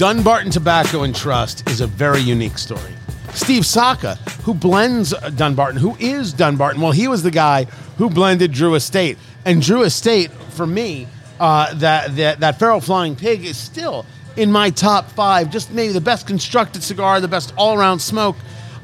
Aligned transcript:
Dunbarton 0.00 0.50
Tobacco 0.50 1.02
and 1.02 1.14
Trust 1.14 1.68
is 1.68 1.82
a 1.82 1.86
very 1.86 2.22
unique 2.22 2.56
story. 2.56 2.94
Steve 3.34 3.66
Saka, 3.66 4.14
who 4.44 4.54
blends 4.54 5.12
Dunbarton, 5.36 5.78
who 5.78 5.94
is 6.00 6.32
Dunbarton, 6.32 6.80
well, 6.80 6.90
he 6.90 7.06
was 7.06 7.22
the 7.22 7.30
guy 7.30 7.64
who 7.98 8.08
blended 8.08 8.50
Drew 8.50 8.76
Estate. 8.76 9.18
And 9.44 9.60
Drew 9.60 9.82
Estate, 9.82 10.30
for 10.30 10.66
me, 10.66 11.06
uh, 11.38 11.74
that, 11.74 12.16
that, 12.16 12.40
that 12.40 12.58
Feral 12.58 12.80
Flying 12.80 13.14
Pig 13.14 13.44
is 13.44 13.58
still 13.58 14.06
in 14.38 14.50
my 14.50 14.70
top 14.70 15.10
five, 15.10 15.50
just 15.50 15.70
maybe 15.70 15.92
the 15.92 16.00
best 16.00 16.26
constructed 16.26 16.82
cigar, 16.82 17.20
the 17.20 17.28
best 17.28 17.52
all 17.58 17.78
around 17.78 17.98
smoke 17.98 18.36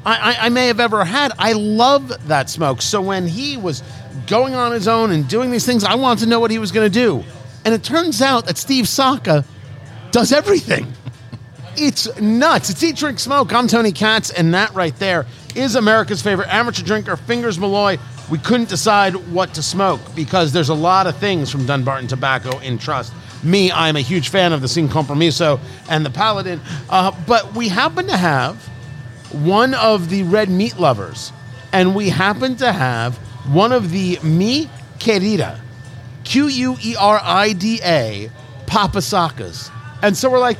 I, 0.05 0.35
I, 0.35 0.45
I 0.45 0.49
may 0.49 0.67
have 0.67 0.79
ever 0.79 1.03
had. 1.03 1.31
I 1.39 1.53
love 1.53 2.27
that 2.27 2.47
smoke. 2.47 2.79
So 2.83 3.01
when 3.01 3.25
he 3.25 3.57
was 3.57 3.81
going 4.27 4.53
on 4.53 4.71
his 4.71 4.87
own 4.87 5.09
and 5.09 5.27
doing 5.27 5.49
these 5.49 5.65
things, 5.65 5.83
I 5.83 5.95
wanted 5.95 6.25
to 6.25 6.29
know 6.29 6.39
what 6.39 6.51
he 6.51 6.59
was 6.59 6.71
going 6.71 6.85
to 6.85 6.93
do. 6.93 7.23
And 7.65 7.73
it 7.73 7.83
turns 7.83 8.21
out 8.21 8.45
that 8.45 8.59
Steve 8.59 8.87
Saka 8.87 9.43
does 10.11 10.31
everything. 10.31 10.93
It's 11.79 12.19
nuts. 12.19 12.71
It's 12.71 12.81
Eat, 12.81 12.95
Drink, 12.95 13.19
Smoke. 13.19 13.53
I'm 13.53 13.67
Tony 13.67 13.91
Katz, 13.91 14.31
and 14.31 14.51
that 14.55 14.73
right 14.73 14.95
there 14.95 15.27
is 15.55 15.75
America's 15.75 16.23
favorite 16.23 16.51
amateur 16.51 16.83
drinker, 16.83 17.15
Fingers 17.15 17.59
Malloy. 17.59 17.99
We 18.31 18.39
couldn't 18.39 18.69
decide 18.69 19.13
what 19.31 19.53
to 19.53 19.61
smoke 19.61 20.01
because 20.15 20.51
there's 20.51 20.69
a 20.69 20.73
lot 20.73 21.05
of 21.05 21.15
things 21.17 21.51
from 21.51 21.67
Dunbarton 21.67 22.07
Tobacco 22.07 22.57
in 22.59 22.79
Trust. 22.79 23.13
Me, 23.43 23.71
I'm 23.71 23.95
a 23.95 24.01
huge 24.01 24.29
fan 24.29 24.53
of 24.53 24.61
the 24.61 24.67
Sin 24.67 24.89
Compromiso 24.89 25.59
and 25.87 26.03
the 26.03 26.09
Paladin, 26.09 26.59
uh, 26.89 27.11
but 27.27 27.53
we 27.53 27.67
happen 27.67 28.07
to 28.07 28.17
have 28.17 28.55
one 29.31 29.75
of 29.75 30.09
the 30.09 30.23
red 30.23 30.49
meat 30.49 30.79
lovers, 30.79 31.31
and 31.73 31.95
we 31.95 32.09
happen 32.09 32.55
to 32.55 32.71
have 32.71 33.17
one 33.53 33.71
of 33.71 33.91
the 33.91 34.17
Mi 34.23 34.67
Querida, 34.97 35.59
Q 36.23 36.47
U 36.47 36.77
E 36.81 36.95
R 36.99 37.19
I 37.21 37.53
D 37.53 37.79
A, 37.83 38.31
Papasakas. 38.65 39.69
And 40.01 40.17
so 40.17 40.29
we're 40.29 40.39
like, 40.39 40.57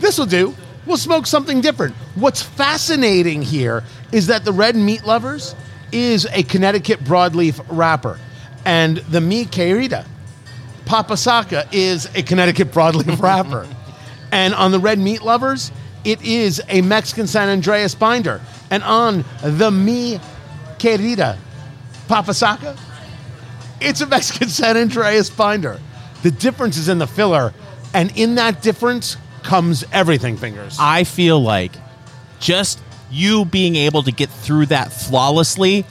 this 0.00 0.18
will 0.18 0.26
do. 0.26 0.54
We'll 0.86 0.96
smoke 0.96 1.26
something 1.26 1.60
different. 1.60 1.94
What's 2.14 2.42
fascinating 2.42 3.42
here 3.42 3.82
is 4.12 4.28
that 4.28 4.44
the 4.44 4.52
Red 4.52 4.76
Meat 4.76 5.04
Lovers 5.04 5.54
is 5.90 6.26
a 6.32 6.42
Connecticut 6.42 7.00
broadleaf 7.00 7.64
wrapper, 7.68 8.18
and 8.64 8.98
the 8.98 9.20
Mi 9.20 9.44
Querida, 9.46 10.06
Papasaka, 10.84 11.66
is 11.72 12.06
a 12.14 12.22
Connecticut 12.22 12.70
broadleaf 12.70 13.20
wrapper. 13.22 13.66
and 14.30 14.54
on 14.54 14.70
the 14.70 14.78
Red 14.78 14.98
Meat 14.98 15.22
Lovers, 15.22 15.72
it 16.04 16.22
is 16.22 16.62
a 16.68 16.82
Mexican 16.82 17.26
San 17.26 17.48
Andres 17.48 17.94
binder. 17.96 18.40
And 18.70 18.82
on 18.84 19.24
the 19.42 19.72
Mi 19.72 20.20
Querida, 20.78 21.36
Papasaka, 22.08 22.78
it's 23.80 24.00
a 24.00 24.06
Mexican 24.06 24.48
San 24.48 24.76
Andres 24.76 25.30
binder. 25.30 25.80
The 26.22 26.30
difference 26.30 26.76
is 26.76 26.88
in 26.88 26.98
the 26.98 27.06
filler, 27.06 27.52
and 27.92 28.16
in 28.16 28.36
that 28.36 28.62
difference 28.62 29.16
comes 29.46 29.84
everything, 29.92 30.36
fingers. 30.36 30.76
I 30.78 31.04
feel 31.04 31.40
like 31.40 31.72
just 32.40 32.80
you 33.10 33.44
being 33.44 33.76
able 33.76 34.02
to 34.02 34.12
get 34.12 34.28
through 34.28 34.66
that 34.66 34.92
flawlessly, 34.92 35.86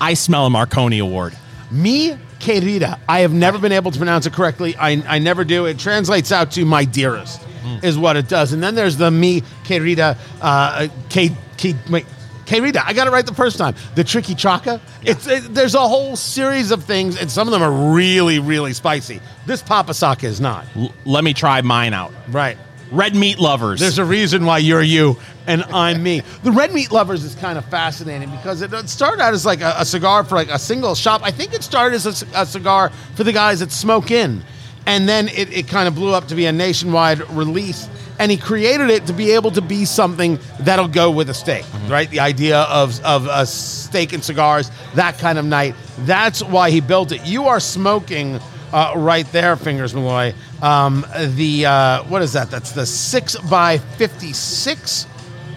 I 0.00 0.14
smell 0.14 0.46
a 0.46 0.50
Marconi 0.50 0.98
Award. 0.98 1.36
Me, 1.70 2.16
querida. 2.38 2.98
I 3.08 3.20
have 3.20 3.32
never 3.32 3.58
been 3.58 3.72
able 3.72 3.90
to 3.90 3.98
pronounce 3.98 4.26
it 4.26 4.32
correctly. 4.32 4.76
I, 4.76 5.02
I 5.06 5.18
never 5.18 5.44
do. 5.44 5.66
It 5.66 5.78
translates 5.78 6.32
out 6.32 6.52
to 6.52 6.64
my 6.64 6.84
dearest, 6.84 7.40
is 7.82 7.98
what 7.98 8.16
it 8.16 8.28
does. 8.28 8.52
And 8.52 8.62
then 8.62 8.74
there's 8.74 8.96
the 8.96 9.10
me, 9.10 9.42
querida, 9.64 10.16
uh, 10.40 10.88
K, 11.10 11.30
K, 11.56 11.74
wait, 11.90 12.06
querida. 12.46 12.82
I 12.84 12.92
got 12.92 13.06
it 13.06 13.10
right 13.10 13.26
the 13.26 13.34
first 13.34 13.58
time. 13.58 13.74
The 13.94 14.04
tricky 14.04 14.34
chaka. 14.34 14.80
It's 15.02 15.26
it, 15.26 15.52
there's 15.54 15.74
a 15.74 15.86
whole 15.86 16.16
series 16.16 16.70
of 16.70 16.84
things, 16.84 17.20
and 17.20 17.30
some 17.30 17.46
of 17.46 17.52
them 17.52 17.62
are 17.62 17.94
really, 17.94 18.38
really 18.38 18.72
spicy. 18.72 19.20
This 19.46 19.62
papasaka 19.62 20.24
is 20.24 20.40
not. 20.40 20.64
L- 20.76 20.94
let 21.04 21.24
me 21.24 21.34
try 21.34 21.60
mine 21.60 21.92
out. 21.92 22.12
Right. 22.28 22.56
Red 22.90 23.14
meat 23.14 23.38
lovers. 23.38 23.80
There's 23.80 23.98
a 23.98 24.04
reason 24.04 24.44
why 24.44 24.58
you're 24.58 24.82
you 24.82 25.16
and 25.50 25.64
I'm 25.64 26.02
me. 26.02 26.22
The 26.42 26.52
Red 26.52 26.72
Meat 26.72 26.92
Lovers 26.92 27.24
is 27.24 27.34
kind 27.34 27.58
of 27.58 27.64
fascinating 27.66 28.30
because 28.30 28.62
it, 28.62 28.70
started 28.88 29.20
out 29.20 29.34
as 29.34 29.44
like 29.44 29.60
a, 29.60 29.74
a 29.78 29.84
cigar 29.84 30.22
for 30.22 30.36
like 30.36 30.48
a 30.48 30.58
single 30.58 30.94
shop. 30.94 31.22
I 31.24 31.30
think 31.30 31.52
it 31.52 31.62
started 31.62 31.96
as 31.96 32.24
a 32.34 32.46
cigar 32.46 32.90
for 33.16 33.24
the 33.24 33.32
guys 33.32 33.60
that 33.60 33.72
smoke 33.72 34.10
in. 34.10 34.42
And 34.86 35.08
then 35.08 35.28
it, 35.28 35.52
it 35.52 35.68
kind 35.68 35.88
of 35.88 35.94
blew 35.94 36.14
up 36.14 36.28
to 36.28 36.34
be 36.34 36.46
a 36.46 36.52
nationwide 36.52 37.28
release. 37.30 37.88
And 38.18 38.30
he 38.30 38.36
created 38.36 38.90
it 38.90 39.06
to 39.06 39.12
be 39.12 39.32
able 39.32 39.50
to 39.52 39.62
be 39.62 39.84
something 39.84 40.38
that'll 40.60 40.88
go 40.88 41.10
with 41.10 41.30
a 41.30 41.34
steak, 41.34 41.64
mm-hmm. 41.64 41.90
right? 41.90 42.10
The 42.10 42.20
idea 42.20 42.60
of, 42.60 43.02
of 43.02 43.26
a 43.26 43.46
steak 43.46 44.12
and 44.12 44.22
cigars, 44.22 44.70
that 44.94 45.18
kind 45.18 45.38
of 45.38 45.44
night. 45.44 45.74
That's 46.00 46.42
why 46.42 46.70
he 46.70 46.80
built 46.80 47.12
it. 47.12 47.26
You 47.26 47.46
are 47.46 47.60
smoking 47.60 48.38
uh, 48.72 48.94
right 48.96 49.30
there, 49.32 49.56
Fingers 49.56 49.94
Malloy. 49.94 50.34
Um, 50.62 51.06
the 51.16 51.66
uh, 51.66 52.02
what 52.04 52.22
is 52.22 52.32
that? 52.34 52.50
That's 52.50 52.72
the 52.72 52.86
six 52.86 53.36
by 53.36 53.78
fifty-six, 53.78 55.06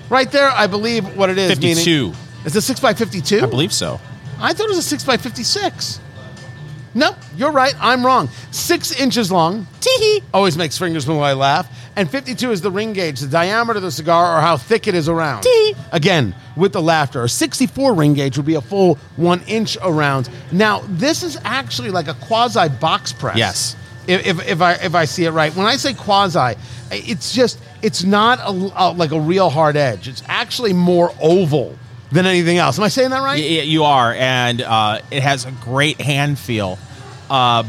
right 0.09 0.31
there. 0.31 0.50
I 0.50 0.68
believe 0.68 1.16
what 1.16 1.29
it 1.29 1.38
is. 1.38 1.50
52. 1.51 2.06
Meaning, 2.06 2.16
it's 2.46 2.56
a 2.56 2.62
six 2.62 2.79
by 2.79 2.94
fifty-two. 2.94 3.41
I 3.41 3.46
believe 3.46 3.74
so. 3.74 4.00
I 4.40 4.53
thought 4.53 4.66
it 4.66 4.69
was 4.69 4.78
a 4.79 4.81
six 4.81 5.03
by 5.03 5.18
fifty-six. 5.18 6.00
No, 6.95 7.15
you're 7.35 7.51
right. 7.51 7.73
I'm 7.79 8.05
wrong. 8.05 8.29
Six 8.51 8.99
inches 8.99 9.31
long. 9.31 9.65
Tee 9.81 10.21
Always 10.33 10.57
makes 10.57 10.77
Fingers 10.77 11.07
when 11.07 11.17
I 11.19 11.33
laugh. 11.33 11.67
And 11.95 12.09
52 12.09 12.51
is 12.51 12.61
the 12.61 12.71
ring 12.71 12.93
gauge, 12.93 13.19
the 13.19 13.27
diameter 13.27 13.77
of 13.77 13.83
the 13.83 13.91
cigar, 13.91 14.37
or 14.37 14.41
how 14.41 14.57
thick 14.57 14.87
it 14.87 14.95
is 14.95 15.07
around. 15.09 15.43
Tee. 15.43 15.75
Again, 15.91 16.35
with 16.55 16.73
the 16.73 16.81
laughter. 16.81 17.23
A 17.23 17.29
64 17.29 17.93
ring 17.93 18.13
gauge 18.13 18.37
would 18.37 18.45
be 18.45 18.55
a 18.55 18.61
full 18.61 18.95
one 19.15 19.41
inch 19.47 19.77
around. 19.83 20.29
Now, 20.51 20.81
this 20.87 21.23
is 21.23 21.37
actually 21.43 21.89
like 21.91 22.07
a 22.07 22.13
quasi 22.15 22.69
box 22.69 23.13
press. 23.13 23.37
Yes. 23.37 23.75
If, 24.07 24.27
if, 24.27 24.47
if 24.47 24.61
I 24.61 24.73
if 24.73 24.95
I 24.95 25.05
see 25.05 25.23
it 25.25 25.31
right, 25.31 25.55
when 25.55 25.65
I 25.65 25.77
say 25.77 25.93
quasi, 25.93 26.59
it's 26.91 27.33
just 27.33 27.57
it's 27.81 28.03
not 28.03 28.39
a, 28.39 28.49
a- 28.75 28.91
like 28.91 29.11
a 29.11 29.19
real 29.19 29.49
hard 29.49 29.77
edge. 29.77 30.07
It's 30.09 30.21
actually 30.27 30.73
more 30.73 31.13
oval 31.21 31.77
than 32.13 32.25
anything 32.25 32.57
else. 32.57 32.78
Am 32.78 32.84
I 32.85 32.88
saying 32.90 33.09
that 33.09 33.22
right? 33.22 33.40
Y- 33.41 33.57
y- 33.57 33.63
you 33.63 33.84
are, 33.84 34.13
and 34.13 34.62
uh, 34.62 35.00
it 35.12 35.24
has 35.24 35.46
a 35.46 35.51
great 35.51 36.00
hand 36.00 36.40
feel. 36.40 36.78
Uh, 37.29 37.63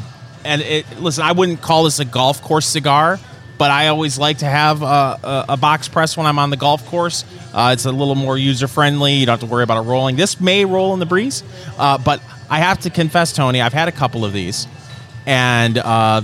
and 0.45 0.61
it, 0.63 1.01
listen, 1.01 1.25
I 1.25 1.33
wouldn't 1.33 1.61
call 1.63 1.85
this 1.85 1.99
a 1.99 2.05
golf 2.05 2.43
course 2.43 2.67
cigar, 2.67 3.19
but 3.57 3.71
I 3.71 3.89
always 3.89 4.19
like 4.19 4.39
to 4.39 4.47
have 4.47 4.83
a, 4.83 4.85
a, 4.87 5.45
a 5.51 5.57
box 5.57 5.89
press 5.89 6.17
when 6.17 6.27
I'm 6.27 6.39
on 6.39 6.51
the 6.51 6.57
golf 6.57 6.85
course. 6.87 7.25
Uh, 7.55 7.71
it's 7.73 7.87
a 7.87 7.93
little 7.93 8.15
more 8.15 8.37
user 8.37 8.69
friendly. 8.69 9.15
You 9.15 9.27
don't 9.27 9.41
have 9.41 9.49
to 9.49 9.53
worry 9.53 9.63
about 9.65 9.79
it 9.79 9.89
rolling. 9.89 10.17
This 10.17 10.41
may 10.41 10.65
roll 10.65 10.93
in 10.93 11.01
the 11.01 11.07
breeze, 11.07 11.43
uh, 11.79 11.97
but 11.99 12.21
I 12.51 12.59
have 12.59 12.81
to 12.81 12.91
confess, 12.91 13.33
Tony, 13.33 13.63
I've 13.63 13.73
had 13.73 13.89
a 13.89 13.93
couple 13.93 14.25
of 14.27 14.33
these, 14.35 14.67
and 15.25 15.79
uh, 15.79 16.21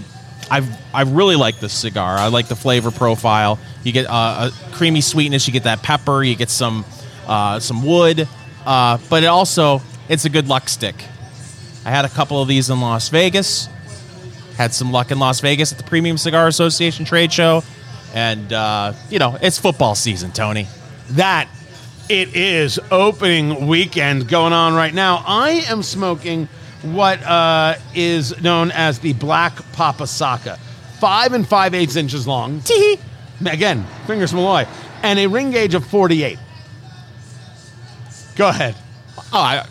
I've 0.51 0.69
I 0.93 1.03
really 1.03 1.37
like 1.37 1.61
this 1.61 1.73
cigar. 1.73 2.17
I 2.19 2.27
like 2.27 2.49
the 2.49 2.57
flavor 2.57 2.91
profile. 2.91 3.59
You 3.85 3.93
get 3.93 4.07
uh, 4.07 4.51
a 4.51 4.73
creamy 4.75 5.01
sweetness. 5.01 5.47
You 5.47 5.53
get 5.55 5.63
that 5.63 5.83
pepper. 5.83 6.23
You 6.23 6.35
get 6.35 6.51
some 6.51 6.85
uh, 7.31 7.59
some 7.61 7.87
wood, 7.87 8.29
uh, 8.67 8.99
but 9.09 9.23
it 9.23 9.27
also 9.29 9.81
it's 10.11 10.27
a 10.27 10.29
good 10.29 10.49
luck 10.49 10.69
stick. 10.69 10.97
I 11.87 11.91
had 11.91 12.05
a 12.05 12.11
couple 12.11 12.43
of 12.43 12.49
these 12.49 12.69
in 12.69 12.81
Las 12.83 13.09
Vegas. 13.09 13.69
Had 14.57 14.75
some 14.75 14.93
luck 14.93 15.11
in 15.11 15.19
Las 15.19 15.41
Vegas 15.41 15.73
at 15.73 15.79
the 15.79 15.85
Premium 15.85 16.19
Cigar 16.19 16.47
Association 16.47 17.07
trade 17.07 17.33
show, 17.33 17.63
and 18.15 18.53
uh, 18.53 18.93
you 19.09 19.19
know 19.19 19.39
it's 19.41 19.59
football 19.59 19.95
season, 19.95 20.33
Tony. 20.33 20.67
that 21.11 21.49
it 22.09 22.35
is 22.35 22.79
opening 22.91 23.67
weekend 23.69 24.29
going 24.29 24.53
on 24.53 24.75
right 24.75 24.93
now. 24.93 25.23
I 25.27 25.65
am 25.69 25.83
smoking 25.83 26.49
what 26.83 27.23
uh, 27.23 27.77
is 27.95 28.41
known 28.43 28.71
as 28.73 28.99
the 28.99 29.13
Black 29.15 29.55
Papasaka, 29.73 30.59
five 30.99 31.33
and 31.33 31.47
five 31.47 31.75
eighths 31.75 31.97
inches 31.97 32.27
long. 32.27 32.61
Again, 33.47 33.87
fingers 34.07 34.35
Malloy, 34.35 34.67
and 35.03 35.19
a 35.19 35.27
ring 35.27 35.51
gauge 35.51 35.75
of 35.75 35.87
forty-eight. 35.87 36.39
Go 38.41 38.49
ahead. 38.49 38.75
Oh, 39.34 39.39
I, 39.39 39.67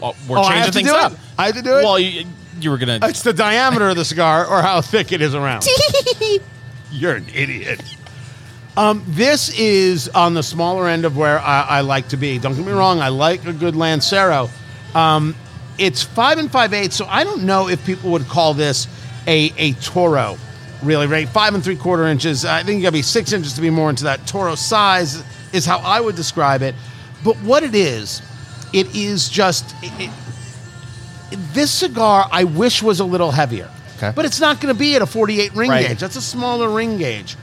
well, 0.00 0.14
we're 0.28 0.38
Oh, 0.38 0.42
I 0.42 0.50
changing 0.50 0.58
have 0.62 0.66
to 0.66 0.72
things 0.72 0.88
do 0.88 0.94
up. 0.94 1.12
it? 1.14 1.18
I 1.36 1.46
have 1.46 1.56
to 1.56 1.62
do 1.62 1.78
it? 1.78 1.82
Well, 1.82 1.98
you, 1.98 2.24
you 2.60 2.70
were 2.70 2.78
gonna. 2.78 3.00
It's 3.02 3.22
the 3.24 3.32
diameter 3.32 3.88
of 3.88 3.96
the 3.96 4.04
cigar 4.04 4.46
or 4.46 4.62
how 4.62 4.80
thick 4.82 5.10
it 5.10 5.20
is 5.20 5.34
around. 5.34 5.66
You're 6.92 7.16
an 7.16 7.26
idiot. 7.34 7.82
Um, 8.76 9.02
this 9.08 9.58
is 9.58 10.08
on 10.10 10.34
the 10.34 10.44
smaller 10.44 10.86
end 10.86 11.04
of 11.04 11.16
where 11.16 11.40
I, 11.40 11.62
I 11.62 11.80
like 11.80 12.10
to 12.10 12.16
be. 12.16 12.38
Don't 12.38 12.54
get 12.54 12.64
me 12.64 12.70
wrong, 12.70 13.00
I 13.00 13.08
like 13.08 13.44
a 13.46 13.52
good 13.52 13.74
Lancero. 13.74 14.48
Um, 14.94 15.34
it's 15.76 16.04
five 16.04 16.38
and 16.38 16.48
five 16.52 16.72
eighths, 16.72 16.94
so 16.94 17.06
I 17.06 17.24
don't 17.24 17.42
know 17.42 17.68
if 17.68 17.84
people 17.84 18.12
would 18.12 18.28
call 18.28 18.54
this 18.54 18.86
a, 19.26 19.52
a 19.58 19.72
Toro, 19.72 20.38
really, 20.84 21.08
right? 21.08 21.28
Five 21.28 21.54
and 21.56 21.64
three 21.64 21.74
quarter 21.76 22.06
inches. 22.06 22.44
I 22.44 22.62
think 22.62 22.76
you 22.76 22.82
gotta 22.84 22.92
be 22.92 23.02
six 23.02 23.32
inches 23.32 23.54
to 23.54 23.60
be 23.60 23.70
more 23.70 23.90
into 23.90 24.04
that 24.04 24.24
Toro 24.24 24.54
size, 24.54 25.20
is 25.52 25.66
how 25.66 25.78
I 25.78 26.00
would 26.00 26.14
describe 26.14 26.62
it. 26.62 26.76
But 27.24 27.36
what 27.38 27.62
it 27.62 27.74
is, 27.74 28.22
it 28.72 28.94
is 28.94 29.28
just. 29.28 29.74
It, 29.82 30.10
it, 30.10 30.10
this 31.52 31.72
cigar 31.72 32.28
I 32.30 32.44
wish 32.44 32.82
was 32.82 33.00
a 33.00 33.04
little 33.04 33.30
heavier. 33.32 33.70
Okay. 33.96 34.12
But 34.14 34.24
it's 34.24 34.40
not 34.40 34.60
going 34.60 34.72
to 34.74 34.78
be 34.78 34.94
at 34.94 35.02
a 35.02 35.06
48 35.06 35.54
ring 35.54 35.70
Right. 35.70 35.88
gauge. 35.88 35.98
That's 36.00 36.16
a 36.16 36.22
smaller 36.22 36.68
ring 36.68 36.98
gauge. 36.98 37.36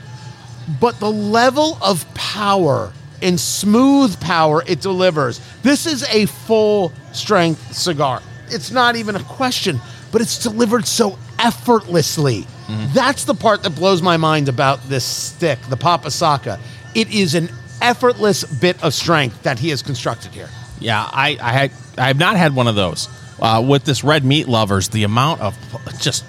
But 0.80 0.98
the 1.00 1.10
level 1.10 1.76
of 1.82 2.06
power 2.14 2.92
and 3.20 3.38
smooth 3.38 4.18
power 4.20 4.62
it 4.66 4.80
delivers. 4.80 5.40
This 5.62 5.86
is 5.86 6.04
a 6.04 6.26
full 6.26 6.92
strength 7.12 7.74
cigar. 7.74 8.22
It's 8.48 8.70
not 8.70 8.96
even 8.96 9.16
a 9.16 9.22
question, 9.24 9.80
but 10.10 10.20
it's 10.20 10.38
delivered 10.38 10.86
so 10.86 11.18
effortlessly. 11.38 12.42
Mm-hmm. 12.66 12.92
That's 12.94 13.24
the 13.24 13.34
part 13.34 13.62
that 13.62 13.70
blows 13.70 14.02
my 14.02 14.16
mind 14.16 14.48
about 14.48 14.82
this 14.88 15.04
stick, 15.04 15.58
the 15.68 15.76
Papa 15.76 16.10
Saka. 16.10 16.58
It 16.94 17.12
is 17.12 17.34
an 17.34 17.48
effortless 17.82 18.44
bit 18.44 18.82
of 18.82 18.94
strength 18.94 19.42
that 19.42 19.58
he 19.58 19.70
has 19.70 19.82
constructed 19.82 20.32
here. 20.32 20.48
Yeah, 20.80 21.02
I, 21.02 21.36
I 21.40 21.52
had 21.52 21.70
I 21.98 22.06
have 22.08 22.18
not 22.18 22.36
had 22.36 22.54
one 22.54 22.68
of 22.68 22.74
those. 22.74 23.08
Uh, 23.40 23.60
with 23.60 23.84
this 23.84 24.04
red 24.04 24.24
meat 24.24 24.46
lovers, 24.46 24.88
the 24.90 25.02
amount 25.02 25.40
of 25.40 25.56
just 25.98 26.24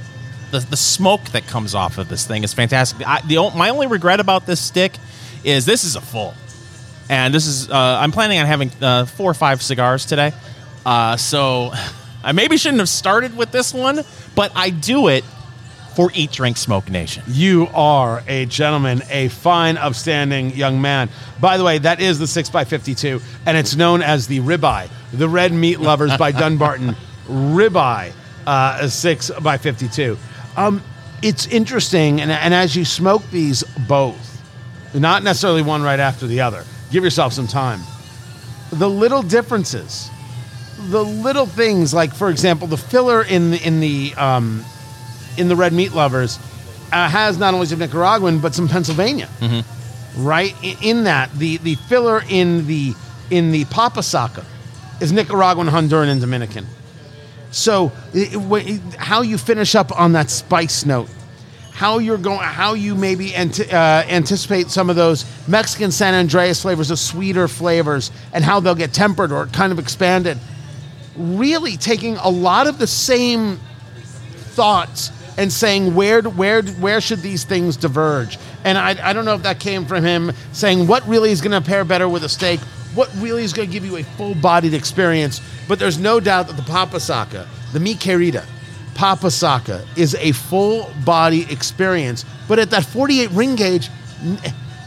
the, 0.51 0.59
the 0.59 0.77
smoke 0.77 1.23
that 1.25 1.45
comes 1.45 1.75
off 1.75 1.97
of 1.97 2.09
this 2.09 2.25
thing 2.25 2.43
is 2.43 2.53
fantastic. 2.53 3.07
I, 3.07 3.21
the 3.21 3.51
my 3.55 3.69
only 3.69 3.87
regret 3.87 4.19
about 4.19 4.45
this 4.45 4.59
stick 4.59 4.93
is 5.43 5.65
this 5.65 5.83
is 5.83 5.95
a 5.95 6.01
full, 6.01 6.33
and 7.09 7.33
this 7.33 7.45
is 7.45 7.69
uh, 7.69 7.97
I'm 8.01 8.11
planning 8.11 8.39
on 8.39 8.45
having 8.47 8.71
uh, 8.81 9.05
four 9.05 9.29
or 9.29 9.35
five 9.35 9.61
cigars 9.61 10.05
today. 10.05 10.31
Uh, 10.85 11.17
so 11.17 11.71
I 12.23 12.31
maybe 12.31 12.57
shouldn't 12.57 12.79
have 12.79 12.89
started 12.89 13.35
with 13.37 13.51
this 13.51 13.73
one, 13.73 14.01
but 14.35 14.51
I 14.55 14.69
do 14.69 15.07
it 15.09 15.23
for 15.95 16.11
Eat 16.13 16.31
Drink 16.31 16.57
Smoke 16.57 16.89
Nation. 16.89 17.23
You 17.27 17.67
are 17.73 18.23
a 18.27 18.45
gentleman, 18.45 19.01
a 19.09 19.27
fine, 19.29 19.77
upstanding 19.77 20.51
young 20.51 20.81
man. 20.81 21.09
By 21.39 21.57
the 21.57 21.63
way, 21.63 21.77
that 21.77 21.99
is 21.99 22.19
the 22.19 22.25
6x52, 22.25 23.21
and 23.45 23.57
it's 23.57 23.75
known 23.75 24.01
as 24.01 24.27
the 24.27 24.39
ribeye, 24.39 24.89
the 25.11 25.29
Red 25.29 25.51
Meat 25.51 25.79
Lovers 25.79 26.15
by 26.17 26.31
Dunbarton 26.31 26.95
ribeye 27.27 28.13
uh, 28.45 28.79
6x52. 28.81 30.17
Um, 30.57 30.81
it's 31.21 31.47
interesting, 31.47 32.21
and, 32.21 32.31
and 32.31 32.53
as 32.53 32.75
you 32.75 32.85
smoke 32.85 33.23
these 33.29 33.63
both, 33.87 34.41
not 34.93 35.23
necessarily 35.23 35.61
one 35.61 35.81
right 35.81 35.99
after 35.99 36.27
the 36.27 36.41
other, 36.41 36.65
give 36.91 37.03
yourself 37.03 37.33
some 37.33 37.47
time. 37.47 37.79
The 38.71 38.89
little 38.89 39.21
differences, 39.21 40.09
the 40.89 41.03
little 41.03 41.45
things, 41.45 41.93
like 41.93 42.13
for 42.13 42.29
example, 42.29 42.67
the 42.67 42.77
filler 42.77 43.23
in 43.23 43.51
the, 43.51 43.65
in 43.65 43.79
the 43.79 44.13
um, 44.17 44.65
in 45.37 45.47
the 45.47 45.55
Red 45.55 45.73
Meat 45.73 45.93
Lovers 45.93 46.37
uh, 46.91 47.07
has 47.09 47.37
not 47.37 47.53
only 47.53 47.65
some 47.65 47.79
Nicaraguan 47.79 48.39
but 48.39 48.53
some 48.53 48.67
Pennsylvania, 48.67 49.29
right? 50.17 50.55
I- 50.63 50.77
In 50.81 51.03
that 51.05 51.31
the 51.37 51.57
the 51.57 51.75
filler 51.75 52.23
in 52.29 52.67
the 52.67 52.93
in 53.29 53.51
the 53.51 53.65
Papa 53.65 54.03
Saka 54.03 54.45
is 55.01 55.11
Nicaraguan, 55.11 55.67
Honduran, 55.67 56.07
and 56.09 56.21
Dominican. 56.21 56.67
So 57.51 57.91
it- 58.13 58.33
it- 58.35 58.81
how 58.97 59.21
you 59.21 59.37
finish 59.37 59.75
up 59.75 59.97
on 59.99 60.13
that 60.13 60.29
spice 60.29 60.85
note, 60.85 61.09
how 61.73 61.97
you're 61.99 62.17
going, 62.19 62.39
how 62.39 62.73
you 62.75 62.93
maybe 62.95 63.35
uh, 63.35 63.39
anticipate 63.75 64.69
some 64.69 64.89
of 64.89 64.95
those 64.95 65.25
Mexican 65.47 65.91
San 65.91 66.13
Andres 66.13 66.61
flavors, 66.61 66.89
the 66.89 66.97
sweeter 66.97 67.47
flavors, 67.47 68.11
and 68.33 68.43
how 68.43 68.59
they'll 68.59 68.75
get 68.75 68.93
tempered 68.93 69.31
or 69.31 69.47
kind 69.47 69.71
of 69.71 69.79
expanded. 69.79 70.37
Really 71.15 71.77
taking 71.77 72.17
a 72.17 72.29
lot 72.29 72.65
of 72.67 72.77
the 72.79 72.87
same 72.87 73.59
thoughts 74.55 75.11
and 75.37 75.51
saying 75.51 75.95
where 75.95 76.21
where 76.21 76.61
where 76.61 77.01
should 77.01 77.21
these 77.21 77.43
things 77.43 77.77
diverge? 77.77 78.37
And 78.63 78.77
I, 78.77 79.09
I 79.09 79.13
don't 79.13 79.25
know 79.25 79.35
if 79.35 79.43
that 79.43 79.59
came 79.59 79.85
from 79.85 80.03
him 80.03 80.31
saying 80.51 80.87
what 80.87 81.07
really 81.07 81.31
is 81.31 81.41
going 81.41 81.51
to 81.51 81.67
pair 81.67 81.83
better 81.83 82.07
with 82.07 82.23
a 82.23 82.29
steak? 82.29 82.59
What 82.95 83.09
really 83.17 83.43
is 83.43 83.53
going 83.53 83.67
to 83.67 83.73
give 83.73 83.85
you 83.85 83.97
a 83.97 84.03
full-bodied 84.03 84.73
experience? 84.73 85.41
But 85.67 85.79
there's 85.79 85.97
no 85.97 86.19
doubt 86.19 86.47
that 86.47 86.55
the 86.55 86.61
papasaka 86.63 87.47
the 87.73 87.79
mi 87.79 87.95
querida 87.95 88.45
papasaka 88.93 89.85
is 89.97 90.15
a 90.15 90.31
full-body 90.31 91.51
experience. 91.51 92.25
But 92.47 92.59
at 92.59 92.69
that 92.71 92.85
48 92.85 93.31
ring 93.31 93.55
gauge 93.55 93.89
n- 94.21 94.37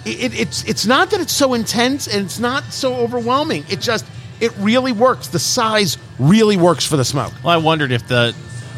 it, 0.04 0.38
it's 0.38 0.62
it's 0.64 0.86
not 0.86 1.10
that 1.10 1.20
it's 1.20 1.32
so 1.32 1.54
intense 1.54 2.06
and 2.06 2.24
it's 2.24 2.38
not 2.38 2.64
so 2.72 2.94
overwhelming. 2.94 3.64
It 3.68 3.80
just 3.80 4.06
it 4.40 4.56
really 4.58 4.92
works. 4.92 5.28
The 5.28 5.38
size 5.38 5.98
really 6.18 6.56
works 6.56 6.86
for 6.86 6.96
the 6.96 7.04
smoke. 7.04 7.32
Well, 7.42 7.52
I 7.52 7.56
wondered 7.56 7.90
if 7.90 8.06
the 8.06 8.34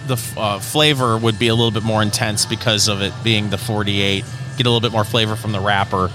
the 0.09 0.19
uh, 0.37 0.59
flavor 0.59 1.17
would 1.17 1.39
be 1.39 1.49
a 1.49 1.55
little 1.55 1.71
bit 1.71 1.85
more 1.85 2.03
intense 2.03 2.47
because 2.47 2.89
of 2.89 3.03
it 3.03 3.13
being 3.23 3.51
the 3.51 3.59
48. 3.59 4.25
Get 4.57 4.67
a 4.67 4.71
little 4.71 4.81
bit 4.81 4.93
more 4.93 5.05
flavor 5.05 5.37
from 5.37 5.53
the 5.53 5.61
wrapper. 5.61 6.11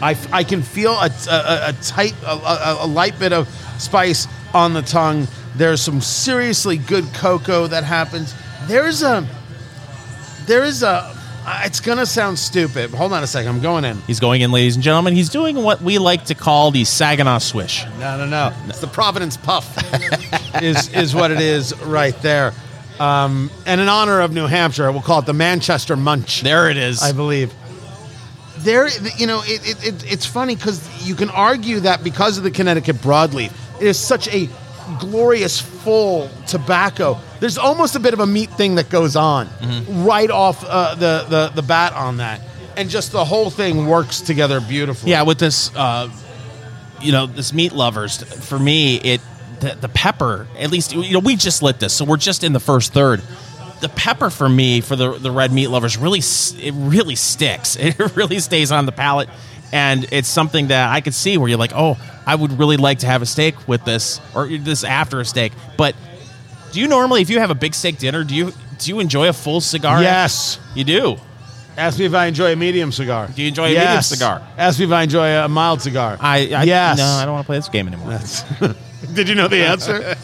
I, 0.00 0.16
I 0.32 0.44
can 0.44 0.62
feel 0.62 0.92
a, 0.92 1.10
a, 1.30 1.68
a 1.68 1.72
tight, 1.82 2.14
a, 2.24 2.76
a, 2.80 2.86
light 2.86 3.18
bit 3.18 3.32
of 3.32 3.48
spice 3.78 4.26
on 4.52 4.72
the 4.72 4.82
tongue. 4.82 5.28
There's 5.54 5.80
some 5.80 6.00
seriously 6.00 6.76
good 6.76 7.12
cocoa 7.14 7.68
that 7.68 7.84
happens. 7.84 8.34
There's 8.66 9.02
a, 9.02 9.26
there 10.46 10.64
is 10.64 10.82
a, 10.82 11.16
uh, 11.44 11.62
it's 11.64 11.80
gonna 11.80 12.06
sound 12.06 12.38
stupid. 12.38 12.90
Hold 12.90 13.12
on 13.12 13.22
a 13.22 13.26
second, 13.26 13.48
I'm 13.48 13.60
going 13.60 13.84
in. 13.84 14.00
He's 14.02 14.20
going 14.20 14.42
in, 14.42 14.52
ladies 14.52 14.76
and 14.76 14.82
gentlemen. 14.84 15.14
He's 15.14 15.28
doing 15.28 15.56
what 15.56 15.82
we 15.82 15.98
like 15.98 16.26
to 16.26 16.34
call 16.34 16.70
the 16.70 16.84
Saginaw 16.84 17.38
swish. 17.38 17.84
No, 17.98 18.16
no, 18.16 18.26
no. 18.26 18.54
It's 18.68 18.80
the 18.80 18.86
Providence 18.86 19.36
Puff, 19.36 19.76
is 20.62 20.92
is 20.94 21.14
what 21.14 21.30
it 21.30 21.40
is 21.40 21.76
right 21.80 22.16
there. 22.22 22.52
Um, 23.00 23.50
and 23.66 23.80
in 23.80 23.88
honor 23.88 24.20
of 24.20 24.32
New 24.32 24.46
Hampshire, 24.46 24.90
we'll 24.92 25.02
call 25.02 25.20
it 25.20 25.26
the 25.26 25.32
Manchester 25.32 25.96
Munch. 25.96 26.42
There 26.42 26.70
it 26.70 26.76
is. 26.76 27.02
I 27.02 27.12
believe. 27.12 27.52
There, 28.58 28.88
you 29.16 29.26
know, 29.26 29.42
it, 29.44 29.68
it, 29.68 29.84
it, 29.84 30.12
it's 30.12 30.26
funny 30.26 30.54
because 30.54 31.04
you 31.04 31.16
can 31.16 31.30
argue 31.30 31.80
that 31.80 32.04
because 32.04 32.38
of 32.38 32.44
the 32.44 32.50
Connecticut 32.52 32.96
broadleaf, 32.96 33.50
it 33.80 33.88
is 33.88 33.98
such 33.98 34.28
a 34.28 34.48
glorious 35.00 35.60
full 35.60 36.28
tobacco. 36.46 37.18
There's 37.40 37.58
almost 37.58 37.96
a 37.96 38.00
bit 38.00 38.14
of 38.14 38.20
a 38.20 38.26
meat 38.26 38.50
thing 38.50 38.76
that 38.76 38.88
goes 38.90 39.16
on 39.16 39.48
right 40.04 40.30
off 40.30 40.64
uh, 40.64 40.94
the, 40.94 41.26
the 41.28 41.52
the 41.54 41.62
bat 41.62 41.92
on 41.94 42.18
that, 42.18 42.40
and 42.76 42.88
just 42.90 43.12
the 43.12 43.24
whole 43.24 43.50
thing 43.50 43.86
works 43.86 44.20
together 44.20 44.60
beautifully. 44.60 45.10
yeah, 45.10 45.22
with 45.22 45.38
this, 45.38 45.74
uh, 45.74 46.08
you 47.00 47.12
know, 47.12 47.26
this 47.26 47.52
meat 47.52 47.72
lovers. 47.72 48.22
For 48.22 48.58
me, 48.58 48.96
it 48.96 49.20
the, 49.60 49.76
the 49.80 49.88
pepper. 49.88 50.46
At 50.58 50.70
least 50.70 50.92
you 50.94 51.12
know 51.12 51.20
we 51.20 51.36
just 51.36 51.62
lit 51.62 51.80
this, 51.80 51.92
so 51.92 52.04
we're 52.04 52.16
just 52.16 52.44
in 52.44 52.52
the 52.52 52.60
first 52.60 52.92
third. 52.92 53.22
The 53.80 53.88
pepper 53.88 54.30
for 54.30 54.48
me 54.48 54.80
for 54.80 54.94
the 54.94 55.18
the 55.18 55.32
red 55.32 55.52
meat 55.52 55.66
lovers 55.68 55.96
really 55.96 56.20
it 56.20 56.72
really 56.74 57.16
sticks. 57.16 57.76
It 57.80 57.98
really 58.16 58.38
stays 58.38 58.70
on 58.70 58.86
the 58.86 58.92
palate, 58.92 59.28
and 59.72 60.06
it's 60.12 60.28
something 60.28 60.68
that 60.68 60.90
I 60.90 61.00
could 61.00 61.14
see 61.14 61.38
where 61.38 61.48
you're 61.48 61.58
like, 61.58 61.72
oh, 61.74 61.96
I 62.26 62.34
would 62.34 62.58
really 62.58 62.76
like 62.76 63.00
to 63.00 63.06
have 63.06 63.22
a 63.22 63.26
steak 63.26 63.66
with 63.66 63.84
this 63.84 64.20
or 64.34 64.46
this 64.48 64.84
after 64.84 65.20
a 65.20 65.24
steak. 65.24 65.52
But 65.76 65.96
do 66.72 66.80
you 66.80 66.88
normally, 66.88 67.22
if 67.22 67.30
you 67.30 67.40
have 67.40 67.50
a 67.50 67.54
big 67.54 67.74
steak 67.74 67.98
dinner, 67.98 68.22
do 68.24 68.34
you 68.34 68.52
do 68.78 68.90
you 68.90 69.00
enjoy 69.00 69.28
a 69.28 69.32
full 69.32 69.60
cigar? 69.60 70.02
Yes. 70.02 70.58
you 70.74 70.84
do. 70.84 71.16
Ask 71.76 71.98
me 71.98 72.04
if 72.04 72.14
I 72.14 72.26
enjoy 72.26 72.52
a 72.52 72.56
medium 72.56 72.92
cigar. 72.92 73.28
Do 73.28 73.40
you 73.40 73.48
enjoy 73.48 73.66
a 73.66 73.78
medium 73.78 74.02
cigar? 74.02 74.46
Ask 74.58 74.78
me 74.78 74.84
if 74.84 74.92
I 74.92 75.04
enjoy 75.04 75.26
a 75.38 75.48
mild 75.48 75.80
cigar. 75.80 76.18
I, 76.20 76.52
I 76.52 76.62
yes. 76.64 76.98
no, 76.98 77.04
I 77.04 77.24
don't 77.24 77.34
want 77.34 77.44
to 77.44 77.46
play 77.46 77.58
this 77.58 77.68
game 77.68 77.88
anymore. 77.88 78.20
Did 79.14 79.28
you 79.28 79.34
know 79.34 79.48
the 79.48 79.64
answer? 79.64 80.14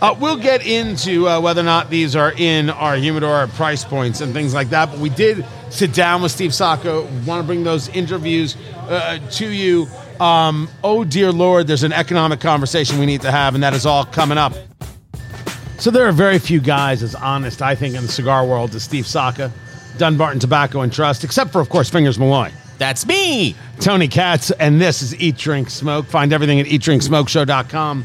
uh, 0.00 0.14
we'll 0.18 0.36
get 0.36 0.66
into 0.66 1.28
uh, 1.28 1.40
whether 1.40 1.60
or 1.60 1.64
not 1.64 1.90
these 1.90 2.16
are 2.16 2.32
in 2.36 2.70
our 2.70 2.96
humidor 2.96 3.46
price 3.48 3.84
points 3.84 4.20
and 4.20 4.32
things 4.32 4.54
like 4.54 4.70
that. 4.70 4.90
But 4.90 4.98
we 4.98 5.10
did 5.10 5.44
sit 5.70 5.92
down 5.92 6.22
with 6.22 6.32
Steve 6.32 6.54
Saka. 6.54 7.02
Want 7.26 7.42
to 7.42 7.46
bring 7.46 7.64
those 7.64 7.88
interviews 7.88 8.56
uh, 8.88 9.18
to 9.32 9.48
you. 9.48 9.86
Um, 10.20 10.68
oh 10.82 11.04
dear 11.04 11.32
Lord, 11.32 11.66
there's 11.66 11.82
an 11.82 11.92
economic 11.92 12.40
conversation 12.40 12.98
we 12.98 13.06
need 13.06 13.22
to 13.22 13.30
have, 13.30 13.54
and 13.54 13.62
that 13.62 13.74
is 13.74 13.84
all 13.84 14.04
coming 14.04 14.38
up. 14.38 14.54
So 15.78 15.90
there 15.90 16.06
are 16.06 16.12
very 16.12 16.38
few 16.38 16.60
guys 16.60 17.02
as 17.02 17.14
honest, 17.14 17.60
I 17.60 17.74
think, 17.74 17.94
in 17.94 18.02
the 18.02 18.08
cigar 18.08 18.46
world 18.46 18.74
as 18.74 18.84
Steve 18.84 19.06
Saka, 19.06 19.52
Dunbarton 19.98 20.38
Tobacco 20.38 20.80
and 20.80 20.92
Trust, 20.92 21.24
except 21.24 21.50
for, 21.50 21.60
of 21.60 21.68
course, 21.68 21.90
Fingers 21.90 22.18
Malloy. 22.18 22.52
That's 22.78 23.06
me. 23.06 23.54
Tony 23.80 24.08
Katz, 24.08 24.50
and 24.52 24.80
this 24.80 25.02
is 25.02 25.14
Eat, 25.20 25.36
Drink, 25.36 25.70
Smoke. 25.70 26.06
Find 26.06 26.32
everything 26.32 26.60
at 26.60 26.66
eatdrinksmokeshow.com. 26.66 28.04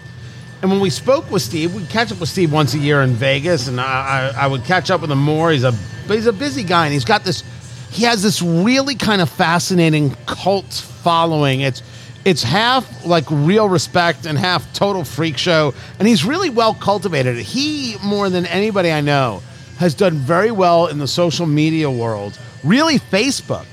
And 0.62 0.70
when 0.70 0.82
we 0.82 0.90
spoke 0.90 1.32
with 1.32 1.42
Steve, 1.42 1.74
we'd 1.74 1.90
catch 1.90 2.12
up 2.12 2.20
with 2.20 2.28
Steve 2.28 2.52
once 2.52 2.74
a 2.74 2.78
year 2.78 3.02
in 3.02 3.14
Vegas, 3.14 3.68
and 3.68 3.80
I, 3.80 4.34
I, 4.36 4.44
I 4.44 4.48
would 4.48 4.66
catch 4.66 4.92
up 4.92 5.00
with 5.02 5.12
him 5.12 5.20
more. 5.20 5.52
He's 5.52 5.64
a 5.64 5.72
he's 6.08 6.28
a 6.28 6.34
busy 6.34 6.64
guy, 6.64 6.86
and 6.86 6.94
he's 6.94 7.06
got 7.06 7.24
this. 7.24 7.44
He 7.92 8.04
has 8.04 8.22
this 8.22 8.42
really 8.42 8.96
kind 8.96 9.22
of 9.22 9.30
fascinating 9.30 10.16
cult 10.26 10.74
following. 10.74 11.62
It's 11.62 11.82
it's 12.26 12.44
half 12.44 13.06
like 13.06 13.24
real 13.30 13.70
respect 13.70 14.26
and 14.26 14.38
half 14.38 14.72
total 14.74 15.06
freak 15.06 15.38
show, 15.38 15.74
and 15.98 16.08
he's 16.08 16.26
really 16.26 16.50
well 16.50 16.74
cultivated. 16.74 17.38
He 17.38 17.96
more 18.04 18.30
than 18.30 18.46
anybody 18.46 18.92
I 18.92 19.00
know 19.00 19.42
has 19.78 19.94
done 19.94 20.16
very 20.16 20.52
well 20.52 20.88
in 20.88 20.98
the 21.00 21.08
social 21.08 21.46
media 21.46 21.90
world, 21.90 22.38
really 22.66 23.00
Facebook, 23.00 23.66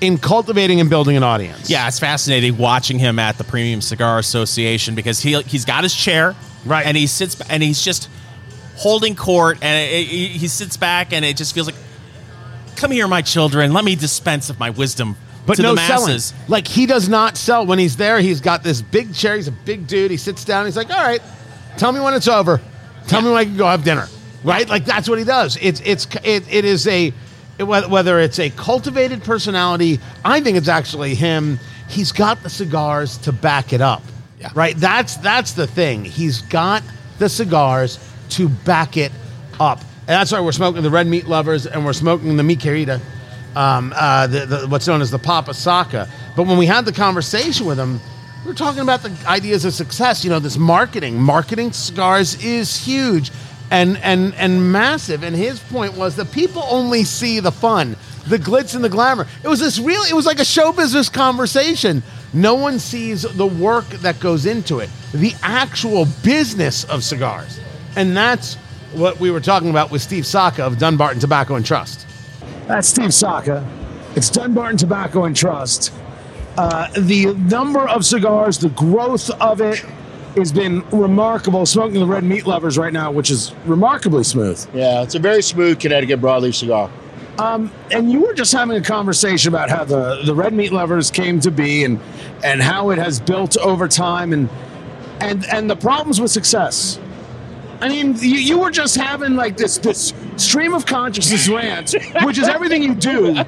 in 0.00 0.18
cultivating 0.18 0.80
and 0.80 0.88
building 0.88 1.16
an 1.16 1.22
audience. 1.22 1.68
Yeah, 1.68 1.86
it's 1.88 1.98
fascinating 1.98 2.56
watching 2.56 2.98
him 2.98 3.18
at 3.18 3.36
the 3.38 3.44
Premium 3.44 3.80
Cigar 3.80 4.18
Association 4.18 4.94
because 4.94 5.20
he 5.20 5.40
he's 5.42 5.64
got 5.64 5.82
his 5.82 5.94
chair, 5.94 6.34
Right. 6.64 6.86
and 6.86 6.96
he 6.96 7.06
sits 7.06 7.40
and 7.50 7.62
he's 7.62 7.82
just 7.82 8.08
holding 8.76 9.14
court, 9.14 9.58
and 9.62 9.92
it, 9.92 10.06
he 10.06 10.26
he 10.28 10.48
sits 10.48 10.76
back, 10.76 11.12
and 11.12 11.24
it 11.24 11.36
just 11.36 11.54
feels 11.54 11.66
like, 11.66 11.76
"Come 12.76 12.90
here, 12.90 13.06
my 13.08 13.22
children. 13.22 13.72
Let 13.72 13.84
me 13.84 13.94
dispense 13.94 14.48
of 14.50 14.58
my 14.58 14.70
wisdom 14.70 15.16
but 15.46 15.56
to 15.56 15.62
no 15.62 15.70
the 15.70 15.76
masses." 15.76 16.24
selling. 16.26 16.44
Like 16.48 16.66
he 16.68 16.86
does 16.86 17.08
not 17.08 17.36
sell 17.36 17.66
when 17.66 17.78
he's 17.78 17.96
there. 17.96 18.20
He's 18.20 18.40
got 18.40 18.62
this 18.62 18.80
big 18.82 19.14
chair. 19.14 19.36
He's 19.36 19.48
a 19.48 19.52
big 19.52 19.86
dude. 19.86 20.10
He 20.10 20.16
sits 20.16 20.44
down. 20.44 20.64
He's 20.66 20.76
like, 20.76 20.90
"All 20.90 20.96
right, 21.02 21.20
tell 21.76 21.92
me 21.92 22.00
when 22.00 22.14
it's 22.14 22.28
over. 22.28 22.60
Tell 23.06 23.20
me 23.20 23.28
when 23.28 23.36
I 23.38 23.44
can 23.44 23.56
go 23.56 23.66
have 23.66 23.84
dinner." 23.84 24.08
Right? 24.42 24.66
Like 24.66 24.86
that's 24.86 25.06
what 25.08 25.18
he 25.18 25.24
does. 25.26 25.58
It's 25.60 25.82
it's 25.84 26.06
it, 26.24 26.50
it 26.50 26.64
is 26.64 26.86
a 26.86 27.12
it- 27.60 27.90
whether 27.90 28.18
it's 28.18 28.38
a 28.38 28.50
cultivated 28.50 29.22
personality. 29.22 30.00
I 30.24 30.40
think 30.40 30.56
it's 30.56 30.68
actually 30.68 31.14
him. 31.14 31.58
He's 31.88 32.12
got 32.12 32.42
the 32.42 32.50
cigars 32.50 33.18
to 33.18 33.32
back 33.32 33.72
it 33.72 33.80
up. 33.80 34.02
Yeah. 34.40 34.50
Right. 34.54 34.76
That's 34.76 35.16
that's 35.16 35.52
the 35.52 35.66
thing. 35.66 36.04
He's 36.04 36.42
got 36.42 36.82
the 37.18 37.28
cigars 37.28 37.98
to 38.30 38.48
back 38.48 38.96
it 38.96 39.12
up. 39.58 39.80
And 39.80 40.08
that's 40.08 40.32
why 40.32 40.40
we're 40.40 40.52
smoking 40.52 40.82
the 40.82 40.90
red 40.90 41.06
meat 41.06 41.26
lovers 41.26 41.66
and 41.66 41.84
we're 41.84 41.92
smoking 41.92 42.36
the 42.36 42.42
Mi 42.42 42.56
Querida, 42.56 43.00
um, 43.54 43.92
uh, 43.94 44.26
the, 44.26 44.46
the, 44.46 44.66
what's 44.68 44.86
known 44.88 45.02
as 45.02 45.10
the 45.10 45.18
Papa 45.18 45.54
Saka. 45.54 46.08
But 46.36 46.46
when 46.46 46.56
we 46.58 46.66
had 46.66 46.84
the 46.84 46.92
conversation 46.92 47.66
with 47.66 47.78
him, 47.78 48.00
we 48.44 48.48
were 48.48 48.54
talking 48.54 48.80
about 48.80 49.02
the 49.02 49.12
ideas 49.26 49.64
of 49.66 49.74
success. 49.74 50.24
You 50.24 50.30
know, 50.30 50.40
this 50.40 50.56
marketing, 50.56 51.20
marketing 51.20 51.72
cigars 51.72 52.42
is 52.42 52.76
huge 52.76 53.30
and 53.70 53.96
and 53.98 54.34
and 54.34 54.72
massive. 54.72 55.22
And 55.22 55.34
his 55.34 55.60
point 55.60 55.96
was 55.96 56.16
that 56.16 56.32
people 56.32 56.62
only 56.68 57.04
see 57.04 57.40
the 57.40 57.52
fun, 57.52 57.96
the 58.26 58.38
glitz 58.38 58.74
and 58.74 58.84
the 58.84 58.88
glamour. 58.88 59.26
It 59.42 59.48
was 59.48 59.60
this 59.60 59.78
real. 59.78 60.02
It 60.02 60.14
was 60.14 60.26
like 60.26 60.40
a 60.40 60.44
show 60.44 60.72
business 60.72 61.08
conversation. 61.08 62.02
No 62.32 62.54
one 62.54 62.78
sees 62.78 63.22
the 63.22 63.46
work 63.46 63.88
that 63.88 64.20
goes 64.20 64.46
into 64.46 64.78
it, 64.78 64.90
the 65.12 65.34
actual 65.42 66.06
business 66.22 66.84
of 66.84 67.02
cigars, 67.02 67.58
and 67.96 68.16
that's 68.16 68.54
what 68.92 69.18
we 69.20 69.30
were 69.30 69.40
talking 69.40 69.70
about 69.70 69.90
with 69.90 70.02
Steve 70.02 70.26
Saka 70.26 70.64
of 70.64 70.78
Dunbarton 70.78 71.20
Tobacco 71.20 71.54
and 71.54 71.64
Trust. 71.64 72.06
That's 72.66 72.88
Steve 72.88 73.14
Saka. 73.14 73.66
It's 74.16 74.28
Dunbarton 74.28 74.76
Tobacco 74.76 75.24
and 75.24 75.36
Trust. 75.36 75.92
Uh, 76.56 76.88
the 76.98 77.32
number 77.34 77.88
of 77.88 78.04
cigars, 78.04 78.58
the 78.58 78.68
growth 78.70 79.30
of 79.40 79.60
it 79.60 79.84
has 80.36 80.52
been 80.52 80.88
remarkable. 80.90 81.66
Smoking 81.66 82.00
the 82.00 82.06
red 82.06 82.24
meat 82.24 82.46
lovers 82.46 82.78
right 82.78 82.92
now, 82.92 83.10
which 83.10 83.30
is 83.30 83.52
remarkably 83.66 84.24
smooth. 84.24 84.64
Yeah, 84.74 85.02
it's 85.02 85.14
a 85.14 85.18
very 85.18 85.42
smooth 85.42 85.80
Connecticut 85.80 86.20
broadleaf 86.20 86.54
cigar. 86.54 86.90
Um, 87.38 87.72
and 87.90 88.12
you 88.12 88.20
were 88.20 88.34
just 88.34 88.52
having 88.52 88.76
a 88.76 88.82
conversation 88.82 89.48
about 89.48 89.70
how 89.70 89.84
the, 89.84 90.22
the 90.24 90.34
red 90.34 90.52
meat 90.52 90.72
lovers 90.72 91.10
came 91.10 91.40
to 91.40 91.50
be 91.50 91.84
and 91.84 92.00
and 92.44 92.60
how 92.60 92.90
it 92.90 92.98
has 92.98 93.18
built 93.20 93.56
over 93.58 93.88
time 93.88 94.32
and 94.32 94.48
and 95.20 95.46
and 95.46 95.70
the 95.70 95.76
problems 95.76 96.20
with 96.20 96.30
success. 96.30 97.00
I 97.80 97.88
mean, 97.88 98.14
you, 98.16 98.36
you 98.36 98.58
were 98.58 98.70
just 98.70 98.96
having 98.96 99.36
like 99.36 99.56
this 99.56 99.78
this 99.78 100.12
stream 100.36 100.74
of 100.74 100.84
consciousness 100.84 101.48
rant, 101.48 101.94
which 102.24 102.36
is 102.36 102.46
everything 102.46 102.82
you 102.82 102.94
do, 102.94 103.42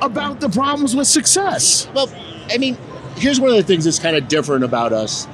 about 0.00 0.40
the 0.40 0.48
problems 0.48 0.94
with 0.94 1.08
success. 1.08 1.88
Well, 1.94 2.08
I 2.50 2.58
mean, 2.58 2.76
here's 3.16 3.40
one 3.40 3.50
of 3.50 3.56
the 3.56 3.62
things 3.64 3.84
that's 3.84 3.98
kind 3.98 4.16
of 4.16 4.28
different 4.28 4.64
about 4.64 4.92
us. 4.92 5.26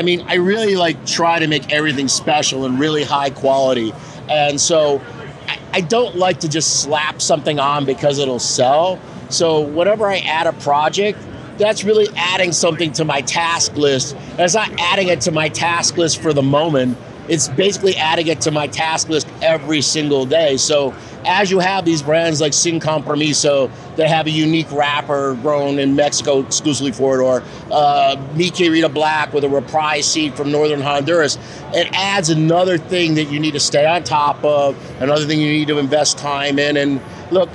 I 0.00 0.02
mean, 0.02 0.24
I 0.28 0.36
really 0.36 0.76
like 0.76 1.04
try 1.04 1.38
to 1.38 1.46
make 1.46 1.70
everything 1.70 2.08
special 2.08 2.64
and 2.64 2.80
really 2.80 3.04
high 3.04 3.28
quality. 3.28 3.92
And 4.30 4.58
so 4.58 4.98
I, 5.74 5.82
don't 5.82 6.16
like 6.16 6.40
to 6.40 6.48
just 6.48 6.80
slap 6.80 7.20
something 7.20 7.60
on 7.60 7.84
because 7.84 8.18
it'll 8.18 8.38
sell. 8.38 8.98
So 9.28 9.60
whenever 9.60 10.06
I 10.06 10.20
add 10.20 10.46
a 10.46 10.54
project, 10.54 11.18
that's 11.58 11.84
really 11.84 12.08
adding 12.16 12.52
something 12.52 12.92
to 12.92 13.04
my 13.04 13.20
task 13.20 13.76
list. 13.76 14.16
It's 14.38 14.54
not 14.54 14.72
adding 14.80 15.08
it 15.08 15.20
to 15.22 15.32
my 15.32 15.50
task 15.50 15.98
list 15.98 16.22
for 16.22 16.32
the 16.32 16.42
moment. 16.42 16.96
It's 17.28 17.48
basically 17.48 17.94
adding 17.96 18.28
it 18.28 18.40
to 18.40 18.50
my 18.50 18.68
task 18.68 19.10
list 19.10 19.28
every 19.42 19.82
single 19.82 20.24
day. 20.24 20.56
So 20.56 20.94
as 21.24 21.50
you 21.50 21.58
have 21.58 21.84
these 21.84 22.02
brands 22.02 22.40
like 22.40 22.52
Sin 22.52 22.80
Compromiso 22.80 23.70
that 23.96 24.08
have 24.08 24.26
a 24.26 24.30
unique 24.30 24.70
wrapper 24.72 25.36
grown 25.42 25.78
in 25.78 25.94
Mexico 25.94 26.40
exclusively 26.40 26.92
for 26.92 27.20
it, 27.20 27.22
or 27.22 27.42
uh, 27.70 28.16
Mi 28.34 28.50
Querida 28.50 28.92
Black 28.92 29.32
with 29.32 29.44
a 29.44 29.48
reprise 29.48 30.10
seed 30.10 30.34
from 30.34 30.50
northern 30.50 30.80
Honduras, 30.80 31.38
it 31.74 31.88
adds 31.92 32.30
another 32.30 32.78
thing 32.78 33.14
that 33.14 33.24
you 33.24 33.38
need 33.38 33.52
to 33.52 33.60
stay 33.60 33.86
on 33.86 34.02
top 34.02 34.42
of, 34.44 34.76
another 35.00 35.26
thing 35.26 35.40
you 35.40 35.52
need 35.52 35.68
to 35.68 35.78
invest 35.78 36.18
time 36.18 36.58
in. 36.58 36.76
And 36.76 37.00
look, 37.30 37.50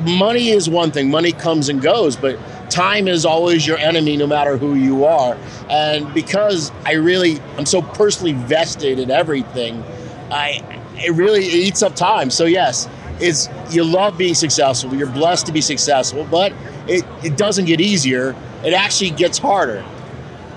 money 0.00 0.50
is 0.50 0.68
one 0.68 0.90
thing, 0.90 1.10
money 1.10 1.32
comes 1.32 1.68
and 1.68 1.80
goes, 1.80 2.16
but 2.16 2.38
time 2.70 3.06
is 3.06 3.24
always 3.24 3.66
your 3.66 3.78
enemy 3.78 4.16
no 4.16 4.26
matter 4.26 4.56
who 4.56 4.74
you 4.74 5.04
are. 5.04 5.36
And 5.70 6.12
because 6.12 6.72
I 6.84 6.92
really, 6.94 7.40
I'm 7.56 7.66
so 7.66 7.82
personally 7.82 8.32
vested 8.32 8.98
in 8.98 9.10
everything, 9.10 9.84
I, 10.30 10.80
it 10.96 11.12
really 11.12 11.44
eats 11.44 11.82
up 11.82 11.94
time. 11.94 12.30
So 12.30 12.44
yes, 12.44 12.88
it's 13.24 13.48
you 13.74 13.82
love 13.82 14.18
being 14.18 14.34
successful. 14.34 14.94
You're 14.94 15.10
blessed 15.10 15.46
to 15.46 15.52
be 15.52 15.60
successful, 15.60 16.26
but 16.30 16.52
it, 16.86 17.04
it 17.24 17.36
doesn't 17.36 17.64
get 17.64 17.80
easier. 17.80 18.36
It 18.62 18.74
actually 18.74 19.10
gets 19.10 19.38
harder. 19.38 19.82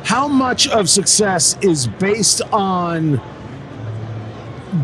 How 0.04 0.28
much 0.28 0.68
of 0.68 0.90
success 0.90 1.58
is 1.62 1.88
based 1.88 2.42
on 2.52 3.22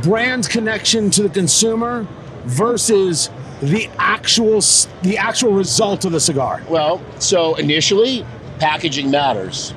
brand 0.01 0.49
connection 0.49 1.11
to 1.11 1.23
the 1.23 1.29
consumer 1.29 2.07
versus 2.45 3.29
the 3.61 3.89
actual 3.97 4.61
the 5.01 5.17
actual 5.17 5.51
result 5.51 6.05
of 6.05 6.13
the 6.13 6.19
cigar? 6.19 6.63
Well, 6.69 7.01
so 7.19 7.55
initially, 7.55 8.25
packaging 8.59 9.11
matters. 9.11 9.73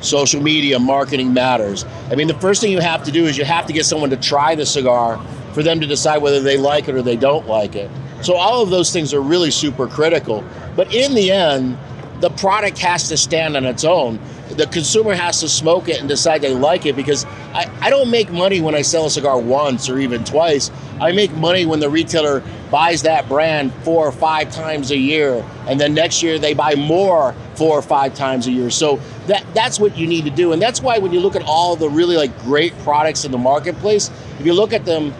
Social 0.00 0.40
media 0.40 0.78
marketing 0.78 1.34
matters. 1.34 1.84
I 2.10 2.14
mean, 2.14 2.28
the 2.28 2.38
first 2.38 2.60
thing 2.60 2.70
you 2.70 2.80
have 2.80 3.02
to 3.04 3.10
do 3.10 3.26
is 3.26 3.36
you 3.36 3.44
have 3.44 3.66
to 3.66 3.72
get 3.72 3.84
someone 3.84 4.10
to 4.10 4.16
try 4.16 4.54
the 4.54 4.64
cigar 4.64 5.20
for 5.52 5.62
them 5.62 5.80
to 5.80 5.86
decide 5.86 6.18
whether 6.18 6.40
they 6.40 6.56
like 6.56 6.88
it 6.88 6.94
or 6.94 7.02
they 7.02 7.16
don't 7.16 7.46
like 7.46 7.74
it. 7.74 7.90
So 8.22 8.34
all 8.34 8.62
of 8.62 8.70
those 8.70 8.92
things 8.92 9.14
are 9.14 9.20
really 9.20 9.50
super 9.50 9.86
critical. 9.86 10.44
But 10.76 10.94
in 10.94 11.14
the 11.14 11.30
end, 11.30 11.78
the 12.20 12.30
product 12.30 12.78
has 12.78 13.08
to 13.08 13.16
stand 13.16 13.56
on 13.56 13.64
its 13.64 13.84
own. 13.84 14.18
The 14.50 14.66
consumer 14.66 15.14
has 15.14 15.40
to 15.40 15.48
smoke 15.48 15.88
it 15.88 16.00
and 16.00 16.08
decide 16.08 16.40
they 16.40 16.54
like 16.54 16.84
it 16.86 16.96
because 16.96 17.24
I, 17.54 17.70
I 17.80 17.90
don't 17.90 18.10
make 18.10 18.30
money 18.30 18.60
when 18.60 18.74
I 18.74 18.82
sell 18.82 19.06
a 19.06 19.10
cigar 19.10 19.38
once 19.38 19.88
or 19.88 19.98
even 19.98 20.24
twice. 20.24 20.70
I 21.00 21.12
make 21.12 21.32
money 21.34 21.64
when 21.64 21.78
the 21.78 21.88
retailer 21.88 22.42
buys 22.70 23.02
that 23.02 23.28
brand 23.28 23.72
four 23.84 24.06
or 24.06 24.12
five 24.12 24.50
times 24.50 24.90
a 24.90 24.96
year, 24.96 25.44
and 25.68 25.80
then 25.80 25.94
next 25.94 26.22
year 26.22 26.38
they 26.38 26.54
buy 26.54 26.74
more 26.74 27.34
four 27.54 27.78
or 27.78 27.82
five 27.82 28.14
times 28.14 28.46
a 28.46 28.50
year. 28.50 28.70
So 28.70 29.00
that 29.26 29.44
that's 29.54 29.78
what 29.78 29.96
you 29.96 30.06
need 30.06 30.24
to 30.24 30.30
do, 30.30 30.52
and 30.52 30.60
that's 30.60 30.82
why 30.82 30.98
when 30.98 31.12
you 31.12 31.20
look 31.20 31.36
at 31.36 31.42
all 31.42 31.76
the 31.76 31.88
really 31.88 32.16
like 32.16 32.36
great 32.40 32.76
products 32.80 33.24
in 33.24 33.30
the 33.30 33.38
marketplace, 33.38 34.10
if 34.40 34.46
you 34.46 34.54
look 34.54 34.72
at 34.72 34.84
them, 34.84 35.14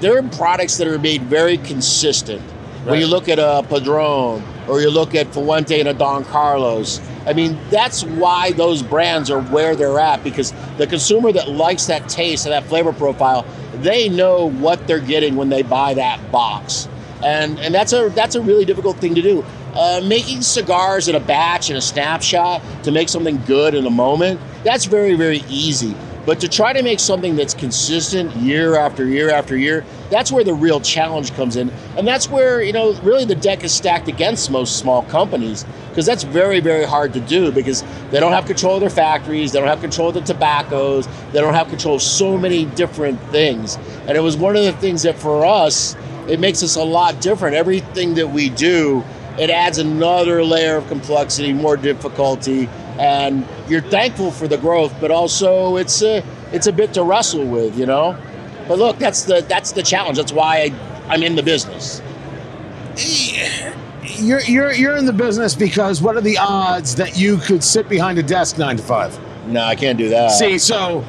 they're 0.00 0.22
products 0.22 0.78
that 0.78 0.88
are 0.88 0.98
made 0.98 1.22
very 1.22 1.58
consistent. 1.58 2.40
Right. 2.40 2.92
When 2.92 3.00
you 3.00 3.06
look 3.06 3.28
at 3.28 3.38
a 3.38 3.62
Padron 3.68 4.42
or 4.66 4.80
you 4.80 4.90
look 4.90 5.14
at 5.14 5.32
Fuente 5.34 5.78
and 5.78 5.88
a 5.88 5.94
Don 5.94 6.24
Carlos, 6.24 7.00
I 7.26 7.34
mean, 7.34 7.58
that's 7.70 8.04
why 8.04 8.52
those 8.52 8.82
brands 8.82 9.30
are 9.30 9.42
where 9.42 9.76
they're 9.76 9.98
at 10.00 10.24
because 10.24 10.52
the 10.78 10.86
consumer 10.86 11.30
that 11.32 11.50
likes 11.50 11.86
that 11.86 12.08
taste 12.08 12.46
and 12.46 12.52
that 12.52 12.64
flavor 12.64 12.92
profile, 12.92 13.44
they 13.74 14.08
know 14.08 14.48
what 14.50 14.86
they're 14.86 14.98
getting 14.98 15.36
when 15.36 15.50
they 15.50 15.62
buy 15.62 15.94
that 15.94 16.32
box. 16.32 16.88
And, 17.22 17.58
and 17.60 17.74
that's 17.74 17.92
a 17.92 18.08
that's 18.08 18.34
a 18.34 18.40
really 18.40 18.64
difficult 18.64 18.96
thing 18.96 19.14
to 19.14 19.20
do. 19.20 19.44
Uh, 19.74 20.00
making 20.04 20.40
cigars 20.40 21.06
in 21.06 21.14
a 21.14 21.20
batch 21.20 21.68
and 21.68 21.76
a 21.76 21.82
snapshot 21.82 22.62
to 22.82 22.90
make 22.90 23.10
something 23.10 23.40
good 23.46 23.74
in 23.74 23.86
a 23.86 23.90
moment, 23.90 24.40
that's 24.64 24.86
very, 24.86 25.14
very 25.14 25.44
easy. 25.48 25.94
But 26.26 26.40
to 26.40 26.48
try 26.48 26.72
to 26.72 26.82
make 26.82 27.00
something 27.00 27.34
that's 27.34 27.54
consistent 27.54 28.34
year 28.36 28.76
after 28.76 29.06
year 29.06 29.30
after 29.30 29.56
year, 29.56 29.84
that's 30.10 30.30
where 30.30 30.44
the 30.44 30.52
real 30.52 30.80
challenge 30.80 31.34
comes 31.34 31.56
in. 31.56 31.70
And 31.96 32.06
that's 32.06 32.28
where, 32.28 32.62
you 32.62 32.72
know, 32.72 32.92
really 33.00 33.24
the 33.24 33.34
deck 33.34 33.64
is 33.64 33.72
stacked 33.72 34.08
against 34.08 34.50
most 34.50 34.78
small 34.78 35.02
companies 35.04 35.64
because 35.88 36.04
that's 36.04 36.22
very, 36.22 36.60
very 36.60 36.84
hard 36.84 37.14
to 37.14 37.20
do 37.20 37.50
because 37.50 37.82
they 38.10 38.20
don't 38.20 38.32
have 38.32 38.44
control 38.44 38.74
of 38.74 38.80
their 38.80 38.90
factories, 38.90 39.52
they 39.52 39.58
don't 39.58 39.68
have 39.68 39.80
control 39.80 40.08
of 40.08 40.14
the 40.14 40.20
tobaccos, 40.20 41.08
they 41.32 41.40
don't 41.40 41.54
have 41.54 41.68
control 41.68 41.96
of 41.96 42.02
so 42.02 42.36
many 42.36 42.66
different 42.66 43.20
things. 43.30 43.76
And 44.06 44.10
it 44.10 44.20
was 44.20 44.36
one 44.36 44.56
of 44.56 44.64
the 44.64 44.72
things 44.72 45.02
that 45.02 45.16
for 45.18 45.46
us, 45.46 45.96
it 46.28 46.38
makes 46.38 46.62
us 46.62 46.76
a 46.76 46.84
lot 46.84 47.20
different. 47.20 47.56
Everything 47.56 48.14
that 48.14 48.28
we 48.28 48.50
do, 48.50 49.02
it 49.40 49.48
adds 49.48 49.78
another 49.78 50.44
layer 50.44 50.76
of 50.76 50.86
complexity, 50.88 51.54
more 51.54 51.76
difficulty, 51.76 52.68
and 52.98 53.46
you're 53.70 53.80
thankful 53.80 54.30
for 54.30 54.46
the 54.46 54.58
growth, 54.58 54.94
but 55.00 55.10
also 55.10 55.76
it's 55.76 56.02
a 56.02 56.22
it's 56.52 56.66
a 56.66 56.72
bit 56.72 56.92
to 56.94 57.02
wrestle 57.02 57.46
with, 57.46 57.78
you 57.78 57.86
know. 57.86 58.20
But 58.68 58.78
look, 58.78 58.98
that's 58.98 59.24
the 59.24 59.40
that's 59.48 59.72
the 59.72 59.82
challenge. 59.82 60.18
That's 60.18 60.32
why 60.32 60.58
I, 60.58 60.74
I'm 61.08 61.22
in 61.22 61.36
the 61.36 61.42
business. 61.42 62.02
You're 64.02 64.42
you're 64.42 64.72
you're 64.72 64.96
in 64.96 65.06
the 65.06 65.12
business 65.12 65.54
because 65.54 66.02
what 66.02 66.16
are 66.16 66.20
the 66.20 66.36
odds 66.36 66.94
that 66.96 67.16
you 67.16 67.38
could 67.38 67.64
sit 67.64 67.88
behind 67.88 68.18
a 68.18 68.22
desk 68.22 68.58
nine 68.58 68.76
to 68.76 68.82
five? 68.82 69.18
No, 69.46 69.62
I 69.62 69.74
can't 69.74 69.96
do 69.96 70.10
that. 70.10 70.32
See, 70.32 70.58
so 70.58 71.02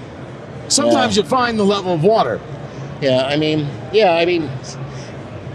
sometimes 0.69 1.17
yeah. 1.17 1.23
you 1.23 1.29
find 1.29 1.59
the 1.59 1.65
level 1.65 1.93
of 1.93 2.01
water. 2.01 2.39
Yeah, 3.01 3.25
I 3.25 3.35
mean, 3.35 3.67
yeah, 3.91 4.13
I 4.13 4.25
mean, 4.25 4.49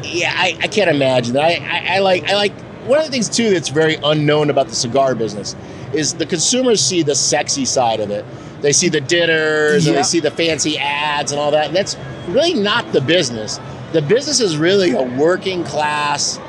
yeah, 0.03 0.35
I, 0.37 0.59
I 0.61 0.69
can't 0.69 0.91
imagine. 0.91 1.37
I, 1.39 1.55
I, 1.55 1.97
I 1.97 1.99
like 2.01 2.29
I 2.29 2.35
like 2.35 2.53
one 2.87 2.99
of 2.99 3.05
the 3.05 3.11
things 3.11 3.29
too 3.29 3.51
that's 3.51 3.69
very 3.69 3.97
unknown 4.03 4.51
about 4.51 4.69
the 4.69 4.75
cigar 4.75 5.15
business 5.15 5.55
is 5.93 6.15
the 6.15 6.27
consumers 6.27 6.81
see 6.81 7.03
the 7.03 7.15
sexy 7.15 7.65
side 7.65 8.01
of 8.01 8.11
it. 8.11 8.25
They 8.61 8.73
see 8.73 8.89
the 8.89 9.01
dinners 9.01 9.85
yeah. 9.85 9.91
and 9.91 9.99
they 9.99 10.03
see 10.03 10.21
the 10.21 10.31
fancy 10.31 10.79
ads 10.79 11.33
and 11.33 11.41
all 11.41 11.51
that. 11.51 11.67
And 11.67 11.77
that's 11.77 11.97
really 12.29 12.55
not 12.55 12.93
the 12.93 13.01
business. 13.01 13.61
The 13.93 14.03
business 14.03 14.41
is 14.41 14.57
really 14.57 14.93
a 14.93 15.03
working 15.03 15.65
class, 15.65 16.41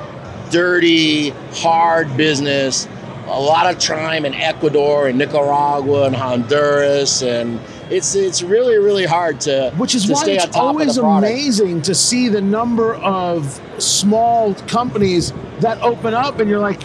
dirty, 0.51 1.29
hard 1.53 2.15
business. 2.17 2.87
A 3.27 3.39
lot 3.39 3.73
of 3.73 3.79
time 3.79 4.25
in 4.25 4.33
Ecuador 4.33 5.07
and 5.07 5.17
Nicaragua 5.17 6.05
and 6.05 6.15
Honduras 6.15 7.21
and 7.21 7.59
it's 7.89 8.15
it's 8.15 8.41
really 8.41 8.77
really 8.77 9.05
hard 9.05 9.39
to 9.39 9.71
which 9.77 9.95
is 9.95 10.05
to 10.05 10.13
why 10.13 10.25
it's 10.27 10.55
always 10.55 10.97
amazing 10.97 11.81
to 11.81 11.95
see 11.95 12.27
the 12.27 12.41
number 12.41 12.95
of 12.95 13.61
small 13.77 14.53
companies 14.53 15.31
that 15.59 15.81
open 15.81 16.13
up 16.13 16.39
and 16.39 16.49
you're 16.49 16.59
like 16.59 16.81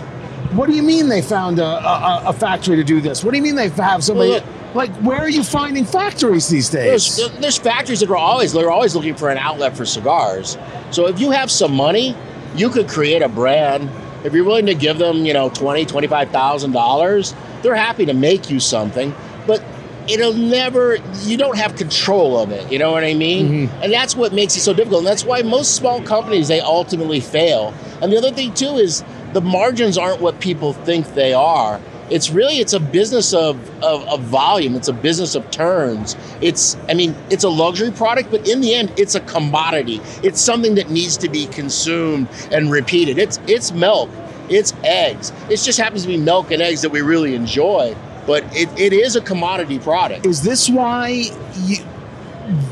what 0.52 0.68
do 0.68 0.74
you 0.74 0.82
mean 0.82 1.08
they 1.08 1.22
found 1.22 1.58
a, 1.58 1.64
a, 1.64 2.22
a, 2.26 2.32
factory 2.32 2.76
to 2.76 2.84
do 2.84 3.00
this? 3.00 3.24
What 3.24 3.30
do 3.30 3.38
you 3.38 3.42
mean 3.42 3.54
they 3.54 3.70
have 3.70 4.04
somebody? 4.04 4.32
Well, 4.32 4.44
Like, 4.74 4.94
where 4.96 5.18
are 5.18 5.28
you 5.28 5.42
finding 5.42 5.84
factories 5.84 6.48
these 6.48 6.68
days? 6.68 7.16
There's, 7.16 7.38
there's 7.38 7.58
factories 7.58 8.00
that 8.00 8.10
are 8.10 8.16
always 8.16 8.52
they're 8.52 8.70
always 8.70 8.94
looking 8.94 9.14
for 9.14 9.30
an 9.30 9.38
outlet 9.38 9.76
for 9.76 9.86
cigars. 9.86 10.58
So 10.90 11.06
if 11.06 11.20
you 11.20 11.30
have 11.30 11.50
some 11.50 11.74
money, 11.74 12.14
you 12.54 12.68
could 12.68 12.88
create 12.88 13.22
a 13.22 13.28
brand. 13.28 13.90
If 14.24 14.34
you're 14.34 14.44
willing 14.44 14.66
to 14.66 14.74
give 14.74 14.98
them, 14.98 15.24
you 15.24 15.32
know, 15.32 15.48
twenty, 15.48 15.86
twenty-five 15.86 16.30
thousand 16.30 16.72
dollars, 16.72 17.34
they're 17.62 17.74
happy 17.74 18.06
to 18.06 18.14
make 18.14 18.50
you 18.50 18.60
something. 18.60 19.14
But 19.46 19.64
it'll 20.08 20.34
never 20.34 20.96
you 21.22 21.36
don't 21.36 21.56
have 21.56 21.76
control 21.76 22.38
of 22.38 22.50
it. 22.50 22.70
You 22.70 22.78
know 22.78 22.92
what 22.92 23.04
I 23.04 23.14
mean? 23.14 23.68
Mm-hmm. 23.68 23.82
And 23.82 23.92
that's 23.92 24.16
what 24.16 24.32
makes 24.32 24.56
it 24.56 24.60
so 24.60 24.72
difficult. 24.72 25.00
And 25.00 25.06
that's 25.06 25.24
why 25.24 25.42
most 25.42 25.76
small 25.76 26.02
companies 26.02 26.48
they 26.48 26.60
ultimately 26.60 27.20
fail. 27.20 27.74
And 28.00 28.12
the 28.12 28.18
other 28.18 28.32
thing 28.32 28.54
too 28.54 28.76
is 28.76 29.04
the 29.32 29.40
margins 29.40 29.96
aren't 29.96 30.20
what 30.20 30.40
people 30.40 30.72
think 30.72 31.14
they 31.14 31.32
are 31.32 31.80
it's 32.12 32.30
really 32.30 32.58
it's 32.58 32.74
a 32.74 32.80
business 32.80 33.32
of, 33.32 33.56
of, 33.82 34.06
of, 34.08 34.20
volume 34.20 34.74
it's 34.74 34.88
a 34.88 34.92
business 34.92 35.34
of 35.34 35.50
turns 35.50 36.16
it's 36.40 36.76
i 36.88 36.94
mean 36.94 37.16
it's 37.30 37.44
a 37.44 37.48
luxury 37.48 37.90
product 37.90 38.30
but 38.30 38.46
in 38.46 38.60
the 38.60 38.74
end 38.74 38.92
it's 38.98 39.14
a 39.14 39.20
commodity 39.20 40.00
it's 40.22 40.40
something 40.40 40.74
that 40.74 40.90
needs 40.90 41.16
to 41.16 41.28
be 41.28 41.46
consumed 41.46 42.28
and 42.50 42.70
repeated 42.70 43.18
it's 43.18 43.40
it's 43.46 43.72
milk 43.72 44.10
it's 44.50 44.74
eggs 44.84 45.32
it 45.48 45.56
just 45.56 45.78
happens 45.78 46.02
to 46.02 46.08
be 46.08 46.16
milk 46.16 46.50
and 46.50 46.60
eggs 46.60 46.82
that 46.82 46.90
we 46.90 47.00
really 47.00 47.34
enjoy 47.34 47.94
but 48.26 48.44
it, 48.54 48.68
it 48.78 48.92
is 48.92 49.16
a 49.16 49.20
commodity 49.20 49.78
product 49.78 50.26
Is 50.26 50.42
this 50.42 50.68
why 50.68 51.30
you, 51.64 51.78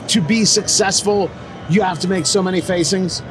to 0.09 0.21
be 0.21 0.45
successful, 0.45 1.31
you 1.69 1.83
have 1.83 1.99
to 2.01 2.09
make 2.09 2.27
so 2.27 2.43
many 2.43 2.61
facings? 2.61 3.23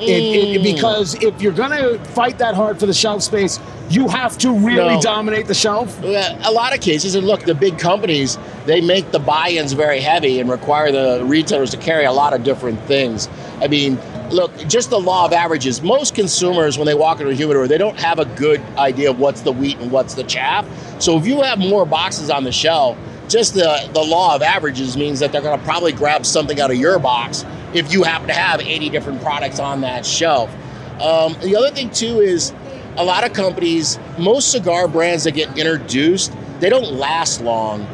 It, 0.00 0.10
it, 0.10 0.60
mm. 0.60 0.62
because 0.62 1.20
if 1.20 1.42
you're 1.42 1.52
going 1.52 1.72
to 1.72 1.98
fight 2.10 2.38
that 2.38 2.54
hard 2.54 2.78
for 2.78 2.86
the 2.86 2.94
shelf 2.94 3.24
space, 3.24 3.58
you 3.90 4.06
have 4.06 4.38
to 4.38 4.52
really 4.52 4.94
No. 4.94 5.00
dominate 5.00 5.46
the 5.46 5.54
shelf. 5.54 6.00
A 6.02 6.52
lot 6.52 6.72
of 6.72 6.80
cases, 6.80 7.16
and 7.16 7.26
look, 7.26 7.42
the 7.44 7.54
big 7.54 7.78
companies 7.78 8.38
they 8.66 8.80
make 8.80 9.10
the 9.10 9.18
buy-ins 9.18 9.72
very 9.72 10.00
heavy 10.00 10.38
and 10.40 10.50
require 10.50 10.92
the 10.92 11.24
retailers 11.24 11.70
to 11.70 11.78
carry 11.78 12.04
a 12.04 12.12
lot 12.12 12.32
of 12.32 12.44
different 12.44 12.78
things. 12.82 13.28
I 13.60 13.66
mean, 13.66 13.98
look, 14.30 14.56
just 14.68 14.90
the 14.90 14.98
law 14.98 15.24
of 15.26 15.32
averages. 15.32 15.82
Most 15.82 16.14
consumers, 16.14 16.78
when 16.78 16.86
they 16.86 16.94
walk 16.94 17.20
into 17.20 17.32
a 17.32 17.34
humidor, 17.34 17.66
they 17.66 17.78
don't 17.78 17.98
have 17.98 18.18
a 18.18 18.24
good 18.24 18.60
idea 18.76 19.10
of 19.10 19.18
what's 19.18 19.42
the 19.42 19.52
wheat 19.52 19.78
and 19.78 19.90
what's 19.90 20.14
the 20.14 20.24
chaff. 20.24 20.66
So 21.00 21.18
if 21.18 21.26
you 21.26 21.42
have 21.42 21.58
more 21.58 21.84
boxes 21.86 22.30
on 22.30 22.44
the 22.44 22.52
shelf, 22.52 22.96
just 23.28 23.54
the 23.54 23.88
the 23.92 24.02
law 24.02 24.34
of 24.34 24.42
averages 24.42 24.96
means 24.96 25.20
that 25.20 25.32
they're 25.32 25.42
going 25.42 25.58
to 25.58 25.64
probably 25.64 25.92
grab 25.92 26.24
something 26.24 26.60
out 26.60 26.70
of 26.70 26.78
your 26.78 26.98
box 26.98 27.44
if 27.74 27.92
you 27.92 28.02
happen 28.02 28.28
to 28.28 28.34
have 28.34 28.60
80 28.60 28.88
different 28.88 29.20
products 29.20 29.58
on 29.58 29.82
that 29.82 30.06
shelf. 30.06 30.50
Um, 31.00 31.36
the 31.42 31.54
other 31.56 31.70
thing 31.70 31.90
too 31.90 32.20
is 32.20 32.52
a 32.96 33.04
lot 33.04 33.24
of 33.24 33.32
companies, 33.32 33.98
most 34.18 34.50
cigar 34.50 34.88
brands 34.88 35.24
that 35.24 35.32
get 35.32 35.56
introduced, 35.56 36.32
they 36.60 36.70
don't 36.70 36.92
last 36.92 37.40
long. 37.40 37.86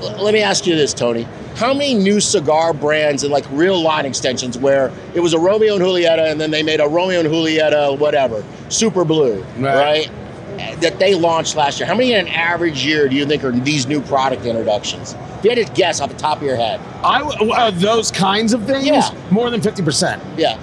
Let 0.00 0.32
me 0.32 0.40
ask 0.40 0.66
you 0.66 0.74
this, 0.74 0.94
Tony. 0.94 1.28
How 1.60 1.74
many 1.74 1.92
new 1.92 2.20
cigar 2.20 2.72
brands 2.72 3.22
and 3.22 3.30
like 3.30 3.44
real 3.50 3.78
line 3.82 4.06
extensions 4.06 4.56
where 4.56 4.90
it 5.14 5.20
was 5.20 5.34
a 5.34 5.38
Romeo 5.38 5.74
and 5.74 5.82
Julieta 5.84 6.30
and 6.30 6.40
then 6.40 6.50
they 6.50 6.62
made 6.62 6.80
a 6.80 6.88
Romeo 6.88 7.20
and 7.20 7.28
Julieta, 7.28 7.98
whatever, 7.98 8.42
Super 8.70 9.04
Blue, 9.04 9.42
Right. 9.58 10.08
right? 10.08 10.80
That 10.80 10.98
they 10.98 11.14
launched 11.14 11.56
last 11.56 11.78
year. 11.78 11.86
How 11.86 11.94
many 11.94 12.14
in 12.14 12.20
an 12.20 12.28
average 12.28 12.82
year 12.86 13.10
do 13.10 13.14
you 13.14 13.26
think 13.26 13.44
are 13.44 13.52
these 13.52 13.86
new 13.86 14.00
product 14.00 14.46
introductions? 14.46 15.14
If 15.38 15.44
you 15.44 15.50
had 15.54 15.66
to 15.66 15.70
guess 15.74 16.00
off 16.00 16.08
the 16.08 16.16
top 16.16 16.38
of 16.38 16.44
your 16.44 16.56
head. 16.56 16.80
I 17.04 17.20
uh, 17.20 17.70
those 17.72 18.10
kinds 18.10 18.54
of 18.54 18.64
things 18.64 18.86
Yeah. 18.86 19.10
more 19.30 19.50
than 19.50 19.60
fifty 19.60 19.82
percent. 19.82 20.22
Yeah. 20.38 20.56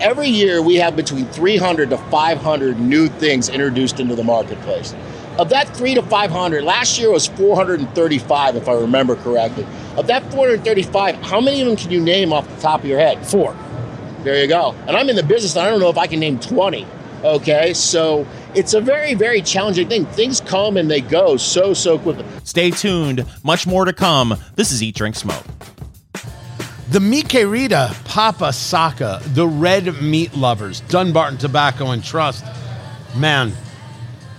Every 0.00 0.28
year 0.28 0.62
we 0.62 0.76
have 0.76 0.94
between 0.94 1.26
300 1.26 1.90
to 1.90 1.96
500 1.98 2.78
new 2.78 3.08
things 3.08 3.48
introduced 3.48 3.98
into 3.98 4.14
the 4.14 4.24
marketplace. 4.24 4.94
Of 5.40 5.48
that 5.48 5.76
3 5.76 5.94
to 5.94 6.02
500, 6.02 6.62
last 6.62 6.98
year 7.00 7.10
was 7.10 7.26
435 7.26 8.54
if 8.54 8.68
I 8.68 8.74
remember 8.74 9.16
correctly. 9.16 9.66
Of 9.96 10.08
that 10.08 10.22
435, 10.32 11.22
how 11.22 11.40
many 11.40 11.60
of 11.60 11.68
them 11.68 11.76
can 11.76 11.90
you 11.92 12.00
name 12.00 12.32
off 12.32 12.48
the 12.48 12.60
top 12.60 12.80
of 12.80 12.86
your 12.86 12.98
head? 12.98 13.24
Four. 13.24 13.56
There 14.24 14.40
you 14.40 14.48
go. 14.48 14.74
And 14.88 14.96
I'm 14.96 15.08
in 15.08 15.14
the 15.14 15.22
business, 15.22 15.54
and 15.54 15.64
I 15.64 15.70
don't 15.70 15.78
know 15.78 15.90
if 15.90 15.98
I 15.98 16.08
can 16.08 16.18
name 16.18 16.40
20. 16.40 16.84
Okay, 17.22 17.72
so 17.74 18.26
it's 18.54 18.74
a 18.74 18.80
very, 18.80 19.14
very 19.14 19.40
challenging 19.40 19.88
thing. 19.88 20.04
Things 20.06 20.40
come 20.40 20.76
and 20.76 20.90
they 20.90 21.00
go 21.00 21.36
so, 21.36 21.74
so 21.74 21.98
quickly. 21.98 22.24
Stay 22.42 22.70
tuned. 22.70 23.24
Much 23.44 23.66
more 23.66 23.84
to 23.84 23.92
come. 23.92 24.36
This 24.56 24.72
is 24.72 24.82
Eat, 24.82 24.96
Drink, 24.96 25.14
Smoke. 25.14 25.44
The 26.90 27.00
Mi 27.00 27.22
Querida 27.22 27.94
Papa 28.04 28.52
Saka, 28.52 29.20
the 29.24 29.46
red 29.46 30.02
meat 30.02 30.34
lovers, 30.34 30.80
Dunbarton 30.80 31.38
Tobacco 31.38 31.92
and 31.92 32.02
Trust. 32.02 32.44
Man, 33.16 33.52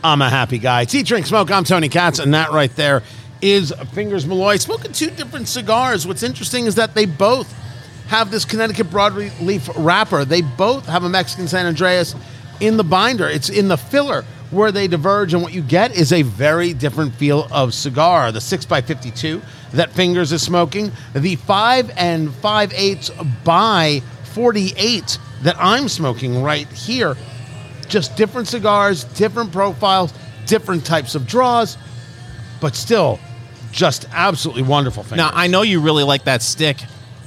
I'm 0.04 0.22
a 0.22 0.30
happy 0.30 0.60
guy. 0.60 0.82
It's 0.82 0.94
Eat, 0.94 1.08
Drink, 1.08 1.26
Smoke. 1.26 1.50
I'm 1.50 1.64
Tony 1.64 1.90
Katz, 1.90 2.20
and 2.20 2.34
that 2.34 2.52
right 2.52 2.76
there 2.76 3.04
is 3.42 3.74
Fingers 3.94 4.26
Malloy. 4.26 4.58
Smoking 4.58 4.92
two 4.92 5.10
different 5.10 5.48
cigars. 5.48 6.08
What's 6.08 6.24
interesting 6.24 6.66
is 6.66 6.76
that 6.76 6.94
they 6.94 7.06
both 7.06 7.54
have 8.08 8.32
this 8.32 8.46
Connecticut 8.46 8.88
broadleaf 8.88 9.72
wrapper. 9.78 10.26
They 10.26 10.42
both 10.42 10.86
have 10.88 11.04
a 11.04 11.10
Mexican 11.10 11.48
San 11.48 11.66
Andres 11.66 12.16
in 12.60 12.78
the 12.78 12.84
binder. 12.84 13.28
It's 13.28 13.50
in 13.50 13.68
the 13.68 13.78
filler 13.78 14.24
where 14.52 14.72
they 14.72 14.88
diverge, 14.88 15.34
and 15.34 15.42
what 15.42 15.54
you 15.54 15.62
get 15.62 15.96
is 15.96 16.14
a 16.14 16.22
very 16.22 16.74
different 16.74 17.14
feel 17.16 17.48
of 17.52 17.74
cigar. 17.74 18.32
The 18.32 18.40
6x52 18.40 19.42
that 19.74 19.92
Fingers 19.92 20.32
is 20.32 20.42
smoking, 20.42 20.92
the 21.14 21.36
5 21.36 21.92
and 21.98 22.34
5 22.34 22.74
eighths 22.74 23.10
by 23.44 24.02
48 24.34 25.18
that 25.44 25.56
I'm 25.60 25.90
smoking 25.90 26.42
right 26.42 26.68
here. 26.72 27.16
Just 27.88 28.16
different 28.16 28.48
cigars, 28.48 29.04
different 29.04 29.52
profiles, 29.52 30.14
different 30.46 30.86
types 30.86 31.16
of 31.16 31.28
draws, 31.28 31.78
but 32.60 32.76
still 32.76 33.20
just 33.72 34.08
absolutely 34.12 34.64
wonderful. 34.64 35.04
Fingers. 35.04 35.18
Now, 35.18 35.32
I 35.34 35.48
know 35.48 35.62
you 35.62 35.82
really 35.82 36.04
like 36.04 36.24
that 36.26 36.42
stick. 36.42 36.78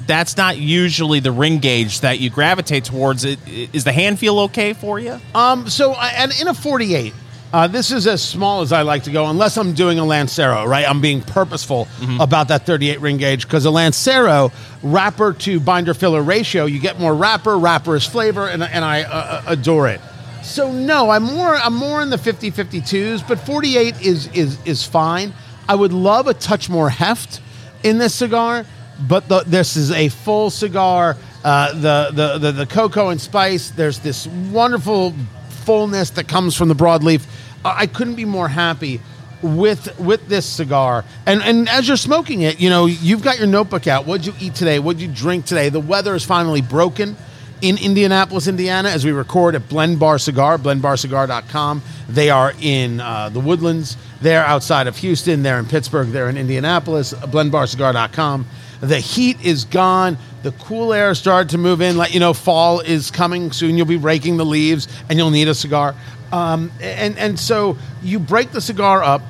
That's 0.07 0.37
not 0.37 0.57
usually 0.57 1.21
the 1.21 1.33
ring 1.33 1.59
gauge 1.59 2.01
that 2.01 2.19
you 2.19 2.31
gravitate 2.31 2.85
towards. 2.85 3.25
Is 3.25 3.85
the 3.85 3.93
hand 3.93 4.19
feel 4.19 4.39
okay 4.41 4.73
for 4.73 4.99
you? 4.99 5.21
Um, 5.35 5.69
so, 5.69 5.93
and 5.95 6.33
in 6.41 6.49
a 6.49 6.55
48, 6.55 7.13
uh, 7.53 7.67
this 7.67 7.91
is 7.91 8.07
as 8.07 8.23
small 8.23 8.63
as 8.63 8.73
I 8.73 8.83
like 8.83 9.05
to 9.05 9.11
go, 9.11 9.27
unless 9.27 9.57
I'm 9.57 9.75
doing 9.75 9.99
a 9.99 10.05
Lancero, 10.05 10.67
right? 10.67 10.89
I'm 10.89 11.01
being 11.01 11.21
purposeful 11.23 11.89
about 12.21 12.49
that 12.49 12.65
38 12.67 13.01
ring 13.01 13.17
gauge 13.19 13.45
because 13.45 13.65
a 13.65 13.71
Lancero 13.71 14.51
wrapper 14.83 15.33
to 15.35 15.61
binder 15.61 15.95
filler 15.95 16.23
ratio, 16.23 16.65
you 16.67 16.79
get 16.79 16.99
more 16.99 17.15
wrapper, 17.15 17.59
wrapper 17.59 17.97
is 17.97 18.05
flavor, 18.07 18.49
and, 18.49 18.63
and 18.63 18.85
I 18.85 19.03
uh, 19.03 19.43
adore 19.47 19.89
it. 19.89 20.01
So 20.49 20.73
no, 20.73 21.11
I'm 21.11 21.25
more 21.25 21.55
I'm 21.55 21.75
more 21.75 22.01
in 22.01 22.09
the 22.09 22.17
50 22.17 22.51
52s, 22.51 23.27
but 23.29 23.39
48 23.39 24.01
is 24.01 24.29
is 24.29 24.59
is 24.65 24.85
fine. 24.85 25.35
I 25.69 25.75
would 25.75 25.93
love 25.93 26.27
a 26.27 26.35
touch 26.35 26.71
more 26.71 26.89
heft 26.89 27.43
in 27.83 27.99
this 27.99 28.15
cigar, 28.15 28.65
but 29.07 29.29
the, 29.29 29.41
this 29.41 29.77
is 29.77 29.91
a 29.91 30.09
full 30.09 30.49
cigar. 30.49 31.17
Uh, 31.45 31.73
the, 31.75 32.11
the 32.13 32.39
the 32.39 32.53
the 32.53 32.67
cocoa 32.67 33.11
and 33.11 33.21
spice. 33.21 33.71
There's 33.71 33.99
this 33.99 34.27
wonderful 34.27 35.15
fullness 35.51 36.11
that 36.11 36.29
comes 36.29 36.57
from 36.57 36.69
the 36.69 36.75
broadleaf. 36.75 37.27
I 37.63 37.87
couldn't 37.87 38.15
be 38.15 38.25
more 38.25 38.49
happy 38.49 39.03
with 39.43 40.01
with 40.01 40.29
this 40.29 40.47
cigar. 40.47 41.05
And 41.27 41.43
and 41.43 41.69
as 41.69 41.87
you're 41.87 41.99
smoking 41.99 42.41
it, 42.41 42.59
you 42.59 42.71
know 42.71 42.87
you've 42.87 43.23
got 43.23 43.37
your 43.37 43.47
notebook 43.47 43.87
out. 43.87 44.07
What'd 44.07 44.27
you 44.27 44.33
eat 44.41 44.55
today? 44.55 44.79
What'd 44.79 45.03
you 45.03 45.09
drink 45.09 45.45
today? 45.45 45.69
The 45.69 45.79
weather 45.79 46.15
is 46.15 46.25
finally 46.25 46.63
broken 46.63 47.17
in 47.61 47.79
Indianapolis, 47.79 48.47
Indiana, 48.47 48.89
as 48.89 49.05
we 49.05 49.13
record 49.13 49.55
at 49.55 49.69
Blend 49.69 49.99
Bar 49.99 50.19
Cigar, 50.19 50.59
blendbarcigar.com. 50.59 51.83
They 52.09 52.31
are 52.31 52.53
in 52.61 53.01
uh, 53.01 53.29
the 53.31 53.41
Woodlands. 53.41 53.97
They're 54.21 54.45
outside 54.45 54.87
of 54.87 54.97
Houston. 54.99 55.43
They're 55.43 55.59
in 55.59 55.67
Pittsburgh. 55.67 56.09
They're 56.09 56.29
in 56.29 56.37
Indianapolis. 56.37 57.13
Blendbarcigar.com. 57.13 58.47
The 58.81 59.01
heat 59.01 59.45
is 59.45 59.65
gone. 59.65 60.19
The 60.43 60.53
cool 60.53 60.93
air 60.93 61.15
started 61.15 61.51
to 61.51 61.59
move 61.59 61.81
in. 61.81 61.97
Like 61.97 62.15
you 62.15 62.21
know, 62.21 62.33
fall 62.33 62.81
is 62.81 63.11
coming 63.11 63.51
soon. 63.51 63.77
You'll 63.77 63.87
be 63.87 63.97
raking 63.97 64.37
the 64.37 64.47
leaves, 64.47 64.87
and 65.09 65.19
you'll 65.19 65.31
need 65.31 65.49
a 65.49 65.55
cigar. 65.55 65.97
Um, 66.31 66.71
and 66.81 67.19
and 67.19 67.39
so 67.39 67.77
you 68.03 68.21
break 68.21 68.53
the 68.53 68.61
cigar 68.61 69.03
up. 69.03 69.23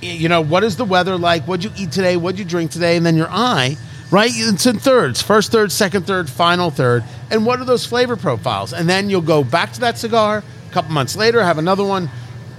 You 0.00 0.28
know, 0.28 0.40
what 0.40 0.62
is 0.64 0.76
the 0.76 0.84
weather 0.84 1.16
like? 1.16 1.44
What'd 1.44 1.64
you 1.64 1.70
eat 1.76 1.92
today? 1.92 2.16
What'd 2.16 2.38
you 2.38 2.44
drink 2.44 2.70
today? 2.70 2.96
And 2.96 3.04
then 3.04 3.16
your 3.16 3.28
eye 3.30 3.76
right? 4.12 4.30
It's 4.32 4.66
in 4.66 4.78
thirds 4.78 5.20
first 5.22 5.50
third, 5.50 5.72
second 5.72 6.06
third, 6.06 6.30
final 6.30 6.70
third. 6.70 7.02
And 7.30 7.44
what 7.44 7.58
are 7.58 7.64
those 7.64 7.84
flavor 7.84 8.14
profiles? 8.14 8.72
And 8.72 8.88
then 8.88 9.10
you'll 9.10 9.22
go 9.22 9.42
back 9.42 9.72
to 9.72 9.80
that 9.80 9.98
cigar 9.98 10.44
a 10.70 10.72
couple 10.72 10.92
months 10.92 11.16
later, 11.16 11.42
have 11.42 11.58
another 11.58 11.84
one, 11.84 12.10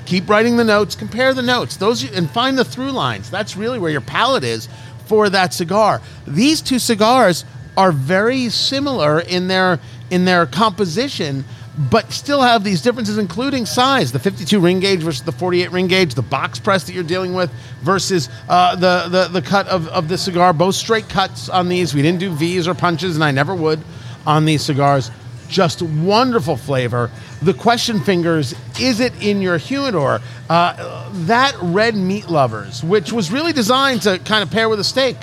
keep 0.05 0.27
writing 0.27 0.57
the 0.57 0.63
notes, 0.63 0.95
compare 0.95 1.33
the 1.33 1.43
notes, 1.43 1.77
those 1.77 2.11
and 2.11 2.29
find 2.29 2.57
the 2.57 2.65
through 2.65 2.91
lines. 2.91 3.29
That's 3.29 3.55
really 3.55 3.79
where 3.79 3.91
your 3.91 4.01
palate 4.01 4.43
is 4.43 4.67
for 5.05 5.29
that 5.29 5.53
cigar. 5.53 6.01
These 6.27 6.61
two 6.61 6.79
cigars 6.79 7.45
are 7.77 7.91
very 7.91 8.49
similar 8.49 9.19
in 9.19 9.47
their 9.47 9.79
in 10.09 10.25
their 10.25 10.45
composition 10.45 11.45
but 11.77 12.11
still 12.11 12.41
have 12.41 12.63
these 12.63 12.81
differences, 12.81 13.17
including 13.17 13.65
size. 13.65 14.11
The 14.11 14.19
52 14.19 14.59
ring 14.59 14.79
gauge 14.79 15.01
versus 15.01 15.23
the 15.23 15.31
48 15.31 15.71
ring 15.71 15.87
gauge, 15.87 16.13
the 16.13 16.21
box 16.21 16.59
press 16.59 16.83
that 16.83 16.93
you're 16.93 17.03
dealing 17.03 17.33
with 17.33 17.51
versus 17.81 18.29
uh, 18.47 18.75
the, 18.75 19.07
the 19.09 19.27
the 19.27 19.41
cut 19.41 19.67
of, 19.67 19.87
of 19.87 20.07
the 20.07 20.17
cigar. 20.17 20.53
Both 20.53 20.75
straight 20.75 21.09
cuts 21.09 21.49
on 21.49 21.69
these. 21.69 21.93
We 21.93 22.01
didn't 22.01 22.19
do 22.19 22.29
V's 22.31 22.67
or 22.67 22.75
punches, 22.75 23.15
and 23.15 23.23
I 23.23 23.31
never 23.31 23.55
would 23.55 23.81
on 24.25 24.45
these 24.45 24.61
cigars. 24.61 25.11
just 25.49 25.81
wonderful 25.81 26.57
flavor. 26.57 27.11
The 27.41 27.53
question 27.53 27.99
fingers, 27.99 28.55
is 28.79 28.99
it 28.99 29.13
in 29.21 29.41
your 29.41 29.57
humidor? 29.57 30.21
Uh, 30.49 31.09
that 31.25 31.55
red 31.61 31.95
meat 31.95 32.29
lovers, 32.29 32.83
which 32.83 33.11
was 33.11 33.31
really 33.31 33.53
designed 33.53 34.03
to 34.03 34.19
kind 34.19 34.43
of 34.43 34.51
pair 34.51 34.69
with 34.69 34.79
a 34.79 34.83
steak, 34.83 35.17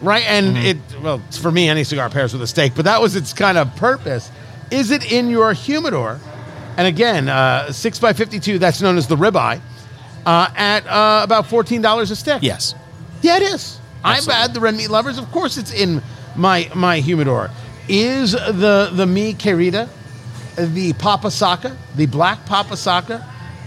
right? 0.00 0.24
And 0.26 0.56
it, 0.56 0.76
well, 1.02 1.20
for 1.30 1.50
me, 1.50 1.68
any 1.68 1.84
cigar 1.84 2.08
pairs 2.10 2.32
with 2.32 2.42
a 2.42 2.46
steak, 2.46 2.74
but 2.74 2.86
that 2.86 3.00
was 3.00 3.14
its 3.16 3.32
kind 3.32 3.58
of 3.58 3.74
purpose. 3.76 4.30
Is 4.72 4.90
it 4.90 5.12
in 5.12 5.28
your 5.28 5.52
humidor? 5.52 6.18
And 6.76 6.86
again, 6.86 7.28
uh, 7.28 7.70
6 7.70 7.98
by 7.98 8.14
52 8.14 8.58
that's 8.58 8.80
known 8.80 8.96
as 8.96 9.06
the 9.06 9.16
ribeye, 9.16 9.60
uh, 10.24 10.50
at 10.56 10.86
uh, 10.86 11.20
about 11.22 11.44
$14 11.44 12.10
a 12.10 12.16
stick. 12.16 12.42
Yes. 12.42 12.74
Yeah, 13.20 13.36
it 13.36 13.42
is. 13.42 13.78
I'm 14.04 14.24
bad, 14.24 14.54
the 14.54 14.60
red 14.60 14.74
meat 14.74 14.88
lovers. 14.90 15.18
Of 15.18 15.30
course, 15.30 15.56
it's 15.56 15.72
in 15.72 16.02
my 16.34 16.70
my 16.74 16.98
humidor. 16.98 17.50
Is 17.88 18.32
the 18.32 18.90
the 18.92 19.06
mi 19.06 19.34
querida, 19.34 19.88
the 20.56 20.92
papasaka, 20.94 21.76
the 21.94 22.06
black 22.06 22.44
papasaka, 22.46 23.24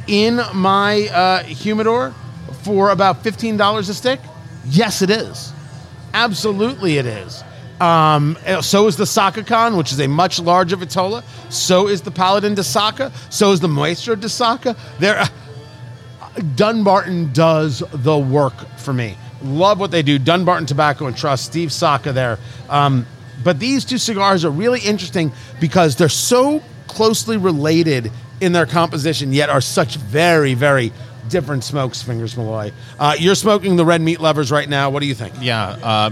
in 0.07 0.41
my 0.53 1.07
uh, 1.07 1.43
humidor 1.43 2.13
for 2.63 2.89
about 2.89 3.23
fifteen 3.23 3.55
dollars 3.55 3.87
a 3.87 3.93
stick? 3.93 4.19
Yes, 4.65 5.01
it 5.01 5.09
is. 5.09 5.53
Absolutely, 6.13 6.97
it 6.97 7.05
is. 7.05 7.43
Um, 7.81 8.37
uh, 8.45 8.61
so 8.61 8.87
is 8.87 8.95
the 8.95 9.03
Sakakhan, 9.03 9.77
which 9.77 9.91
is 9.91 9.99
a 9.99 10.07
much 10.07 10.39
larger 10.39 10.77
vitola. 10.77 11.23
So 11.51 11.87
is 11.87 12.01
the 12.01 12.11
Paladin 12.11 12.55
de 12.55 12.63
Saka. 12.63 13.11
So 13.29 13.51
is 13.51 13.59
the 13.59 13.67
Muestra 13.67 14.19
de 14.19 14.29
Saka. 14.29 14.75
There. 14.99 15.23
Dunbarton 16.55 17.31
does 17.31 17.83
the 17.91 18.17
work 18.17 18.53
for 18.77 18.93
me. 18.93 19.17
Love 19.41 19.79
what 19.79 19.91
they 19.91 20.01
do. 20.01 20.17
Dunbarton 20.19 20.65
Tobacco 20.65 21.05
and 21.05 21.15
Trust, 21.15 21.45
Steve 21.45 21.71
Saka 21.71 22.11
there. 22.11 22.39
Um, 22.69 23.05
but 23.43 23.59
these 23.59 23.85
two 23.85 23.97
cigars 23.97 24.43
are 24.43 24.49
really 24.49 24.79
interesting 24.79 25.31
because 25.59 25.95
they're 25.95 26.09
so 26.09 26.61
closely 26.87 27.37
related 27.37 28.11
in 28.41 28.51
their 28.51 28.65
composition, 28.65 29.31
yet 29.33 29.49
are 29.49 29.61
such 29.61 29.95
very, 29.97 30.53
very 30.53 30.91
different 31.29 31.63
smokes, 31.63 32.01
Fingers 32.01 32.35
Malloy. 32.35 32.71
Uh, 32.99 33.15
you're 33.17 33.35
smoking 33.35 33.75
the 33.75 33.85
red 33.85 34.01
meat 34.01 34.19
lovers 34.19 34.51
right 34.51 34.67
now. 34.67 34.89
What 34.89 34.99
do 34.99 35.05
you 35.05 35.15
think? 35.15 35.33
Yeah, 35.39 35.77
uh, 35.81 36.11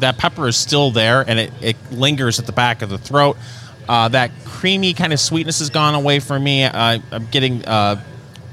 that 0.00 0.18
pepper 0.18 0.48
is 0.48 0.56
still 0.56 0.90
there, 0.90 1.22
and 1.26 1.38
it, 1.38 1.52
it 1.60 1.76
lingers 1.90 2.38
at 2.38 2.46
the 2.46 2.52
back 2.52 2.82
of 2.82 2.90
the 2.90 2.98
throat. 2.98 3.36
Uh, 3.88 4.08
that 4.08 4.30
creamy 4.44 4.94
kind 4.94 5.12
of 5.12 5.20
sweetness 5.20 5.58
has 5.58 5.70
gone 5.70 5.94
away 5.94 6.18
for 6.18 6.38
me. 6.38 6.64
I'm 6.64 7.26
getting 7.30 7.64
uh, 7.66 8.02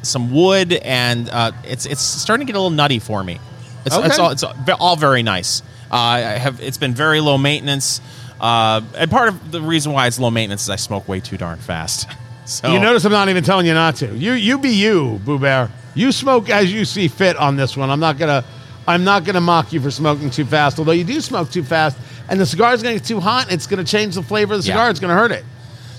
some 0.01 0.31
wood, 0.33 0.73
and 0.73 1.29
uh, 1.29 1.51
it's 1.63 1.85
it's 1.85 2.01
starting 2.01 2.45
to 2.45 2.51
get 2.51 2.57
a 2.57 2.59
little 2.61 2.75
nutty 2.75 2.99
for 2.99 3.23
me. 3.23 3.39
It's, 3.85 3.95
it's 3.95 4.19
all 4.19 4.31
it's 4.31 4.43
all 4.79 4.95
very 4.95 5.23
nice. 5.23 5.61
Uh, 5.91 5.95
I 5.95 6.19
have 6.19 6.61
it's 6.61 6.77
been 6.77 6.93
very 6.93 7.19
low 7.19 7.37
maintenance, 7.37 8.01
uh, 8.39 8.81
and 8.95 9.09
part 9.09 9.29
of 9.29 9.51
the 9.51 9.61
reason 9.61 9.91
why 9.93 10.07
it's 10.07 10.19
low 10.19 10.31
maintenance 10.31 10.63
is 10.63 10.69
I 10.69 10.75
smoke 10.75 11.07
way 11.07 11.19
too 11.19 11.37
darn 11.37 11.59
fast. 11.59 12.09
So 12.43 12.73
You 12.73 12.79
notice 12.79 13.05
I'm 13.05 13.11
not 13.11 13.29
even 13.29 13.43
telling 13.45 13.65
you 13.67 13.73
not 13.73 13.97
to. 13.97 14.07
You 14.13 14.33
you 14.33 14.57
be 14.57 14.71
you, 14.71 15.21
Boo 15.23 15.37
Bear. 15.39 15.69
You 15.93 16.11
smoke 16.11 16.49
as 16.49 16.73
you 16.73 16.83
see 16.85 17.07
fit 17.07 17.37
on 17.37 17.55
this 17.55 17.77
one. 17.77 17.89
I'm 17.89 17.99
not 17.99 18.17
gonna 18.17 18.43
I'm 18.91 19.03
not 19.03 19.23
gonna 19.23 19.41
mock 19.41 19.73
you 19.73 19.81
for 19.81 19.91
smoking 19.91 20.29
too 20.29 20.45
fast, 20.45 20.77
although 20.79 20.91
you 20.91 21.03
do 21.03 21.19
smoke 21.21 21.49
too 21.49 21.63
fast, 21.63 21.97
and 22.29 22.39
the 22.39 22.45
cigar 22.45 22.73
is 22.73 22.83
gonna 22.83 22.95
get 22.95 23.05
too 23.05 23.19
hot, 23.19 23.45
and 23.45 23.53
it's 23.53 23.67
gonna 23.67 23.83
change 23.83 24.15
the 24.15 24.23
flavor 24.23 24.53
of 24.53 24.61
the 24.61 24.67
Yeah. 24.67 24.73
cigar, 24.75 24.89
it's 24.89 24.99
gonna 24.99 25.13
hurt 25.15 25.31
it. 25.31 25.43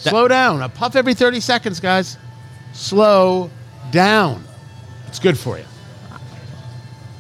That- 0.05 0.11
Slow 0.11 0.29
down. 0.29 0.63
A 0.63 0.69
puff 0.69 0.97
every 0.97 1.15
30 1.15 1.41
seconds, 1.41 1.81
guys. 1.81 2.17
Slow 2.73 3.51
down. 3.91 4.45
It's 5.09 5.19
good 5.19 5.39
for 5.39 5.59
you. 5.59 5.65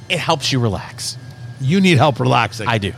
it 0.08 0.18
helps 0.18 0.52
you 0.52 0.58
relax. 0.60 1.16
You 1.60 1.80
need 1.80 1.96
help 1.96 2.20
relaxing. 2.20 2.68
I 2.68 2.76
do. 2.78 2.92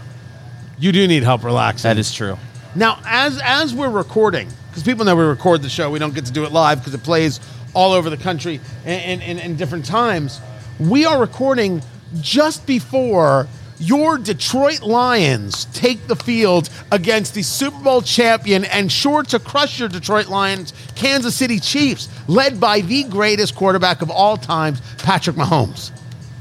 you 0.80 0.90
do 0.90 1.06
need 1.06 1.22
help 1.22 1.44
relaxing. 1.44 1.88
That 1.88 1.98
is 1.98 2.12
true. 2.12 2.36
Now, 2.74 2.98
as 3.06 3.38
as 3.44 3.72
we're 3.72 3.88
recording, 3.90 4.48
because 4.70 4.82
people 4.82 5.04
know 5.04 5.14
we 5.14 5.22
record 5.22 5.62
the 5.62 5.68
show, 5.68 5.90
we 5.90 6.00
don't 6.00 6.14
get 6.14 6.24
to 6.26 6.32
do 6.32 6.44
it 6.44 6.50
live 6.50 6.78
because 6.80 6.92
it 6.94 7.04
plays 7.04 7.38
all 7.72 7.92
over 7.92 8.10
the 8.10 8.16
country 8.16 8.60
and 8.84 9.22
in, 9.22 9.38
in, 9.38 9.56
different 9.56 9.84
times. 9.84 10.40
We 10.80 11.06
are 11.06 11.20
recording 11.20 11.82
just 12.20 12.66
before 12.66 13.46
your 13.78 14.18
Detroit 14.18 14.82
Lions 14.82 15.66
take 15.66 16.06
the 16.06 16.16
field 16.16 16.70
against 16.92 17.34
the 17.34 17.42
Super 17.42 17.78
Bowl 17.80 18.02
champion 18.02 18.64
and 18.64 18.90
sure 18.90 19.22
to 19.24 19.38
crush 19.38 19.80
your 19.80 19.88
Detroit 19.88 20.28
Lions, 20.28 20.72
Kansas 20.94 21.34
City 21.34 21.58
Chiefs, 21.58 22.08
led 22.28 22.60
by 22.60 22.80
the 22.80 23.04
greatest 23.04 23.54
quarterback 23.54 24.02
of 24.02 24.10
all 24.10 24.36
times, 24.36 24.80
Patrick 24.98 25.36
Mahomes. 25.36 25.90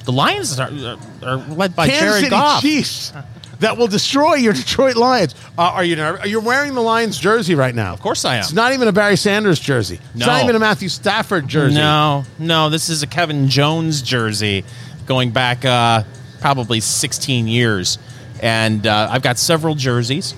The 0.06 0.12
Lions 0.12 0.60
are, 0.60 0.70
are, 1.24 1.38
led 1.38 1.76
by 1.76 1.88
Kansas 1.88 2.02
Jared 2.02 2.16
City 2.16 2.30
Goff. 2.30 2.62
Chiefs 2.62 3.14
that 3.60 3.78
will 3.78 3.88
destroy 3.88 4.36
your 4.36 4.52
Detroit 4.54 4.98
Lions. 4.98 5.36
Uh, 5.58 5.62
are 5.62 5.86
you 5.86 5.96
nervous? 5.96 6.26
You're 6.26 6.42
wearing 6.42 6.74
the 6.74 6.82
Lions 6.82 7.18
jersey 7.18 7.56
right 7.56 7.74
now. 7.74 7.94
Of 7.94 8.02
course 8.02 8.26
I 8.26 8.36
am. 8.36 8.42
It's 8.42 8.52
not 8.52 8.74
even 8.74 8.90
a 8.90 8.92
Barry 8.92 9.16
Sanders 9.16 9.60
jersey. 9.60 10.00
It's 10.14 10.26
not 10.26 10.44
even 10.44 10.56
a 10.56 10.60
Matthew 10.60 10.90
Stafford 10.90 11.48
jersey. 11.48 11.76
No, 11.76 12.26
no, 12.38 12.70
this 12.70 12.90
is 12.90 13.04
a 13.04 13.08
Kevin 13.08 13.48
Jones 13.48 14.02
jersey 14.02 14.66
going 15.06 15.32
back 15.32 15.66
uh, 15.66 16.04
probably 16.42 16.80
16 16.80 17.48
years. 17.48 17.98
And 18.42 18.86
uh, 18.86 19.08
I've 19.12 19.22
got 19.22 19.38
several 19.38 19.76
jerseys. 19.76 20.36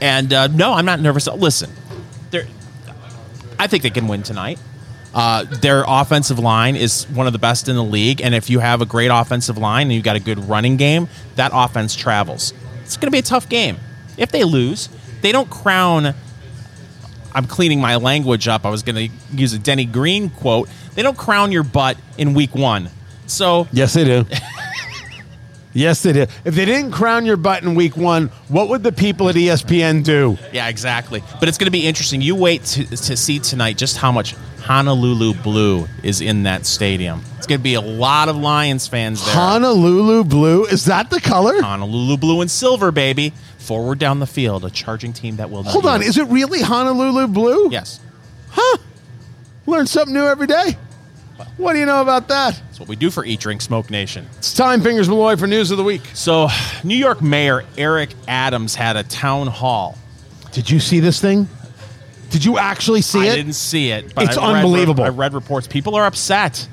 And 0.00 0.32
uh, 0.32 0.46
no, 0.48 0.72
I'm 0.72 0.84
not 0.84 1.00
nervous. 1.00 1.26
Listen, 1.26 1.70
I 3.58 3.66
think 3.66 3.82
they 3.82 3.90
can 3.90 4.06
win 4.06 4.22
tonight. 4.22 4.58
Uh, 5.14 5.44
their 5.44 5.84
offensive 5.86 6.38
line 6.38 6.76
is 6.76 7.04
one 7.08 7.26
of 7.26 7.32
the 7.32 7.38
best 7.38 7.68
in 7.68 7.74
the 7.74 7.82
league. 7.82 8.20
And 8.20 8.34
if 8.34 8.48
you 8.48 8.60
have 8.60 8.80
a 8.80 8.86
great 8.86 9.08
offensive 9.08 9.58
line 9.58 9.86
and 9.86 9.92
you've 9.94 10.04
got 10.04 10.16
a 10.16 10.20
good 10.20 10.38
running 10.48 10.76
game, 10.76 11.08
that 11.34 11.50
offense 11.54 11.96
travels. 11.96 12.52
It's 12.82 12.96
going 12.96 13.08
to 13.08 13.10
be 13.10 13.18
a 13.18 13.22
tough 13.22 13.48
game. 13.48 13.78
If 14.16 14.30
they 14.30 14.44
lose, 14.44 14.88
they 15.22 15.32
don't 15.32 15.50
crown 15.50 16.14
I'm 17.34 17.46
cleaning 17.46 17.80
my 17.80 17.96
language 17.96 18.48
up. 18.48 18.64
I 18.64 18.70
was 18.70 18.82
going 18.82 18.96
to 18.96 19.36
use 19.36 19.52
a 19.52 19.58
Denny 19.58 19.84
Green 19.84 20.30
quote. 20.30 20.68
They 20.94 21.02
don't 21.02 21.16
crown 21.16 21.52
your 21.52 21.62
butt 21.62 21.96
in 22.16 22.34
week 22.34 22.54
one. 22.54 22.90
So, 23.28 23.68
Yes, 23.72 23.92
they 23.94 24.04
do. 24.04 24.24
yes, 25.74 26.02
they 26.02 26.12
do. 26.12 26.22
If 26.44 26.54
they 26.54 26.64
didn't 26.64 26.92
crown 26.92 27.26
your 27.26 27.36
butt 27.36 27.62
in 27.62 27.74
week 27.74 27.96
one, 27.96 28.28
what 28.48 28.68
would 28.68 28.82
the 28.82 28.92
people 28.92 29.28
at 29.28 29.34
ESPN 29.36 30.02
do? 30.02 30.36
yeah, 30.52 30.68
exactly. 30.68 31.22
But 31.38 31.48
it's 31.48 31.58
going 31.58 31.66
to 31.66 31.70
be 31.72 31.86
interesting. 31.86 32.20
You 32.20 32.34
wait 32.34 32.64
to, 32.64 32.84
to 32.86 33.16
see 33.16 33.38
tonight 33.38 33.76
just 33.76 33.96
how 33.98 34.10
much 34.12 34.34
Honolulu 34.62 35.34
Blue 35.34 35.86
is 36.02 36.20
in 36.20 36.42
that 36.44 36.66
stadium. 36.66 37.22
It's 37.36 37.46
going 37.46 37.60
to 37.60 37.64
be 37.64 37.74
a 37.74 37.80
lot 37.80 38.28
of 38.28 38.36
Lions 38.36 38.86
fans 38.86 39.24
there. 39.24 39.34
Honolulu 39.34 40.24
Blue. 40.24 40.64
Is 40.64 40.86
that 40.86 41.10
the 41.10 41.20
color? 41.20 41.60
Honolulu 41.62 42.16
Blue 42.16 42.40
and 42.40 42.50
Silver, 42.50 42.90
baby. 42.90 43.32
Forward 43.58 43.98
down 43.98 44.18
the 44.18 44.26
field, 44.26 44.64
a 44.64 44.70
charging 44.70 45.12
team 45.12 45.36
that 45.36 45.50
will 45.50 45.62
not 45.62 45.72
Hold 45.72 45.86
on. 45.86 46.00
yield. 46.00 46.08
Is 46.08 46.16
it 46.18 46.26
really 46.28 46.62
Honolulu 46.62 47.26
Blue? 47.28 47.68
Yes. 47.70 48.00
Huh. 48.50 48.78
Learn 49.66 49.86
something 49.86 50.14
new 50.14 50.24
every 50.26 50.46
day. 50.46 50.76
What 51.56 51.72
do 51.74 51.78
you 51.78 51.86
know 51.86 52.02
about 52.02 52.28
that? 52.28 52.60
That's 52.66 52.80
what 52.80 52.88
we 52.88 52.96
do 52.96 53.10
for 53.10 53.24
Eat 53.24 53.40
Drink 53.40 53.60
Smoke 53.62 53.90
Nation. 53.90 54.26
It's 54.38 54.54
time, 54.54 54.80
Fingers 54.82 55.08
Malloy, 55.08 55.36
for 55.36 55.46
news 55.46 55.70
of 55.70 55.76
the 55.78 55.84
week. 55.84 56.02
So, 56.14 56.48
New 56.84 56.96
York 56.96 57.20
Mayor 57.22 57.64
Eric 57.76 58.10
Adams 58.26 58.74
had 58.74 58.96
a 58.96 59.02
town 59.02 59.46
hall 59.48 59.96
Did 60.52 60.70
you 60.70 60.80
see 60.80 61.00
this 61.00 61.20
thing? 61.20 61.48
Did 62.30 62.44
you 62.44 62.58
actually 62.58 63.02
see 63.02 63.20
it? 63.20 63.30
I 63.30 63.32
it? 63.32 63.36
didn't 63.36 63.52
see 63.54 63.90
it, 63.90 64.14
but 64.14 64.24
It's 64.24 64.36
I 64.36 64.52
read- 64.52 64.56
unbelievable. 64.64 65.04
I 65.04 65.08
read 65.08 65.32
reports. 65.34 65.66
People 65.66 65.94
are 65.94 66.04
upset, 66.06 66.68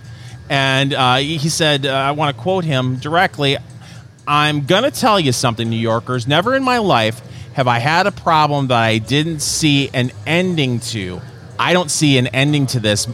and 0.50 0.94
uh, 0.94 1.16
he 1.18 1.38
he 1.38 1.50
said, 1.50 1.86
uh, 1.86 1.92
"I 1.94 2.12
want 2.12 2.36
to 2.36 2.42
quote 2.42 2.64
him 2.66 2.98
directly. 2.98 3.58
I'm 4.28 4.66
gonna 4.66 4.92
tell 4.92 5.20
you 5.20 5.32
something, 5.32 5.70
New 5.70 5.78
Yorkers. 5.78 6.28
Never 6.28 6.56
in 6.56 6.64
my 6.64 6.80
life 6.80 7.22
have 7.54 7.68
I 7.70 7.80
had 7.80 8.06
a 8.08 8.12
problem 8.12 8.68
that 8.68 8.78
I 8.82 8.98
didn't 8.98 9.40
see 9.40 9.90
an 9.94 10.12
ending 10.28 10.80
to. 10.92 11.22
I 11.60 11.74
don't 11.74 11.90
see 11.92 12.18
an 12.18 12.28
ending 12.28 12.68
to 12.68 12.80
this. 12.80 13.08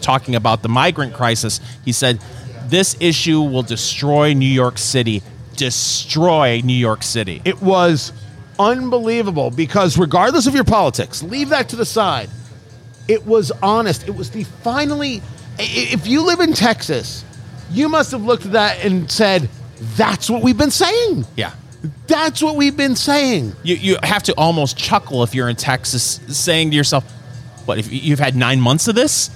Talking 0.00 0.34
about 0.34 0.62
the 0.62 0.68
migrant 0.68 1.14
crisis, 1.14 1.60
he 1.84 1.92
said, 1.92 2.20
"This 2.68 2.96
issue 3.00 3.40
will 3.40 3.62
destroy 3.62 4.32
New 4.32 4.46
York 4.46 4.78
City. 4.78 5.22
Destroy 5.56 6.60
New 6.62 6.72
York 6.74 7.02
City." 7.02 7.42
It 7.44 7.60
was 7.62 8.12
unbelievable 8.58 9.50
because 9.50 9.98
regardless 9.98 10.46
of 10.46 10.54
your 10.54 10.64
politics, 10.64 11.22
leave 11.22 11.48
that 11.50 11.68
to 11.70 11.76
the 11.76 11.84
side. 11.86 12.30
It 13.08 13.26
was 13.26 13.52
honest. 13.62 14.06
It 14.08 14.16
was 14.16 14.30
the 14.30 14.44
finally. 14.44 15.22
If 15.58 16.06
you 16.06 16.22
live 16.22 16.40
in 16.40 16.52
Texas, 16.52 17.24
you 17.70 17.88
must 17.88 18.10
have 18.12 18.22
looked 18.22 18.46
at 18.46 18.52
that 18.52 18.84
and 18.84 19.10
said, 19.10 19.48
"That's 19.96 20.28
what 20.28 20.42
we've 20.42 20.58
been 20.58 20.70
saying. 20.70 21.26
yeah. 21.36 21.52
That's 22.06 22.42
what 22.42 22.56
we've 22.56 22.76
been 22.76 22.96
saying." 22.96 23.54
you, 23.62 23.76
you 23.76 23.96
have 24.02 24.22
to 24.24 24.32
almost 24.34 24.76
chuckle 24.76 25.22
if 25.22 25.34
you're 25.34 25.48
in 25.48 25.56
Texas, 25.56 26.20
saying 26.28 26.70
to 26.70 26.76
yourself, 26.76 27.04
"What? 27.66 27.78
If 27.78 27.92
you've 27.92 28.18
had 28.18 28.34
nine 28.36 28.60
months 28.60 28.88
of 28.88 28.94
this? 28.94 29.30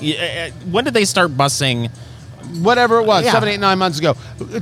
Uh, 0.00 0.50
When 0.70 0.84
did 0.84 0.94
they 0.94 1.04
start 1.04 1.36
busing? 1.36 1.90
Whatever 2.60 2.98
it 3.00 3.06
was, 3.06 3.24
Yeah. 3.24 3.32
seven, 3.32 3.48
eight, 3.48 3.60
nine 3.60 3.78
months 3.78 3.98
ago. 3.98 4.16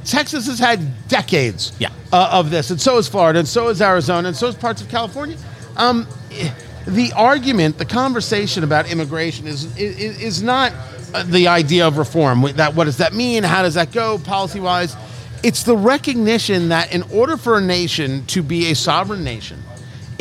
Texas 0.05 0.47
has 0.47 0.59
had 0.61 1.09
decades 1.09 1.73
Yeah. 1.81 1.89
uh, 2.13 2.29
of 2.33 2.51
this, 2.51 2.71
and 2.71 2.81
so 2.81 2.97
is 2.99 3.09
Florida, 3.09 3.41
and 3.41 3.49
so 3.49 3.69
is 3.69 3.83
Arizona, 3.83 4.29
and 4.29 4.37
so 4.37 4.47
is 4.47 4.55
parts 4.55 4.81
of 4.81 4.89
California. 4.89 5.37
Um, 5.77 6.07
the 6.87 7.13
argument, 7.15 7.79
the 7.79 7.85
conversation 7.85 8.63
about 8.65 8.89
immigration 8.91 9.47
is 9.49 9.67
is, 9.77 10.19
is 10.21 10.43
not 10.43 10.73
uh, 11.15 11.25
the 11.27 11.49
idea 11.49 11.87
of 11.87 11.99
reform. 11.99 12.43
That 12.57 12.75
what 12.77 12.85
does 12.85 12.99
that 12.99 13.15
mean? 13.15 13.43
How 13.43 13.63
does 13.63 13.75
that 13.75 13.91
go 13.93 14.19
policy 14.19 14.61
wise? 14.61 14.95
It's 15.43 15.65
the 15.65 15.77
recognition 15.77 16.69
that 16.69 16.93
in 16.95 17.03
order 17.13 17.37
for 17.37 17.59
a 17.59 17.61
nation 17.61 18.25
to 18.27 18.43
be 18.45 18.71
a 18.71 18.75
sovereign 18.77 19.25
nation, 19.25 19.59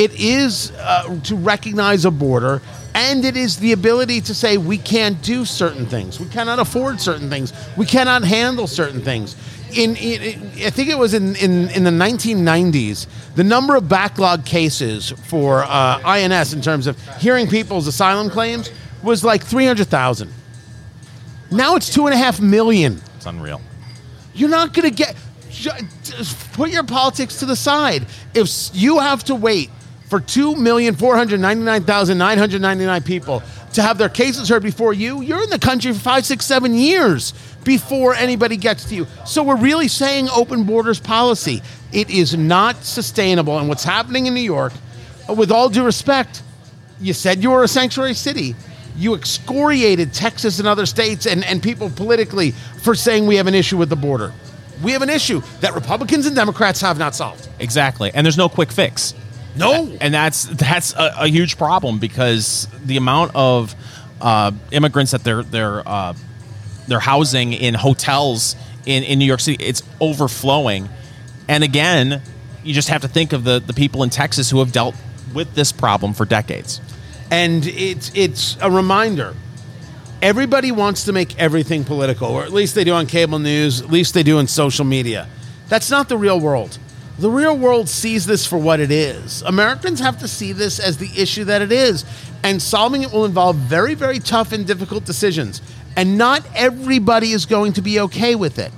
It 0.01 0.19
is 0.19 0.71
uh, 0.79 1.19
to 1.25 1.35
recognize 1.35 2.05
a 2.05 2.11
border, 2.11 2.59
and 2.95 3.23
it 3.23 3.37
is 3.37 3.57
the 3.57 3.71
ability 3.71 4.21
to 4.21 4.33
say 4.33 4.57
we 4.57 4.79
can't 4.79 5.21
do 5.21 5.45
certain 5.45 5.85
things, 5.85 6.19
we 6.19 6.25
cannot 6.25 6.57
afford 6.57 6.99
certain 6.99 7.29
things, 7.29 7.53
we 7.77 7.85
cannot 7.85 8.23
handle 8.23 8.65
certain 8.65 9.01
things. 9.01 9.35
In, 9.77 9.95
in 9.97 10.41
I 10.65 10.71
think 10.71 10.89
it 10.89 10.97
was 10.97 11.13
in, 11.13 11.35
in, 11.35 11.69
in 11.69 11.83
the 11.83 11.91
1990s, 11.91 13.05
the 13.35 13.43
number 13.43 13.75
of 13.75 13.87
backlog 13.87 14.43
cases 14.43 15.11
for 15.25 15.63
uh, 15.65 16.01
INS 16.03 16.53
in 16.53 16.63
terms 16.63 16.87
of 16.87 16.99
hearing 17.17 17.45
people's 17.45 17.85
asylum 17.85 18.31
claims 18.31 18.71
was 19.03 19.23
like 19.23 19.43
300,000. 19.43 20.33
Now 21.51 21.75
it's 21.75 21.93
two 21.93 22.07
and 22.07 22.15
a 22.15 22.17
half 22.17 22.41
million. 22.41 22.99
It's 23.17 23.27
unreal. 23.27 23.61
You're 24.33 24.49
not 24.49 24.73
going 24.73 24.89
to 24.89 24.95
get. 24.95 25.15
just 25.51 26.53
Put 26.53 26.71
your 26.71 26.83
politics 26.83 27.37
to 27.37 27.45
the 27.45 27.55
side. 27.55 28.07
If 28.33 28.49
you 28.73 28.97
have 28.97 29.23
to 29.25 29.35
wait 29.35 29.69
for 30.11 30.19
2,499,999 30.19 33.05
people 33.05 33.41
to 33.71 33.81
have 33.81 33.97
their 33.97 34.09
cases 34.09 34.49
heard 34.49 34.61
before 34.61 34.93
you, 34.93 35.21
you're 35.21 35.41
in 35.41 35.49
the 35.49 35.57
country 35.57 35.93
for 35.93 35.99
five, 35.99 36.25
six, 36.25 36.45
seven 36.45 36.73
years 36.73 37.31
before 37.63 38.13
anybody 38.15 38.57
gets 38.57 38.83
to 38.89 38.95
you. 38.95 39.07
So 39.25 39.41
we're 39.41 39.55
really 39.55 39.87
saying 39.87 40.27
open 40.35 40.65
borders 40.65 40.99
policy. 40.99 41.61
It 41.93 42.09
is 42.09 42.35
not 42.35 42.83
sustainable. 42.83 43.57
And 43.57 43.69
what's 43.69 43.85
happening 43.85 44.25
in 44.25 44.33
New 44.33 44.41
York, 44.41 44.73
uh, 45.29 45.33
with 45.33 45.49
all 45.49 45.69
due 45.69 45.85
respect, 45.85 46.43
you 46.99 47.13
said 47.13 47.41
you 47.41 47.51
were 47.51 47.63
a 47.63 47.67
sanctuary 47.69 48.15
city. 48.15 48.53
You 48.97 49.15
excoriated 49.15 50.13
Texas 50.13 50.59
and 50.59 50.67
other 50.67 50.85
states 50.85 51.25
and, 51.25 51.45
and 51.45 51.63
people 51.63 51.89
politically 51.89 52.51
for 52.51 52.95
saying 52.95 53.27
we 53.27 53.37
have 53.37 53.47
an 53.47 53.55
issue 53.55 53.77
with 53.77 53.87
the 53.87 53.95
border. 53.95 54.33
We 54.83 54.91
have 54.91 55.03
an 55.03 55.09
issue 55.09 55.41
that 55.61 55.73
Republicans 55.73 56.25
and 56.25 56.35
Democrats 56.35 56.81
have 56.81 56.99
not 56.99 57.15
solved. 57.15 57.47
Exactly. 57.59 58.11
And 58.13 58.25
there's 58.25 58.37
no 58.37 58.49
quick 58.49 58.73
fix. 58.73 59.13
No. 59.55 59.91
And 59.99 60.13
that's 60.13 60.43
that's 60.45 60.93
a, 60.93 61.13
a 61.19 61.27
huge 61.27 61.57
problem 61.57 61.99
because 61.99 62.67
the 62.85 62.97
amount 62.97 63.31
of 63.35 63.75
uh, 64.21 64.51
immigrants 64.71 65.11
that 65.11 65.23
they're 65.23 65.43
they're 65.43 65.87
uh, 65.87 66.13
they're 66.87 66.99
housing 66.99 67.53
in 67.53 67.73
hotels 67.73 68.55
in, 68.85 69.03
in 69.03 69.19
New 69.19 69.25
York 69.25 69.39
City, 69.39 69.63
it's 69.63 69.83
overflowing. 69.99 70.89
And 71.47 71.63
again, 71.63 72.21
you 72.63 72.73
just 72.73 72.89
have 72.89 73.01
to 73.01 73.07
think 73.07 73.33
of 73.33 73.43
the, 73.43 73.59
the 73.59 73.73
people 73.73 74.03
in 74.03 74.09
Texas 74.09 74.49
who 74.49 74.59
have 74.59 74.71
dealt 74.71 74.95
with 75.33 75.53
this 75.55 75.71
problem 75.71 76.13
for 76.13 76.25
decades. 76.25 76.81
And 77.29 77.65
it's 77.65 78.11
it's 78.13 78.57
a 78.61 78.69
reminder. 78.69 79.35
Everybody 80.21 80.71
wants 80.71 81.05
to 81.05 81.13
make 81.13 81.39
everything 81.39 81.83
political, 81.83 82.27
or 82.27 82.43
at 82.43 82.53
least 82.53 82.75
they 82.75 82.83
do 82.83 82.93
on 82.93 83.07
cable 83.07 83.39
news, 83.39 83.81
at 83.81 83.89
least 83.89 84.13
they 84.13 84.21
do 84.21 84.37
in 84.37 84.47
social 84.47 84.85
media. 84.85 85.27
That's 85.67 85.89
not 85.89 86.09
the 86.09 86.17
real 86.17 86.39
world. 86.39 86.77
The 87.21 87.29
real 87.29 87.55
world 87.55 87.87
sees 87.87 88.25
this 88.25 88.47
for 88.47 88.57
what 88.57 88.79
it 88.79 88.89
is. 88.89 89.43
Americans 89.43 89.99
have 89.99 90.17
to 90.21 90.27
see 90.27 90.53
this 90.53 90.79
as 90.79 90.97
the 90.97 91.07
issue 91.15 91.43
that 91.43 91.61
it 91.61 91.71
is, 91.71 92.03
and 92.43 92.59
solving 92.59 93.03
it 93.03 93.11
will 93.11 93.25
involve 93.25 93.57
very, 93.57 93.93
very 93.93 94.17
tough 94.17 94.53
and 94.53 94.65
difficult 94.65 95.05
decisions. 95.05 95.61
And 95.95 96.17
not 96.17 96.43
everybody 96.55 97.31
is 97.31 97.45
going 97.45 97.73
to 97.73 97.83
be 97.83 97.99
okay 97.99 98.33
with 98.33 98.57
it. 98.57 98.71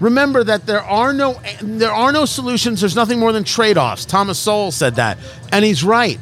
Remember 0.00 0.42
that 0.42 0.66
there 0.66 0.82
are 0.82 1.12
no 1.12 1.40
there 1.62 1.92
are 1.92 2.10
no 2.10 2.24
solutions. 2.24 2.80
There's 2.80 2.96
nothing 2.96 3.20
more 3.20 3.32
than 3.32 3.44
trade-offs. 3.44 4.04
Thomas 4.04 4.40
Sowell 4.40 4.72
said 4.72 4.96
that, 4.96 5.18
and 5.52 5.64
he's 5.64 5.84
right. 5.84 6.18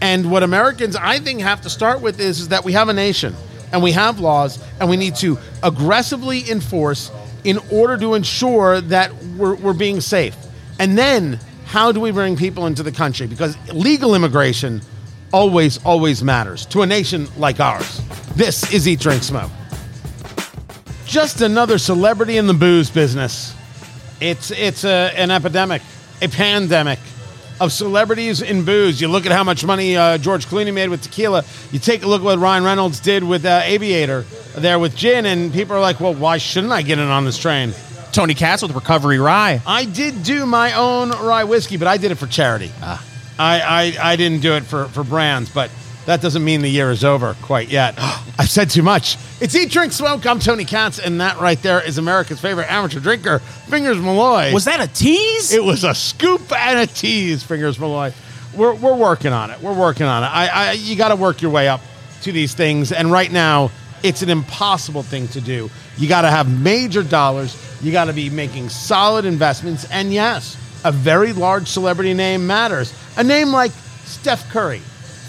And 0.00 0.32
what 0.32 0.42
Americans, 0.42 0.96
I 0.96 1.20
think, 1.20 1.42
have 1.42 1.60
to 1.60 1.70
start 1.70 2.00
with 2.00 2.18
is, 2.18 2.40
is 2.40 2.48
that 2.48 2.64
we 2.64 2.72
have 2.72 2.88
a 2.88 2.92
nation 2.92 3.36
and 3.72 3.84
we 3.84 3.92
have 3.92 4.18
laws 4.18 4.58
and 4.80 4.90
we 4.90 4.96
need 4.96 5.14
to 5.16 5.38
aggressively 5.62 6.50
enforce 6.50 7.12
in 7.44 7.58
order 7.70 7.96
to 7.98 8.14
ensure 8.14 8.80
that 8.80 9.14
we're, 9.36 9.54
we're 9.54 9.72
being 9.72 10.00
safe. 10.00 10.36
And 10.78 10.96
then, 10.96 11.38
how 11.66 11.92
do 11.92 12.00
we 12.00 12.10
bring 12.10 12.36
people 12.36 12.66
into 12.66 12.82
the 12.82 12.92
country? 12.92 13.26
Because 13.26 13.56
legal 13.72 14.14
immigration 14.14 14.82
always, 15.32 15.78
always 15.84 16.22
matters 16.22 16.66
to 16.66 16.82
a 16.82 16.86
nation 16.86 17.28
like 17.36 17.60
ours. 17.60 18.00
This 18.34 18.72
is 18.72 18.88
Eat, 18.88 19.00
Drink, 19.00 19.22
Smoke. 19.22 19.50
Just 21.06 21.40
another 21.40 21.78
celebrity 21.78 22.38
in 22.38 22.46
the 22.46 22.54
booze 22.54 22.90
business. 22.90 23.54
It's 24.20 24.50
it's 24.50 24.84
a, 24.84 25.12
an 25.16 25.30
epidemic, 25.30 25.82
a 26.22 26.28
pandemic 26.28 26.98
of 27.60 27.72
celebrities 27.72 28.42
in 28.42 28.64
booze. 28.64 29.00
You 29.00 29.08
look 29.08 29.26
at 29.26 29.32
how 29.32 29.44
much 29.44 29.64
money 29.64 29.96
uh, 29.96 30.18
George 30.18 30.46
Clooney 30.46 30.72
made 30.72 30.88
with 30.88 31.02
tequila. 31.02 31.44
You 31.70 31.78
take 31.78 32.02
a 32.02 32.06
look 32.06 32.22
at 32.22 32.24
what 32.24 32.38
Ryan 32.38 32.64
Reynolds 32.64 32.98
did 33.00 33.22
with 33.22 33.44
uh, 33.44 33.60
Aviator 33.64 34.24
there 34.56 34.78
with 34.78 34.96
gin, 34.96 35.26
and 35.26 35.52
people 35.52 35.76
are 35.76 35.80
like, 35.80 36.00
"Well, 36.00 36.14
why 36.14 36.38
shouldn't 36.38 36.72
I 36.72 36.82
get 36.82 36.98
in 36.98 37.08
on 37.08 37.24
this 37.24 37.38
train?" 37.38 37.72
Tony 38.12 38.34
Katz 38.34 38.62
with 38.62 38.74
Recovery 38.74 39.18
Rye. 39.18 39.62
I 39.64 39.84
did 39.84 40.24
do 40.24 40.44
my 40.44 40.72
own 40.72 41.10
rye 41.10 41.44
whiskey, 41.44 41.76
but 41.76 41.86
I 41.86 41.96
did 41.96 42.10
it 42.10 42.16
for 42.16 42.26
charity. 42.26 42.72
I, 42.82 42.98
I, 43.38 44.12
I 44.12 44.16
didn't 44.16 44.40
do 44.40 44.54
it 44.54 44.64
for, 44.64 44.86
for 44.86 45.04
brands, 45.04 45.48
but 45.48 45.70
that 46.06 46.20
doesn't 46.20 46.44
mean 46.44 46.62
the 46.62 46.68
year 46.68 46.90
is 46.90 47.04
over 47.04 47.34
quite 47.42 47.68
yet. 47.68 47.94
I've 48.38 48.50
said 48.50 48.70
too 48.70 48.82
much. 48.82 49.16
It's 49.40 49.54
Eat, 49.54 49.70
Drink, 49.70 49.92
Smoke. 49.92 50.26
I'm 50.26 50.38
Tony 50.38 50.64
Katz, 50.64 50.98
and 50.98 51.20
that 51.20 51.38
right 51.40 51.60
there 51.62 51.80
is 51.86 51.98
America's 51.98 52.40
favorite 52.40 52.70
amateur 52.70 53.00
drinker, 53.00 53.38
Fingers 53.38 53.98
Malloy. 53.98 54.52
Was 54.52 54.64
that 54.64 54.80
a 54.80 54.92
tease? 54.92 55.52
It 55.52 55.62
was 55.62 55.84
a 55.84 55.94
scoop 55.94 56.52
and 56.52 56.78
a 56.78 56.86
tease, 56.86 57.42
Fingers 57.42 57.78
Malloy. 57.78 58.12
We're, 58.54 58.74
we're 58.74 58.96
working 58.96 59.32
on 59.32 59.50
it. 59.50 59.60
We're 59.60 59.78
working 59.78 60.06
on 60.06 60.22
it. 60.24 60.26
I, 60.26 60.48
I 60.48 60.72
you 60.72 60.96
got 60.96 61.08
to 61.08 61.16
work 61.16 61.42
your 61.42 61.50
way 61.50 61.68
up 61.68 61.80
to 62.22 62.32
these 62.32 62.54
things, 62.54 62.92
and 62.92 63.10
right 63.12 63.30
now, 63.30 63.70
it's 64.02 64.22
an 64.22 64.30
impossible 64.30 65.02
thing 65.02 65.28
to 65.28 65.40
do. 65.40 65.70
You 65.98 66.08
got 66.08 66.22
to 66.22 66.30
have 66.30 66.50
major 66.62 67.02
dollars. 67.02 67.56
You 67.82 67.92
got 67.92 68.06
to 68.06 68.12
be 68.12 68.30
making 68.30 68.70
solid 68.70 69.24
investments, 69.24 69.90
and 69.90 70.12
yes, 70.12 70.56
a 70.84 70.92
very 70.92 71.32
large 71.32 71.68
celebrity 71.68 72.14
name 72.14 72.46
matters. 72.46 72.94
A 73.16 73.24
name 73.24 73.48
like 73.48 73.70
Steph 74.04 74.50
Curry, 74.50 74.82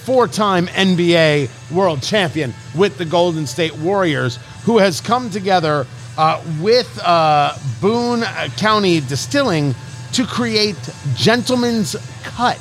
four-time 0.03 0.67
NBA 0.67 1.49
world 1.71 2.01
champion 2.01 2.53
with 2.75 2.97
the 2.97 3.05
Golden 3.05 3.45
State 3.45 3.75
Warriors, 3.75 4.37
who 4.63 4.77
has 4.77 5.01
come 5.01 5.29
together 5.29 5.85
uh, 6.17 6.43
with 6.59 6.99
uh, 7.03 7.55
Boone 7.79 8.21
County 8.57 8.99
Distilling 8.99 9.75
to 10.13 10.25
create 10.25 10.77
Gentleman's 11.15 11.95
Cut. 12.23 12.59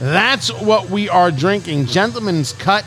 That's 0.00 0.52
what 0.52 0.90
we 0.90 1.08
are 1.08 1.30
drinking. 1.30 1.86
Gentleman's 1.86 2.52
Cut, 2.52 2.84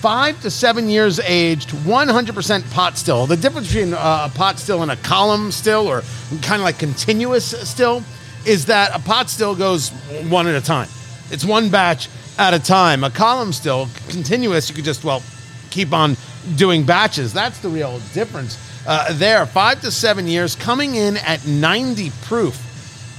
five 0.00 0.40
to 0.42 0.50
seven 0.50 0.88
years 0.88 1.20
aged, 1.20 1.70
100% 1.70 2.70
pot 2.72 2.98
still. 2.98 3.26
The 3.26 3.36
difference 3.36 3.68
between 3.68 3.94
uh, 3.94 4.28
a 4.30 4.36
pot 4.36 4.58
still 4.58 4.82
and 4.82 4.90
a 4.90 4.96
column 4.96 5.52
still, 5.52 5.86
or 5.86 6.02
kind 6.42 6.60
of 6.60 6.62
like 6.62 6.78
continuous 6.78 7.44
still, 7.68 8.02
is 8.44 8.66
that 8.66 8.94
a 8.94 8.98
pot 8.98 9.30
still 9.30 9.54
goes 9.54 9.90
one 10.28 10.46
at 10.46 10.54
a 10.54 10.64
time. 10.64 10.88
It's 11.30 11.44
one 11.44 11.70
batch 11.70 12.08
at 12.38 12.54
a 12.54 12.58
time. 12.58 13.04
A 13.04 13.10
column 13.10 13.52
still, 13.52 13.88
continuous, 14.08 14.68
you 14.68 14.74
could 14.74 14.84
just, 14.84 15.04
well, 15.04 15.22
keep 15.70 15.92
on 15.92 16.16
doing 16.56 16.84
batches. 16.84 17.32
That's 17.32 17.58
the 17.60 17.68
real 17.68 17.98
difference 18.12 18.58
uh, 18.86 19.12
there. 19.12 19.46
Five 19.46 19.80
to 19.82 19.90
seven 19.90 20.26
years, 20.26 20.54
coming 20.54 20.94
in 20.94 21.16
at 21.18 21.46
90 21.46 22.10
proof 22.22 22.60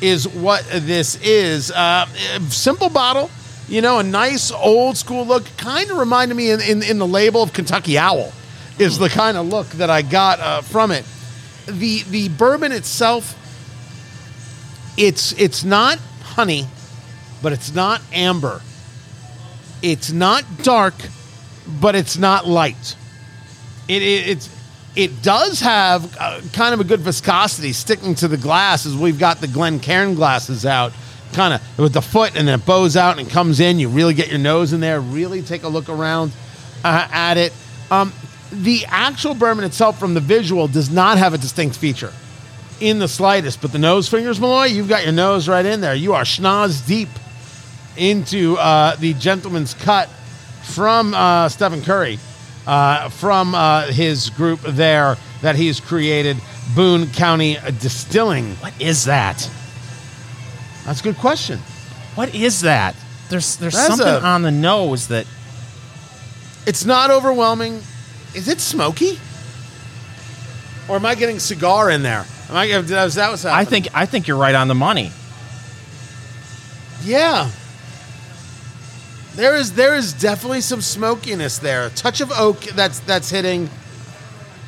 is 0.02 0.28
what 0.28 0.66
this 0.72 1.20
is. 1.22 1.72
Uh, 1.72 2.06
simple 2.50 2.90
bottle, 2.90 3.30
you 3.68 3.82
know, 3.82 4.00
a 4.00 4.04
nice 4.04 4.52
old 4.52 4.98
school 4.98 5.26
look. 5.26 5.46
Kind 5.58 5.90
of 5.90 5.98
reminded 5.98 6.36
me 6.36 6.52
in, 6.52 6.62
in, 6.62 6.84
in 6.84 7.00
the 7.00 7.08
label 7.08 7.42
of 7.42 7.54
Kentucky 7.54 7.98
Owl, 7.98 8.32
is 8.78 8.98
the 8.98 9.10
kind 9.10 9.38
of 9.38 9.48
look 9.48 9.68
that 9.70 9.90
I 9.90 10.02
got 10.02 10.40
uh, 10.40 10.62
from 10.62 10.92
it. 10.92 11.06
The 11.66 12.04
the 12.04 12.30
bourbon 12.30 12.72
itself, 12.72 13.36
it's 14.98 15.32
it's 15.34 15.64
not 15.64 15.98
honey, 16.22 16.68
but 17.46 17.54
it's 17.54 17.76
not 17.76 18.02
amber. 18.12 18.60
It's 19.84 20.12
not 20.12 20.44
dark, 20.64 20.96
but 21.80 21.94
it's 21.94 22.18
not 22.18 22.48
light. 22.48 22.96
It, 23.88 24.02
it 24.02 24.28
it's 24.28 24.50
it 24.96 25.22
does 25.22 25.60
have 25.60 26.18
uh, 26.20 26.42
kind 26.54 26.74
of 26.74 26.80
a 26.80 26.84
good 26.84 27.02
viscosity 27.02 27.72
sticking 27.72 28.16
to 28.16 28.28
the 28.28 28.38
glass 28.38 28.88
as 28.88 28.98
we've 28.98 29.20
got 29.20 29.42
the 29.42 29.48
Glencairn 29.48 30.16
glasses 30.16 30.66
out, 30.66 30.92
kind 31.34 31.54
of 31.54 31.62
with 31.78 31.94
the 31.94 32.02
foot 32.02 32.36
and 32.36 32.48
then 32.48 32.60
it 32.60 32.66
bows 32.66 32.98
out 32.98 33.20
and 33.20 33.30
comes 33.30 33.60
in. 33.60 33.78
You 33.78 33.90
really 33.90 34.16
get 34.16 34.30
your 34.30 34.40
nose 34.40 34.74
in 34.74 34.80
there, 34.80 35.00
really 35.00 35.44
take 35.44 35.62
a 35.62 35.68
look 35.68 35.88
around 35.88 36.32
uh, 36.84 37.08
at 37.12 37.38
it. 37.38 37.54
Um, 37.92 38.12
the 38.52 38.86
actual 38.88 39.36
bourbon 39.36 39.66
itself, 39.66 40.00
from 40.00 40.16
the 40.16 40.20
visual, 40.20 40.68
does 40.68 40.90
not 40.90 41.20
have 41.20 41.36
a 41.36 41.38
distinct 41.38 41.78
feature 41.78 42.12
in 42.80 43.00
the 43.00 43.08
slightest. 43.08 43.62
But 43.62 43.72
the 43.72 43.80
nose 43.80 44.10
fingers, 44.10 44.40
Malloy, 44.40 44.66
you've 44.66 44.90
got 44.90 45.04
your 45.04 45.14
nose 45.14 45.48
right 45.48 45.64
in 45.64 45.82
there. 45.82 45.96
You 45.96 46.14
are 46.14 46.24
schnoz 46.24 46.86
deep 46.88 47.10
into 47.98 48.58
uh, 48.58 48.96
the 48.98 49.14
gentleman's 49.16 49.74
cut 49.74 50.10
from 50.64 51.14
uh, 51.14 51.50
Stephen 51.50 51.82
Curry, 51.82 52.20
uh, 52.68 53.10
from 53.10 53.54
uh, 53.56 53.88
his 53.88 54.30
group 54.32 54.62
there 54.62 55.18
that 55.42 55.56
he's 55.56 55.80
created, 55.80 56.38
Boone 56.76 57.08
County 57.12 57.58
Distilling. 57.80 58.56
what 58.56 58.74
is 58.82 59.06
that? 59.06 59.50
That's 60.86 61.00
a 61.00 61.04
good 61.04 61.18
question. 61.18 61.60
What 62.16 62.34
is 62.34 62.62
that? 62.62 62.96
There's 63.30 63.58
there's 63.58 63.74
That's 63.74 63.88
something 63.88 64.08
a- 64.08 64.20
on 64.28 64.42
the 64.44 64.52
nose 64.52 65.08
that 65.10 65.26
It's 66.66 66.86
not 66.86 67.12
overwhelming. 67.12 67.82
Is 68.34 68.48
it 68.48 68.60
smoky? 68.60 69.20
Or 70.88 70.98
am 70.98 71.06
I 71.06 71.16
getting 71.16 71.40
cigar 71.40 71.90
in 71.90 72.04
there? 72.04 72.26
Am 72.50 72.56
I? 72.56 72.68
That 72.68 73.04
was 73.04 73.16
that 73.16 73.32
was 73.32 73.46
I 73.46 73.66
think 73.66 73.88
I 73.94 74.06
think 74.06 74.28
you're 74.28 74.38
right 74.38 74.54
on 74.56 74.68
the 74.68 74.76
money. 74.76 75.12
Yeah. 77.04 77.50
There 79.36 79.56
is 79.56 79.74
there 79.74 79.96
is 79.96 80.14
definitely 80.14 80.62
some 80.62 80.82
smokiness 80.82 81.58
there. 81.60 81.86
A 81.88 81.90
touch 81.90 82.22
of 82.22 82.32
oak 82.32 82.62
that's 82.62 83.00
that's 83.02 83.30
hitting. 83.30 83.70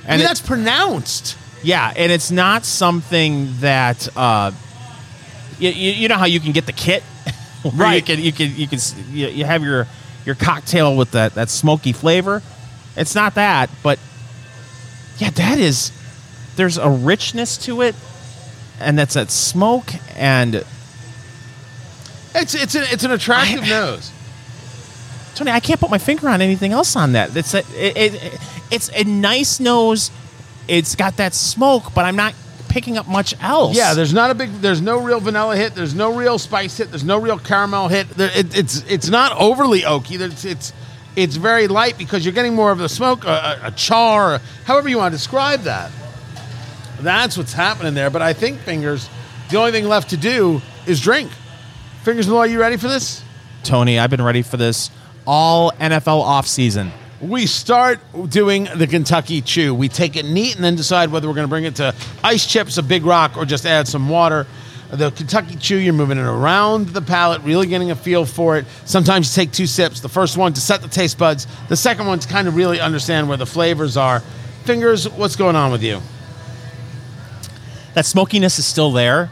I 0.05 0.07
And 0.07 0.09
mean, 0.09 0.19
it- 0.21 0.23
that's 0.27 0.41
pronounced. 0.41 1.37
Yeah, 1.63 1.91
and 1.95 2.11
it's 2.11 2.29
not 2.29 2.65
something 2.65 3.49
that 3.61 4.07
uh, 4.15 4.51
you, 5.57 5.69
you, 5.69 5.91
you 5.91 6.07
know 6.07 6.15
how 6.17 6.25
you 6.25 6.39
can 6.39 6.51
get 6.51 6.65
the 6.67 6.71
kit, 6.71 7.01
Where 7.63 7.73
You 7.73 7.79
Right. 7.81 8.05
can 8.05 8.19
you 8.19 8.31
can 8.31 8.55
you 8.55 8.67
can 8.67 8.79
you, 9.11 9.27
you 9.27 9.45
have 9.45 9.63
your 9.63 9.87
your 10.25 10.35
cocktail 10.35 10.95
with 10.95 11.11
that 11.11 11.33
that 11.35 11.49
smoky 11.49 11.93
flavor. 11.93 12.41
It's 12.95 13.15
not 13.15 13.35
that, 13.35 13.69
but 13.83 13.99
yeah, 15.17 15.29
that 15.31 15.57
is. 15.59 15.91
There's 16.57 16.77
a 16.77 16.89
richness 16.89 17.57
to 17.65 17.81
it, 17.81 17.95
and 18.79 18.97
that's 18.97 19.13
that 19.15 19.31
smoke 19.31 19.91
and 20.15 20.63
It's 22.35 22.53
it's 22.53 22.75
an 22.75 22.83
it's 22.91 23.03
an 23.03 23.11
attractive 23.11 23.63
I- 23.63 23.69
nose. 23.69 24.11
Tony, 25.37 25.51
I 25.51 25.59
can't 25.59 25.79
put 25.79 25.91
my 25.91 25.99
finger 25.99 26.27
on 26.29 26.41
anything 26.41 26.71
else 26.71 26.95
on 26.95 27.11
that. 27.11 27.37
It's 27.37 27.53
a, 27.53 27.59
it, 27.59 28.15
it, 28.15 28.39
it's 28.71 28.89
a 28.89 29.03
nice 29.03 29.59
nose. 29.59 30.09
It's 30.67 30.95
got 30.95 31.17
that 31.17 31.35
smoke, 31.35 31.93
but 31.93 32.05
I'm 32.05 32.15
not 32.15 32.33
picking 32.69 32.97
up 32.97 33.07
much 33.07 33.39
else. 33.39 33.77
Yeah, 33.77 33.93
there's 33.93 34.15
not 34.15 34.31
a 34.31 34.33
big. 34.33 34.51
There's 34.53 34.81
no 34.81 34.99
real 34.99 35.19
vanilla 35.19 35.55
hit. 35.55 35.75
There's 35.75 35.93
no 35.93 36.17
real 36.17 36.39
spice 36.39 36.75
hit. 36.77 36.89
There's 36.89 37.03
no 37.03 37.21
real 37.21 37.37
caramel 37.37 37.87
hit. 37.87 38.09
There, 38.09 38.31
it, 38.33 38.57
it's 38.57 38.81
it's 38.89 39.09
not 39.09 39.31
overly 39.33 39.81
oaky. 39.81 40.19
It's 40.19 40.43
it's 40.43 40.73
it's 41.15 41.35
very 41.35 41.67
light 41.67 41.99
because 41.99 42.25
you're 42.25 42.33
getting 42.33 42.55
more 42.55 42.71
of 42.71 42.79
the 42.79 42.89
smoke, 42.89 43.23
a, 43.23 43.59
a, 43.65 43.71
char, 43.71 44.41
however 44.65 44.89
you 44.89 44.97
want 44.97 45.11
to 45.11 45.17
describe 45.17 45.61
that. 45.61 45.91
That's 47.01 47.37
what's 47.37 47.53
happening 47.53 47.93
there. 47.93 48.09
But 48.09 48.23
I 48.23 48.33
think 48.33 48.59
fingers. 48.61 49.07
The 49.51 49.57
only 49.57 49.71
thing 49.71 49.85
left 49.85 50.09
to 50.09 50.17
do 50.17 50.63
is 50.87 50.99
drink. 50.99 51.31
Fingers 52.01 52.27
Malloy, 52.27 52.45
you 52.45 52.59
ready 52.59 52.77
for 52.77 52.87
this? 52.87 53.23
Tony, 53.61 53.99
I've 53.99 54.09
been 54.09 54.23
ready 54.23 54.41
for 54.41 54.57
this 54.57 54.89
all 55.27 55.71
NFL 55.73 56.23
offseason. 56.23 56.91
We 57.19 57.47
start 57.47 57.99
doing 58.29 58.67
the 58.75 58.87
Kentucky 58.87 59.41
Chew. 59.41 59.75
We 59.75 59.89
take 59.89 60.15
it 60.15 60.25
neat 60.25 60.55
and 60.55 60.63
then 60.63 60.75
decide 60.75 61.11
whether 61.11 61.27
we're 61.27 61.33
going 61.33 61.45
to 61.47 61.49
bring 61.49 61.65
it 61.65 61.75
to 61.75 61.93
ice 62.23 62.47
chips, 62.47 62.77
a 62.77 62.83
big 62.83 63.05
rock, 63.05 63.35
or 63.35 63.45
just 63.45 63.65
add 63.65 63.87
some 63.87 64.07
water. 64.07 64.47
The 64.89 65.11
Kentucky 65.11 65.57
Chew, 65.57 65.77
you're 65.77 65.93
moving 65.93 66.17
it 66.17 66.21
around 66.21 66.89
the 66.89 67.01
palate, 67.01 67.41
really 67.41 67.67
getting 67.67 67.91
a 67.91 67.95
feel 67.95 68.25
for 68.25 68.57
it. 68.57 68.65
Sometimes 68.85 69.35
you 69.35 69.43
take 69.43 69.51
two 69.51 69.67
sips. 69.67 69.99
The 69.99 70.07
first 70.07 70.37
one 70.37 70.53
to 70.53 70.61
set 70.61 70.81
the 70.81 70.87
taste 70.87 71.17
buds. 71.17 71.45
The 71.67 71.75
second 71.75 72.07
one 72.07 72.19
to 72.19 72.27
kind 72.27 72.47
of 72.47 72.55
really 72.55 72.79
understand 72.79 73.27
where 73.27 73.37
the 73.37 73.45
flavors 73.45 73.97
are. 73.97 74.21
Fingers, 74.63 75.09
what's 75.09 75.35
going 75.35 75.57
on 75.57 75.71
with 75.71 75.83
you? 75.83 75.99
That 77.95 78.05
smokiness 78.05 78.59
is 78.59 78.65
still 78.65 78.91
there. 78.91 79.29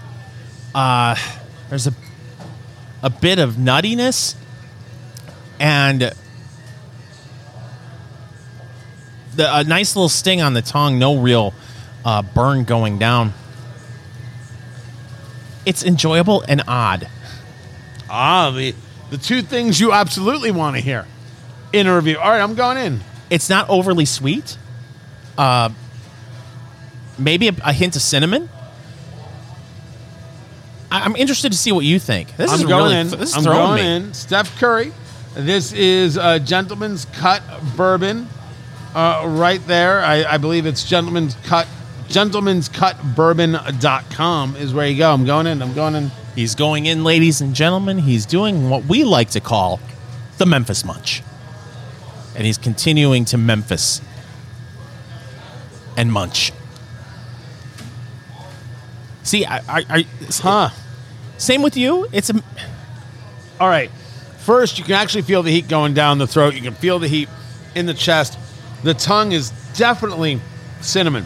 Uh, 0.73 1.15
there's 1.69 1.87
a 1.87 1.93
a 3.05 3.09
bit 3.09 3.37
of 3.37 3.53
nuttiness 3.53 4.35
and 5.59 6.13
the 9.35 9.55
a 9.57 9.63
nice 9.63 9.95
little 9.95 10.09
sting 10.09 10.41
on 10.41 10.53
the 10.53 10.61
tongue. 10.61 10.99
No 10.99 11.17
real 11.17 11.53
uh, 12.03 12.21
burn 12.21 12.63
going 12.63 12.97
down. 12.99 13.33
It's 15.65 15.83
enjoyable 15.83 16.41
and 16.47 16.63
odd. 16.67 17.07
Ah, 18.09 18.51
the 18.51 18.75
the 19.09 19.17
two 19.17 19.41
things 19.41 19.79
you 19.79 19.91
absolutely 19.91 20.51
want 20.51 20.75
to 20.75 20.81
hear 20.81 21.05
in 21.73 21.87
a 21.87 21.95
review. 21.95 22.17
All 22.17 22.29
right, 22.29 22.41
I'm 22.41 22.55
going 22.55 22.77
in. 22.77 23.01
It's 23.29 23.49
not 23.49 23.69
overly 23.69 24.05
sweet. 24.05 24.57
Uh, 25.37 25.69
maybe 27.17 27.47
a, 27.47 27.55
a 27.63 27.73
hint 27.73 27.95
of 27.95 28.01
cinnamon. 28.01 28.49
I, 30.91 31.01
I'm 31.01 31.15
interested 31.15 31.51
to 31.51 31.57
see 31.57 31.71
what 31.71 31.83
you 31.83 31.99
think. 31.99 32.37
This 32.37 32.51
I'm 32.51 32.59
is 32.59 32.65
going 32.65 32.83
really 32.83 32.95
in. 32.97 33.07
this 33.09 33.29
is 33.31 33.35
I'm 33.37 33.43
throwing 33.43 33.59
going 33.59 33.83
me. 34.01 34.07
in. 34.07 34.13
Steph 34.13 34.57
Curry. 34.59 34.93
This 35.35 35.73
is 35.73 36.15
a 36.17 36.39
Gentleman's 36.39 37.05
Cut 37.05 37.43
Bourbon. 37.75 38.27
Uh, 38.93 39.23
right 39.27 39.65
there. 39.67 39.99
I, 39.99 40.23
I 40.23 40.37
believe 40.37 40.65
it's 40.65 40.83
Gentleman's 40.87 41.35
Cut. 41.43 41.67
Gentleman's 42.07 42.69
Cut 42.69 42.97
Bourbon.com 43.15 44.55
is 44.55 44.73
where 44.73 44.87
you 44.87 44.97
go. 44.97 45.11
I'm 45.11 45.25
going 45.25 45.47
in. 45.47 45.61
I'm 45.61 45.73
going 45.73 45.95
in. 45.95 46.11
He's 46.35 46.55
going 46.55 46.85
in, 46.85 47.03
ladies 47.03 47.41
and 47.41 47.53
gentlemen. 47.53 47.97
He's 47.97 48.25
doing 48.25 48.69
what 48.69 48.85
we 48.85 49.03
like 49.03 49.31
to 49.31 49.41
call 49.41 49.81
the 50.37 50.45
Memphis 50.45 50.85
Munch. 50.85 51.21
And 52.35 52.45
he's 52.45 52.57
continuing 52.57 53.25
to 53.25 53.37
Memphis 53.37 54.01
and 55.97 56.11
munch. 56.11 56.51
See, 59.23 59.45
I, 59.45 59.57
I, 59.57 59.85
I 59.89 60.05
Huh. 60.31 60.69
same 61.37 61.61
with 61.61 61.75
you. 61.75 62.07
It's 62.11 62.29
a 62.29 62.41
All 63.59 63.67
right. 63.67 63.89
First, 64.45 64.77
you 64.77 64.83
can 64.83 64.93
actually 64.93 65.23
feel 65.23 65.41
the 65.41 65.49
heat 65.49 65.67
going 65.67 65.95
down 65.95 66.19
the 66.19 66.27
throat. 66.27 66.53
You 66.53 66.61
can 66.61 66.75
feel 66.75 66.99
the 66.99 67.07
heat 67.07 67.29
in 67.73 67.87
the 67.87 67.95
chest. 67.95 68.37
The 68.83 68.93
tongue 68.93 69.31
is 69.31 69.49
definitely 69.73 70.39
cinnamon. 70.81 71.25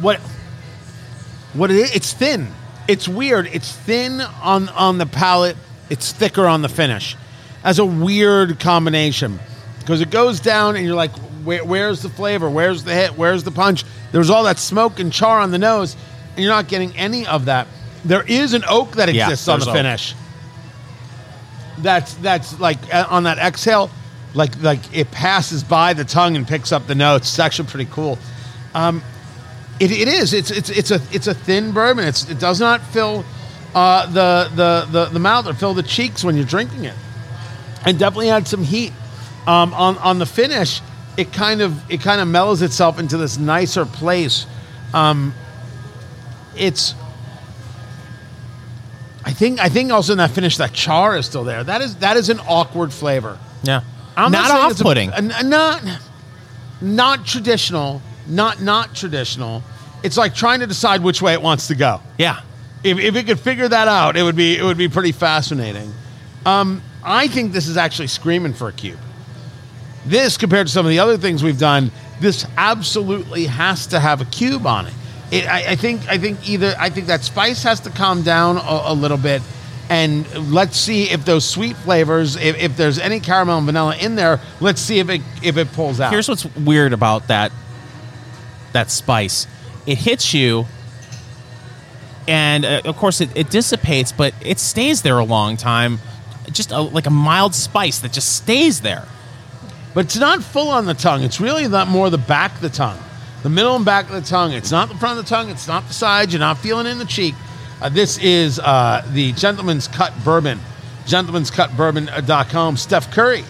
What? 0.00 0.18
What 1.52 1.70
it 1.70 1.76
is? 1.76 1.94
It's 1.94 2.12
thin. 2.12 2.48
It's 2.88 3.06
weird. 3.06 3.46
It's 3.46 3.72
thin 3.72 4.20
on 4.20 4.68
on 4.70 4.98
the 4.98 5.06
palate. 5.06 5.56
It's 5.88 6.10
thicker 6.10 6.46
on 6.46 6.62
the 6.62 6.68
finish. 6.68 7.16
As 7.62 7.78
a 7.78 7.84
weird 7.84 8.58
combination, 8.58 9.38
because 9.78 10.00
it 10.00 10.10
goes 10.10 10.40
down 10.40 10.74
and 10.74 10.84
you're 10.84 10.96
like, 10.96 11.12
Where, 11.44 11.64
where's 11.64 12.02
the 12.02 12.08
flavor? 12.08 12.50
Where's 12.50 12.82
the 12.82 12.94
hit? 12.94 13.16
Where's 13.16 13.44
the 13.44 13.50
punch? 13.52 13.84
There's 14.10 14.30
all 14.30 14.44
that 14.44 14.58
smoke 14.58 14.98
and 14.98 15.12
char 15.12 15.38
on 15.40 15.52
the 15.52 15.58
nose, 15.58 15.96
and 16.34 16.44
you're 16.44 16.52
not 16.52 16.66
getting 16.66 16.96
any 16.96 17.24
of 17.26 17.44
that. 17.44 17.68
There 18.04 18.24
is 18.26 18.54
an 18.54 18.64
oak 18.68 18.92
that 18.96 19.12
Yeah, 19.14 19.26
exists 19.26 19.46
on 19.46 19.58
there's 19.60 19.66
the 19.66 19.70
oak. 19.70 19.76
That's 21.82 22.14
that's 22.14 22.58
like 22.60 22.78
uh, 22.94 23.06
on 23.08 23.24
that 23.24 23.38
exhale, 23.38 23.90
like 24.34 24.60
like 24.62 24.80
it 24.96 25.10
passes 25.10 25.62
by 25.62 25.92
the 25.94 26.04
tongue 26.04 26.36
and 26.36 26.46
picks 26.46 26.72
up 26.72 26.86
the 26.86 26.94
notes. 26.94 27.28
It's 27.28 27.38
actually 27.38 27.68
pretty 27.68 27.90
cool. 27.90 28.18
Um, 28.74 29.02
it, 29.80 29.90
it 29.90 30.08
is. 30.08 30.32
It's 30.32 30.50
it's 30.50 30.70
it's 30.70 30.90
a 30.90 31.00
it's 31.12 31.26
a 31.26 31.34
thin 31.34 31.72
bourbon. 31.72 32.04
It's 32.04 32.28
it 32.28 32.38
does 32.38 32.60
not 32.60 32.82
fill 32.82 33.24
uh, 33.74 34.06
the, 34.06 34.50
the 34.54 34.88
the 34.90 35.04
the 35.06 35.18
mouth 35.18 35.46
or 35.46 35.54
fill 35.54 35.74
the 35.74 35.82
cheeks 35.82 36.24
when 36.24 36.36
you're 36.36 36.44
drinking 36.44 36.84
it, 36.84 36.94
and 37.84 37.98
definitely 37.98 38.30
add 38.30 38.48
some 38.48 38.64
heat 38.64 38.92
um, 39.46 39.72
on 39.74 39.98
on 39.98 40.18
the 40.18 40.26
finish. 40.26 40.80
It 41.16 41.32
kind 41.32 41.60
of 41.60 41.90
it 41.90 42.00
kind 42.00 42.20
of 42.20 42.28
mellows 42.28 42.62
itself 42.62 42.98
into 42.98 43.16
this 43.16 43.38
nicer 43.38 43.86
place. 43.86 44.46
Um, 44.92 45.34
it's 46.56 46.94
think 49.38 49.60
I 49.60 49.68
think 49.68 49.92
also 49.92 50.12
in 50.12 50.18
that 50.18 50.30
finish 50.32 50.56
that 50.58 50.72
char 50.72 51.16
is 51.16 51.26
still 51.26 51.44
there. 51.44 51.64
That 51.64 51.80
is 51.80 51.96
that 51.96 52.16
is 52.16 52.28
an 52.28 52.40
awkward 52.40 52.92
flavor. 52.92 53.38
yeah, 53.62 53.80
I'm 54.16 54.32
not 54.32 54.48
saying 54.50 54.70
it's 54.70 54.80
a- 54.80 54.84
off-putting. 54.84 55.10
a- 55.10 55.38
a- 55.40 55.42
not 55.44 55.82
not 56.80 57.24
traditional. 57.26 58.02
Not 58.26 58.60
not 58.60 58.94
traditional. 58.94 59.62
It's 60.02 60.16
like 60.16 60.34
trying 60.34 60.60
to 60.60 60.66
decide 60.66 61.02
which 61.02 61.22
way 61.22 61.32
it 61.32 61.42
wants 61.42 61.68
to 61.68 61.74
go. 61.74 62.00
yeah, 62.18 62.40
If, 62.84 62.98
if 62.98 63.16
it 63.16 63.26
could 63.26 63.40
figure 63.40 63.66
that 63.68 63.88
out, 63.88 64.16
it 64.16 64.22
would 64.22 64.36
be 64.36 64.56
it 64.56 64.62
would 64.62 64.76
be 64.78 64.88
pretty 64.88 65.12
fascinating. 65.12 65.92
Um, 66.46 66.82
I 67.02 67.26
think 67.28 67.52
this 67.52 67.66
is 67.68 67.76
actually 67.76 68.08
screaming 68.08 68.52
for 68.54 68.68
a 68.68 68.72
cube. 68.72 68.98
This 70.06 70.36
compared 70.36 70.66
to 70.68 70.72
some 70.72 70.86
of 70.86 70.90
the 70.90 70.98
other 71.00 71.16
things 71.16 71.42
we've 71.42 71.58
done, 71.58 71.90
this 72.20 72.46
absolutely 72.56 73.46
has 73.46 73.86
to 73.88 74.00
have 74.00 74.20
a 74.20 74.24
cube 74.26 74.66
on 74.66 74.86
it. 74.86 74.92
It 75.30 75.46
I, 75.46 75.72
I 75.72 75.76
think 75.76 76.08
I 76.08 76.18
think 76.18 76.48
either 76.48 76.74
I 76.78 76.90
think 76.90 77.06
that 77.08 77.22
spice 77.22 77.62
has 77.62 77.80
to 77.80 77.90
calm 77.90 78.22
down 78.22 78.56
a, 78.56 78.92
a 78.92 78.94
little 78.94 79.16
bit, 79.18 79.42
and 79.90 80.26
let's 80.52 80.76
see 80.76 81.04
if 81.10 81.24
those 81.24 81.44
sweet 81.48 81.76
flavors, 81.76 82.36
if, 82.36 82.56
if 82.56 82.76
there's 82.76 82.98
any 82.98 83.20
caramel 83.20 83.58
and 83.58 83.66
vanilla 83.66 83.96
in 83.96 84.14
there, 84.16 84.40
let's 84.60 84.80
see 84.80 84.98
if 84.98 85.08
it 85.10 85.22
if 85.42 85.56
it 85.56 85.72
pulls 85.72 86.00
out. 86.00 86.12
Here's 86.12 86.28
what's 86.28 86.44
weird 86.56 86.92
about 86.92 87.28
that 87.28 87.52
that 88.72 88.90
spice. 88.90 89.46
It 89.86 89.98
hits 89.98 90.34
you, 90.34 90.66
and 92.26 92.64
uh, 92.64 92.82
of 92.84 92.96
course 92.96 93.20
it, 93.20 93.30
it 93.34 93.50
dissipates, 93.50 94.12
but 94.12 94.34
it 94.42 94.58
stays 94.58 95.02
there 95.02 95.18
a 95.18 95.24
long 95.24 95.56
time. 95.56 95.98
Just 96.50 96.70
a, 96.72 96.80
like 96.80 97.06
a 97.06 97.10
mild 97.10 97.54
spice 97.54 97.98
that 98.00 98.12
just 98.12 98.34
stays 98.34 98.80
there. 98.80 99.06
but 99.94 100.06
it's 100.06 100.16
not 100.16 100.42
full 100.42 100.68
on 100.70 100.86
the 100.86 100.94
tongue. 100.94 101.22
It's 101.22 101.40
really 101.40 101.68
not 101.68 101.88
more 101.88 102.08
the 102.08 102.18
back 102.18 102.54
of 102.54 102.60
the 102.60 102.70
tongue, 102.70 102.98
the 103.42 103.48
middle 103.48 103.76
and 103.76 103.84
back 103.84 104.06
of 104.06 104.12
the 104.12 104.20
tongue. 104.22 104.52
It's 104.52 104.70
not 104.70 104.88
the 104.88 104.94
front 104.96 105.18
of 105.18 105.24
the 105.24 105.28
tongue. 105.28 105.50
It's 105.50 105.68
not 105.68 105.86
the 105.86 105.94
sides. 105.94 106.32
You're 106.32 106.40
not 106.40 106.58
feeling 106.58 106.86
it 106.86 106.90
in 106.90 106.98
the 106.98 107.04
cheek. 107.04 107.34
Uh, 107.80 107.88
this 107.88 108.18
is 108.18 108.58
uh, 108.58 109.06
the 109.12 109.32
Gentleman's 109.32 109.86
Cut 109.86 110.12
Bourbon, 110.24 110.58
gentleman'scutbourbon.com. 111.06 112.76
Steph 112.76 113.12
Curry, 113.12 113.44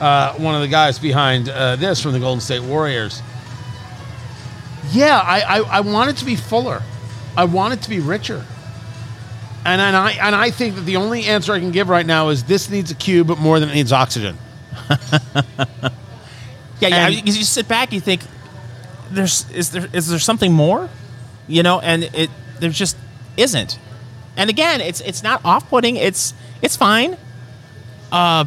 uh, 0.00 0.34
one 0.34 0.54
of 0.54 0.60
the 0.60 0.68
guys 0.68 0.98
behind 0.98 1.48
uh, 1.48 1.74
this 1.76 2.00
from 2.00 2.12
the 2.12 2.20
Golden 2.20 2.40
State 2.40 2.62
Warriors. 2.62 3.20
Yeah, 4.92 5.18
I, 5.18 5.40
I, 5.40 5.58
I 5.60 5.80
want 5.80 6.10
it 6.10 6.16
to 6.18 6.24
be 6.24 6.36
fuller. 6.36 6.82
I 7.36 7.44
want 7.44 7.74
it 7.74 7.82
to 7.82 7.90
be 7.90 7.98
richer. 7.98 8.44
And, 9.64 9.80
and 9.80 9.94
I 9.96 10.10
and 10.12 10.34
I 10.34 10.50
think 10.50 10.74
that 10.74 10.80
the 10.82 10.96
only 10.96 11.24
answer 11.24 11.52
I 11.52 11.60
can 11.60 11.70
give 11.70 11.88
right 11.88 12.04
now 12.04 12.30
is 12.30 12.42
this 12.44 12.68
needs 12.68 12.90
a 12.90 12.96
cube, 12.96 13.28
but 13.28 13.38
more 13.38 13.60
than 13.60 13.68
it 13.68 13.74
needs 13.74 13.92
oxygen. 13.92 14.36
Yeah, 16.80 16.88
yeah. 16.88 17.06
And- 17.06 17.14
You, 17.14 17.22
you 17.32 17.44
sit 17.44 17.68
back, 17.68 17.92
you 17.92 18.00
think, 18.00 18.22
"There's 19.14 19.50
is 19.50 19.70
there 19.70 19.88
is 19.92 20.08
there 20.08 20.18
something 20.18 20.52
more?" 20.52 20.88
You 21.48 21.62
know, 21.62 21.80
and 21.80 22.04
it 22.04 22.30
there 22.60 22.70
just 22.70 22.96
isn't. 23.36 23.78
And 24.36 24.48
again, 24.48 24.80
it's 24.80 25.00
it's 25.00 25.22
not 25.22 25.44
off 25.44 25.68
putting. 25.68 25.96
It's 25.96 26.34
it's 26.62 26.76
fine. 26.76 27.16
Uh, 28.10 28.44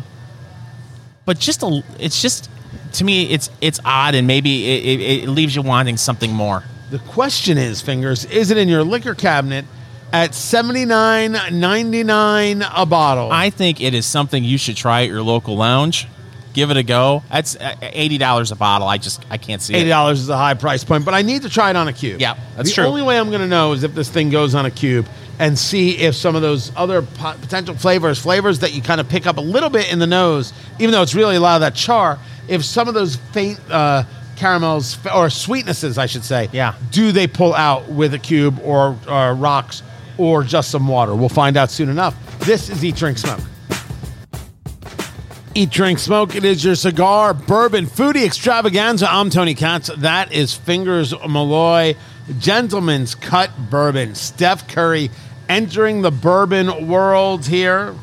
but 1.26 1.40
just 1.40 1.64
a, 1.64 1.84
it's 2.00 2.22
just 2.22 2.50
to 2.94 3.04
me, 3.04 3.32
it's 3.32 3.50
it's 3.62 3.80
odd, 3.84 4.16
and 4.16 4.28
maybe 4.28 4.66
it, 4.66 5.00
it, 5.00 5.24
it 5.24 5.30
leaves 5.30 5.56
you 5.56 5.62
wanting 5.62 5.98
something 5.98 6.32
more. 6.32 6.64
The 6.92 7.00
question 7.00 7.58
is, 7.58 7.82
fingers, 7.82 8.26
is 8.26 8.52
it 8.52 8.58
in 8.58 8.70
your 8.70 8.84
liquor 8.84 9.16
cabinet 9.16 9.66
at 10.14 10.36
seventy 10.36 10.86
nine 10.86 11.36
ninety 11.52 12.04
nine 12.04 12.62
a 12.62 12.86
bottle? 12.86 13.32
I 13.32 13.50
think 13.50 13.82
it 13.82 13.94
is 13.94 14.06
something 14.06 14.44
you 14.44 14.58
should 14.58 14.78
try 14.78 15.04
at 15.04 15.10
your 15.10 15.24
local 15.24 15.58
lounge. 15.58 16.08
Give 16.56 16.72
it 16.72 16.78
a 16.78 16.84
go. 16.84 17.22
That's 17.30 17.56
uh, 17.56 17.76
eighty 17.82 18.18
dollars 18.18 18.52
a 18.52 18.56
bottle. 18.56 18.88
I 18.88 18.98
just 18.98 19.24
I 19.30 19.38
can't 19.38 19.62
see 19.62 19.76
eighty 19.76 19.90
dollars 19.90 20.22
is 20.22 20.30
a 20.30 20.38
high 20.38 20.54
price 20.56 20.84
point, 20.84 21.06
but 21.06 21.14
I 21.14 21.22
need 21.22 21.44
to 21.44 21.50
try 21.50 21.70
it 21.70 21.76
on 21.76 21.88
a 21.88 21.94
cube. 21.94 22.20
Yeah, 22.22 22.40
that's 22.56 22.70
the 22.70 22.76
true. 22.76 22.86
only 22.86 23.02
way 23.04 23.20
I'm 23.20 23.28
going 23.30 23.42
to 23.42 23.48
know 23.48 23.74
is 23.74 23.84
if 23.84 23.94
this 23.94 24.10
thing 24.10 24.30
goes 24.30 24.56
on 24.56 24.66
a 24.66 24.72
cube 24.72 25.06
and 25.38 25.60
see 25.60 25.98
if 25.98 26.16
some 26.16 26.36
of 26.36 26.42
those 26.42 26.72
other 26.78 27.02
po- 27.02 27.36
potential 27.42 27.76
flavors, 27.76 28.18
flavors 28.20 28.60
that 28.60 28.74
you 28.74 28.82
kind 28.82 29.02
of 29.02 29.10
pick 29.10 29.28
up 29.28 29.36
a 29.38 29.42
little 29.42 29.70
bit 29.70 29.92
in 29.92 30.00
the 30.00 30.08
nose, 30.08 30.54
even 30.80 30.92
though 30.94 31.02
it's 31.02 31.14
really 31.14 31.36
a 31.36 31.42
lot 31.42 31.56
of 31.56 31.62
that 31.62 31.76
char, 31.76 32.18
if 32.48 32.64
some 32.64 32.88
of 32.88 32.94
those 32.94 33.18
faint 33.18 33.60
uh, 33.70 34.04
caramels 34.38 34.96
or 35.08 35.28
sweetnesses, 35.28 35.98
I 35.98 36.06
should 36.06 36.24
say, 36.24 36.48
Yeah. 36.54 36.76
do 36.92 37.12
they 37.12 37.28
pull 37.28 37.54
out 37.54 37.90
with 37.90 38.14
a 38.14 38.20
cube 38.20 38.60
or, 38.64 38.98
or 39.10 39.34
rocks 39.36 39.84
or 40.18 40.44
just 40.44 40.72
some 40.72 40.88
water? 40.88 41.14
We'll 41.14 41.28
find 41.28 41.58
out 41.58 41.70
soon 41.70 41.90
enough. 41.90 42.16
This 42.40 42.70
is 42.70 42.84
Eat 42.86 42.96
Drink 42.96 43.18
Smoke. 43.18 43.42
Eat, 45.58 45.70
drink, 45.70 46.00
smoke. 46.00 46.36
It 46.36 46.44
is 46.44 46.66
your 46.66 46.76
cigar, 46.76 47.34
bourbon, 47.34 47.86
foodie 47.86 48.26
extravaganza. 48.26 49.10
I'm 49.10 49.30
Tony 49.30 49.54
Katz. 49.54 49.90
That 49.96 50.34
is 50.34 50.54
Fingers 50.54 51.14
Malloy, 51.26 51.96
Gentleman's 52.40 53.16
Cut 53.16 53.52
Bourbon. 53.70 54.16
Steph 54.16 54.68
Curry 54.68 55.10
entering 55.48 56.02
the 56.02 56.12
bourbon 56.12 56.90
world 56.90 57.46
here. 57.46 57.96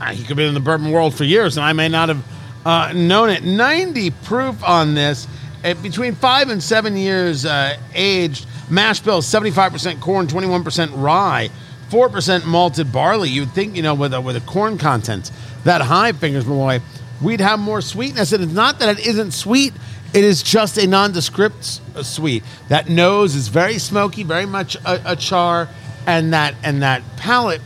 Ah, 0.00 0.06
He 0.06 0.24
could 0.24 0.36
be 0.36 0.44
in 0.44 0.54
the 0.54 0.58
bourbon 0.58 0.90
world 0.90 1.14
for 1.14 1.22
years, 1.22 1.56
and 1.56 1.64
I 1.64 1.74
may 1.74 1.86
not 1.88 2.08
have 2.08 2.24
uh, 2.66 2.92
known 2.92 3.30
it. 3.30 3.44
90 3.44 4.10
proof 4.10 4.64
on 4.64 4.94
this, 4.94 5.28
at 5.62 5.80
between 5.80 6.16
five 6.16 6.48
and 6.48 6.60
seven 6.60 6.96
years 6.96 7.44
uh, 7.44 7.76
aged. 7.94 8.46
Mash 8.68 8.98
bill, 8.98 9.22
75% 9.22 10.00
corn, 10.00 10.26
21% 10.26 10.90
rye, 11.00 11.50
4% 11.92 12.46
malted 12.46 12.90
barley. 12.90 13.28
You'd 13.28 13.50
think, 13.50 13.76
you 13.76 13.82
know, 13.82 13.94
with 13.94 14.14
a, 14.14 14.20
with 14.20 14.34
a 14.34 14.40
corn 14.40 14.78
content 14.78 15.30
that 15.64 15.82
high, 15.82 16.12
Fingers 16.12 16.46
Malloy, 16.46 16.80
we'd 17.20 17.40
have 17.40 17.60
more 17.60 17.82
sweetness. 17.82 18.32
And 18.32 18.42
it's 18.42 18.54
not 18.54 18.78
that 18.78 18.98
it 18.98 19.06
isn't 19.06 19.32
sweet, 19.32 19.74
it 20.14 20.24
is 20.24 20.42
just 20.42 20.78
a 20.78 20.86
nondescript 20.86 21.82
uh, 21.94 22.02
sweet. 22.02 22.44
That 22.68 22.88
nose 22.88 23.34
is 23.34 23.48
very 23.48 23.78
smoky, 23.78 24.22
very 24.22 24.46
much 24.46 24.74
a, 24.76 25.12
a 25.12 25.16
char, 25.16 25.68
and 26.06 26.32
that 26.32 26.54
and 26.62 26.82
that 26.82 27.02
palate 27.16 27.60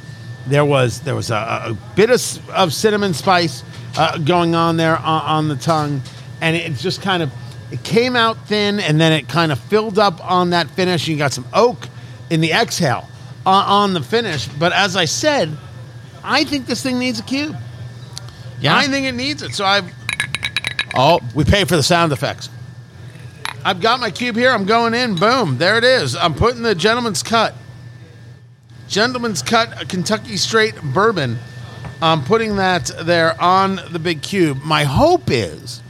there 0.47 0.65
was 0.65 1.01
there 1.01 1.15
was 1.15 1.31
a, 1.31 1.35
a 1.35 1.79
bit 1.95 2.11
of, 2.11 2.51
of 2.51 2.73
cinnamon 2.73 3.15
spice 3.15 3.63
uh, 3.97 4.19
going 4.19 4.55
on 4.55 4.77
there 4.77 4.97
on, 4.97 5.23
on 5.23 5.49
the 5.49 5.57
tongue, 5.57 6.03
and 6.41 6.57
it 6.57 6.75
just 6.75 7.01
kind 7.01 7.23
of 7.23 7.33
it 7.71 7.83
came 7.85 8.17
out 8.17 8.37
thin, 8.47 8.81
and 8.81 9.01
then 9.01 9.13
it 9.13 9.29
kind 9.29 9.53
of 9.53 9.59
filled 9.59 9.99
up 9.99 10.25
on 10.29 10.51
that 10.51 10.69
finish. 10.71 11.07
You 11.07 11.17
got 11.17 11.33
some 11.33 11.47
oak 11.53 11.89
in 12.29 12.41
the 12.41 12.53
exhale 12.53 13.09
on, 13.47 13.65
on 13.65 13.93
the 13.95 14.03
finish, 14.03 14.47
but 14.49 14.73
as 14.73 14.97
I 14.97 15.07
said, 15.07 15.57
I 16.23 16.45
think 16.45 16.67
this 16.67 16.83
thing 16.83 16.99
needs 16.99 17.21
a 17.21 17.23
cube. 17.23 17.57
Yeah. 18.61 18.77
I 18.77 18.89
think 18.89 19.07
it 19.07 19.13
needs 19.13 19.43
it. 19.43 19.55
So 19.55 19.65
I've 19.65 19.91
oh, 20.95 21.21
we 21.35 21.45
pay 21.45 21.65
for 21.65 21.77
the 21.77 21.83
sound 21.83 22.13
effects. 22.13 22.49
I've 23.65 23.81
got 23.81 24.01
my 24.01 24.11
cube 24.11 24.37
here. 24.37 24.51
I'm 24.51 24.65
going 24.65 24.95
in. 24.95 25.17
Boom. 25.17 25.59
There 25.59 25.79
it 25.79 25.85
is. 25.85 26.17
I'm 26.17 26.35
putting 26.35 26.63
the 26.63 26.75
gentleman's 26.75 27.23
cut. 27.23 27.55
Gentleman's 28.89 29.43
cut 29.43 29.83
a 29.83 29.85
Kentucky 29.85 30.37
straight 30.37 30.81
bourbon. 30.83 31.39
I'm 32.01 32.23
putting 32.25 32.57
that 32.57 32.91
there 33.03 33.41
on 33.41 33.81
the 33.91 33.99
big 33.99 34.23
cube. 34.23 34.59
My 34.63 34.85
hope 34.85 35.31
is 35.31 35.83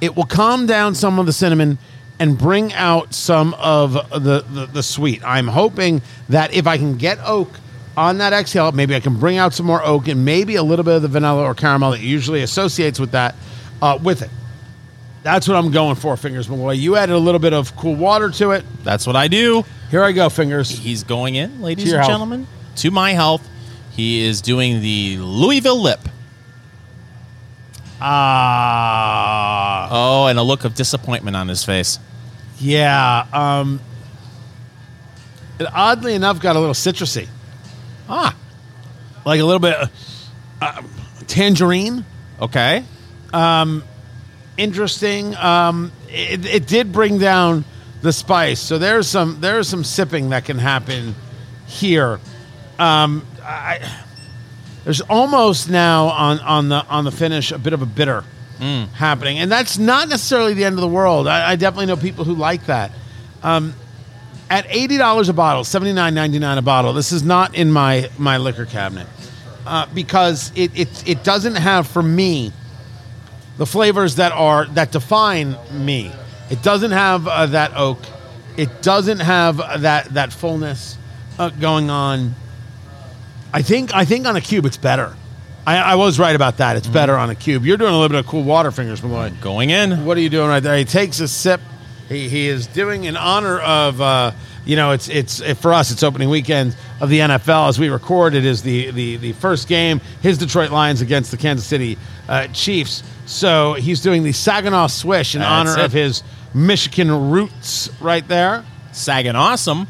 it 0.00 0.16
will 0.16 0.24
calm 0.24 0.66
down 0.66 0.94
some 0.94 1.18
of 1.18 1.26
the 1.26 1.32
cinnamon 1.32 1.78
and 2.22 2.38
bring 2.38 2.72
out 2.74 3.12
some 3.12 3.52
of 3.54 3.94
the, 3.94 4.44
the, 4.48 4.66
the 4.72 4.82
sweet. 4.82 5.20
I'm 5.24 5.48
hoping 5.48 6.02
that 6.28 6.54
if 6.54 6.68
I 6.68 6.78
can 6.78 6.96
get 6.96 7.18
oak 7.24 7.50
on 7.96 8.18
that 8.18 8.32
exhale, 8.32 8.70
maybe 8.70 8.94
I 8.94 9.00
can 9.00 9.18
bring 9.18 9.38
out 9.38 9.54
some 9.54 9.66
more 9.66 9.82
oak 9.82 10.06
and 10.06 10.24
maybe 10.24 10.54
a 10.54 10.62
little 10.62 10.84
bit 10.84 10.94
of 10.94 11.02
the 11.02 11.08
vanilla 11.08 11.42
or 11.42 11.52
caramel 11.52 11.90
that 11.90 12.00
usually 12.00 12.42
associates 12.42 13.00
with 13.00 13.10
that 13.10 13.34
uh, 13.82 13.98
with 14.00 14.22
it. 14.22 14.30
That's 15.24 15.48
what 15.48 15.56
I'm 15.56 15.72
going 15.72 15.96
for, 15.96 16.16
Fingers 16.16 16.48
Malloy. 16.48 16.74
You 16.74 16.94
added 16.94 17.14
a 17.14 17.18
little 17.18 17.40
bit 17.40 17.54
of 17.54 17.74
cool 17.76 17.96
water 17.96 18.30
to 18.30 18.52
it. 18.52 18.64
that's 18.84 19.04
what 19.04 19.16
I 19.16 19.26
do. 19.26 19.64
Here 19.90 20.04
I 20.04 20.12
go, 20.12 20.28
Fingers. 20.28 20.70
He's 20.70 21.02
going 21.02 21.34
in, 21.34 21.60
ladies 21.60 21.90
and 21.90 21.98
health. 21.98 22.08
gentlemen, 22.08 22.46
to 22.76 22.92
my 22.92 23.14
health. 23.14 23.48
He 23.90 24.24
is 24.24 24.40
doing 24.40 24.80
the 24.80 25.18
Louisville 25.18 25.80
lip. 25.80 26.00
Ah, 28.00 29.88
Oh, 29.90 30.26
and 30.26 30.38
a 30.38 30.42
look 30.42 30.64
of 30.64 30.74
disappointment 30.74 31.36
on 31.36 31.48
his 31.48 31.64
face. 31.64 31.98
Yeah. 32.62 33.26
Um, 33.32 33.80
it 35.58 35.66
oddly 35.72 36.14
enough 36.14 36.40
got 36.40 36.56
a 36.56 36.58
little 36.60 36.74
citrusy, 36.74 37.28
Ah, 38.08 38.34
like 39.24 39.40
a 39.40 39.44
little 39.44 39.60
bit 39.60 39.76
uh, 40.60 40.82
tangerine. 41.26 42.04
okay. 42.40 42.84
Um, 43.32 43.84
Interesting. 44.58 45.34
Um, 45.36 45.90
it, 46.08 46.44
it 46.44 46.66
did 46.66 46.92
bring 46.92 47.18
down 47.18 47.64
the 48.02 48.12
spice, 48.12 48.60
so 48.60 48.78
there's 48.78 49.08
some 49.08 49.40
there's 49.40 49.66
some 49.66 49.82
sipping 49.82 50.28
that 50.30 50.44
can 50.44 50.58
happen 50.58 51.14
here. 51.66 52.20
Um, 52.78 53.26
I, 53.42 53.80
there's 54.84 55.00
almost 55.00 55.70
now 55.70 56.08
on 56.08 56.38
on 56.40 56.68
the 56.68 56.84
on 56.86 57.04
the 57.04 57.10
finish 57.10 57.50
a 57.50 57.58
bit 57.58 57.72
of 57.72 57.80
a 57.80 57.86
bitter 57.86 58.24
happening, 58.62 59.38
and 59.38 59.50
that's 59.50 59.78
not 59.78 60.08
necessarily 60.08 60.54
the 60.54 60.64
end 60.64 60.76
of 60.76 60.80
the 60.80 60.88
world. 60.88 61.26
I, 61.26 61.52
I 61.52 61.56
definitely 61.56 61.86
know 61.86 61.96
people 61.96 62.24
who 62.24 62.34
like 62.34 62.66
that. 62.66 62.92
Um, 63.42 63.74
at 64.48 64.66
eighty 64.68 64.98
dollars 64.98 65.28
a 65.28 65.32
bottle, 65.32 65.64
seventy 65.64 65.92
nine 65.92 66.14
ninety 66.14 66.38
nine 66.38 66.58
a 66.58 66.62
bottle. 66.62 66.92
This 66.92 67.12
is 67.12 67.22
not 67.22 67.54
in 67.54 67.72
my 67.72 68.10
my 68.18 68.36
liquor 68.36 68.66
cabinet 68.66 69.06
uh, 69.66 69.86
because 69.94 70.52
it, 70.54 70.78
it 70.78 71.08
it 71.08 71.24
doesn't 71.24 71.56
have 71.56 71.86
for 71.86 72.02
me 72.02 72.52
the 73.58 73.66
flavors 73.66 74.16
that 74.16 74.32
are 74.32 74.66
that 74.66 74.92
define 74.92 75.56
me. 75.72 76.12
It 76.50 76.62
doesn't 76.62 76.90
have 76.90 77.26
uh, 77.26 77.46
that 77.46 77.72
oak. 77.76 77.98
It 78.56 78.82
doesn't 78.82 79.20
have 79.20 79.56
that 79.56 80.14
that 80.14 80.32
fullness 80.32 80.98
uh, 81.38 81.50
going 81.50 81.90
on. 81.90 82.34
I 83.52 83.62
think 83.62 83.94
I 83.94 84.04
think 84.04 84.26
on 84.26 84.36
a 84.36 84.40
cube 84.40 84.66
it's 84.66 84.76
better. 84.76 85.16
I, 85.66 85.76
I 85.76 85.94
was 85.94 86.18
right 86.18 86.34
about 86.34 86.56
that. 86.56 86.76
It's 86.76 86.88
better 86.88 87.16
on 87.16 87.30
a 87.30 87.34
cube. 87.34 87.64
You're 87.64 87.76
doing 87.76 87.92
a 87.92 87.96
little 87.96 88.08
bit 88.08 88.18
of 88.18 88.26
cool 88.26 88.42
water 88.42 88.70
fingers, 88.70 89.02
Malloy. 89.02 89.30
Going 89.40 89.70
in. 89.70 90.04
What 90.04 90.16
are 90.16 90.20
you 90.20 90.28
doing 90.28 90.48
right 90.48 90.62
there? 90.62 90.76
He 90.76 90.84
takes 90.84 91.20
a 91.20 91.28
sip. 91.28 91.60
He, 92.08 92.28
he 92.28 92.48
is 92.48 92.66
doing 92.66 93.04
in 93.04 93.16
honor 93.16 93.60
of 93.60 94.00
uh, 94.00 94.32
you 94.64 94.76
know 94.76 94.90
it's 94.90 95.08
it's 95.08 95.40
for 95.60 95.72
us 95.72 95.90
it's 95.92 96.02
opening 96.02 96.28
weekend 96.28 96.76
of 97.00 97.08
the 97.08 97.20
NFL 97.20 97.68
as 97.68 97.78
we 97.78 97.88
record. 97.90 98.34
It 98.34 98.44
is 98.44 98.62
the 98.62 98.90
the 98.90 99.16
the 99.18 99.32
first 99.34 99.68
game. 99.68 100.00
His 100.20 100.36
Detroit 100.36 100.70
Lions 100.70 101.00
against 101.00 101.30
the 101.30 101.36
Kansas 101.36 101.66
City 101.66 101.96
uh, 102.28 102.48
Chiefs. 102.48 103.02
So 103.26 103.74
he's 103.74 104.00
doing 104.00 104.24
the 104.24 104.32
Saginaw 104.32 104.88
Swish 104.88 105.34
in 105.36 105.40
That's 105.42 105.50
honor 105.70 105.78
it. 105.80 105.84
of 105.86 105.92
his 105.92 106.24
Michigan 106.52 107.30
roots 107.30 107.88
right 108.00 108.26
there. 108.26 108.64
Sagging 108.90 109.36
awesome. 109.36 109.86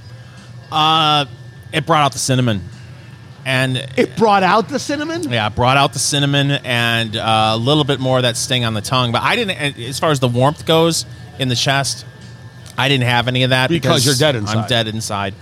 Uh, 0.71 1.25
it 1.73 1.87
brought 1.87 2.05
out 2.05 2.13
the 2.13 2.19
cinnamon. 2.19 2.61
And 3.45 3.77
It 3.97 4.17
brought 4.17 4.43
out 4.45 4.69
the 4.69 4.79
cinnamon. 4.79 5.25
Yeah, 5.25 5.49
it 5.49 5.55
brought 5.57 5.77
out 5.77 5.93
the 5.93 5.99
cinnamon 5.99 6.51
and 6.53 7.17
uh, 7.17 7.53
a 7.55 7.57
little 7.57 7.83
bit 7.85 7.99
more 7.99 8.19
of 8.19 8.23
that 8.23 8.37
sting 8.37 8.65
on 8.65 8.75
the 8.75 8.81
tongue. 8.81 9.11
But 9.13 9.23
I 9.23 9.35
didn't, 9.37 9.79
as 9.81 9.99
far 9.99 10.11
as 10.11 10.21
the 10.21 10.29
warmth 10.29 10.65
goes 10.65 11.07
in 11.41 11.49
the 11.49 11.57
chest, 11.57 12.07
I 12.79 12.89
didn't 12.89 13.05
have 13.07 13.27
any 13.29 13.43
of 13.43 13.51
that 13.51 13.69
Because 13.69 14.07
you're 14.07 14.15
dead 14.15 14.37
inside. 14.37 14.57
I'm 14.57 14.69
dead 14.69 14.87
inside. 14.89 15.35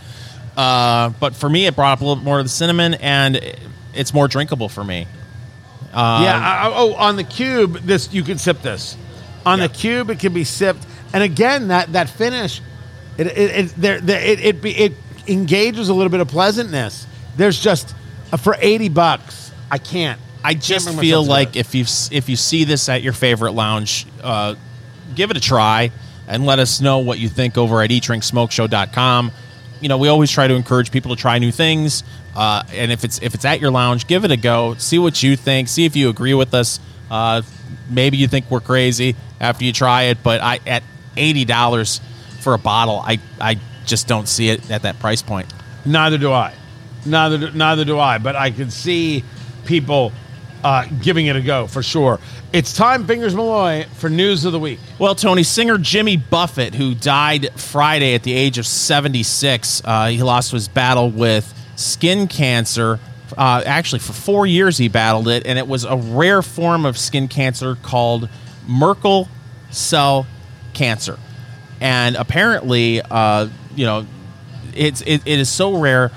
Uh, 0.56 1.10
but 1.20 1.34
for 1.36 1.48
me, 1.48 1.66
it 1.66 1.76
brought 1.76 1.92
up 1.92 2.00
a 2.00 2.04
little 2.04 2.22
more 2.24 2.38
of 2.38 2.44
the 2.44 2.48
cinnamon, 2.50 2.94
and 2.94 3.40
it's 3.94 4.12
more 4.14 4.28
drinkable 4.28 4.68
for 4.68 4.82
me. 4.82 5.06
Um, 5.92 6.22
yeah. 6.22 6.38
I, 6.38 6.68
I- 6.68 6.72
oh, 6.74 6.94
on 6.94 7.16
the 7.16 7.24
cube, 7.24 7.74
this 7.80 8.12
you 8.12 8.22
can 8.22 8.38
sip 8.38 8.62
this. 8.62 8.96
On 9.46 9.58
Yeah. 9.58 9.66
the 9.68 9.74
cube, 9.74 10.10
it 10.10 10.18
can 10.18 10.32
be 10.32 10.44
sipped, 10.44 10.84
and 11.12 11.22
again, 11.22 11.68
that 11.68 11.92
that 11.94 12.08
finish, 12.10 12.60
it 13.16 13.26
it 13.26 13.38
it, 13.38 13.74
there, 13.76 14.00
there, 14.00 14.20
it, 14.20 14.40
it, 14.40 14.62
be, 14.62 14.70
it 14.76 14.92
engages 15.26 15.88
a 15.88 15.94
little 15.94 16.10
bit 16.10 16.20
of 16.20 16.28
pleasantness. 16.28 17.06
There's 17.36 17.58
just 17.60 17.94
uh, 18.32 18.36
for 18.36 18.56
eighty 18.60 18.88
bucks, 18.88 19.52
I 19.70 19.78
can't. 19.78 20.20
I 20.42 20.54
just 20.54 20.86
bring 20.86 20.98
feel 20.98 21.22
myself 21.22 21.26
to 21.26 21.30
like 21.30 21.56
if 21.56 21.74
you 21.74 21.84
if 22.10 22.28
you 22.28 22.36
see 22.36 22.64
this 22.64 22.88
at 22.88 23.02
your 23.02 23.12
favorite 23.12 23.52
lounge, 23.52 24.06
uh, 24.22 24.54
give 25.14 25.30
it 25.30 25.36
a 25.36 25.40
try 25.40 25.90
and 26.26 26.46
let 26.46 26.58
us 26.58 26.80
know 26.80 26.98
what 26.98 27.18
you 27.18 27.28
think 27.28 27.58
over 27.58 27.82
at 27.82 27.90
eatdrinksmokeshow.com. 27.90 29.32
You 29.80 29.88
know, 29.88 29.98
we 29.98 30.08
always 30.08 30.30
try 30.30 30.46
to 30.46 30.54
encourage 30.54 30.90
people 30.90 31.14
to 31.14 31.20
try 31.20 31.38
new 31.38 31.50
things, 31.50 32.04
uh, 32.36 32.62
and 32.72 32.92
if 32.92 33.04
it's 33.04 33.20
if 33.22 33.34
it's 33.34 33.44
at 33.44 33.60
your 33.60 33.70
lounge, 33.70 34.06
give 34.06 34.24
it 34.24 34.30
a 34.30 34.36
go. 34.36 34.74
See 34.74 34.98
what 34.98 35.22
you 35.22 35.36
think. 35.36 35.68
See 35.68 35.84
if 35.84 35.96
you 35.96 36.08
agree 36.08 36.34
with 36.34 36.54
us. 36.54 36.80
Uh, 37.10 37.42
maybe 37.88 38.16
you 38.16 38.28
think 38.28 38.50
we're 38.50 38.60
crazy 38.60 39.16
after 39.40 39.64
you 39.64 39.72
try 39.72 40.04
it, 40.04 40.22
but 40.22 40.40
I 40.40 40.60
at 40.66 40.82
eighty 41.16 41.44
dollars 41.44 42.00
for 42.40 42.54
a 42.54 42.58
bottle, 42.58 43.02
I 43.04 43.20
I 43.40 43.58
just 43.86 44.06
don't 44.06 44.28
see 44.28 44.48
it 44.48 44.70
at 44.70 44.82
that 44.82 44.98
price 44.98 45.22
point. 45.22 45.52
Neither 45.84 46.18
do 46.18 46.32
I. 46.32 46.54
Neither 47.06 47.50
neither 47.52 47.84
do 47.84 47.98
I. 47.98 48.18
But 48.18 48.36
I 48.36 48.50
can 48.50 48.70
see 48.70 49.24
people 49.64 50.12
uh, 50.62 50.86
giving 51.02 51.26
it 51.26 51.36
a 51.36 51.40
go 51.40 51.66
for 51.66 51.82
sure. 51.82 52.18
It's 52.52 52.74
time, 52.74 53.06
Fingers 53.06 53.34
Malloy, 53.34 53.86
for 53.94 54.10
news 54.10 54.44
of 54.44 54.52
the 54.52 54.58
week. 54.58 54.80
Well, 54.98 55.14
Tony, 55.14 55.42
singer 55.42 55.78
Jimmy 55.78 56.16
Buffett, 56.16 56.74
who 56.74 56.94
died 56.94 57.50
Friday 57.58 58.14
at 58.14 58.24
the 58.24 58.32
age 58.32 58.58
of 58.58 58.66
76, 58.66 59.82
uh, 59.84 60.08
he 60.08 60.22
lost 60.22 60.50
his 60.50 60.66
battle 60.66 61.10
with 61.10 61.54
skin 61.76 62.26
cancer. 62.26 62.98
Uh, 63.38 63.62
actually, 63.64 64.00
for 64.00 64.12
four 64.12 64.46
years 64.46 64.76
he 64.76 64.88
battled 64.88 65.28
it, 65.28 65.46
and 65.46 65.58
it 65.58 65.68
was 65.68 65.84
a 65.84 65.96
rare 65.96 66.42
form 66.42 66.84
of 66.84 66.98
skin 66.98 67.28
cancer 67.28 67.76
called 67.76 68.28
Merkel 68.66 69.28
cell 69.70 70.26
cancer. 70.74 71.18
And 71.80 72.16
apparently, 72.16 73.00
uh, 73.00 73.48
you 73.76 73.86
know, 73.86 74.06
it's 74.74 75.00
it, 75.02 75.22
it 75.24 75.38
is 75.38 75.48
so 75.48 75.78
rare. 75.78 76.10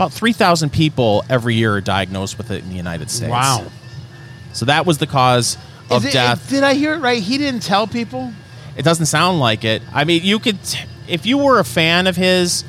About 0.00 0.14
three 0.14 0.32
thousand 0.32 0.70
people 0.70 1.26
every 1.28 1.56
year 1.56 1.74
are 1.74 1.82
diagnosed 1.82 2.38
with 2.38 2.50
it 2.50 2.62
in 2.62 2.70
the 2.70 2.74
United 2.74 3.10
States. 3.10 3.30
Wow. 3.30 3.66
So 4.54 4.64
that 4.64 4.86
was 4.86 4.96
the 4.96 5.06
cause 5.06 5.58
of 5.90 6.06
it- 6.06 6.14
death. 6.14 6.48
did 6.48 6.64
I 6.64 6.72
hear 6.72 6.94
it 6.94 7.00
right? 7.00 7.22
He 7.22 7.36
didn't 7.36 7.60
tell 7.60 7.86
people. 7.86 8.32
It 8.78 8.82
doesn't 8.82 9.04
sound 9.04 9.40
like 9.40 9.62
it. 9.62 9.82
I 9.92 10.04
mean, 10.04 10.22
you 10.24 10.38
could, 10.38 10.56
if 11.06 11.26
you 11.26 11.36
were 11.36 11.58
a 11.58 11.64
fan 11.64 12.06
of 12.06 12.16
his, 12.16 12.64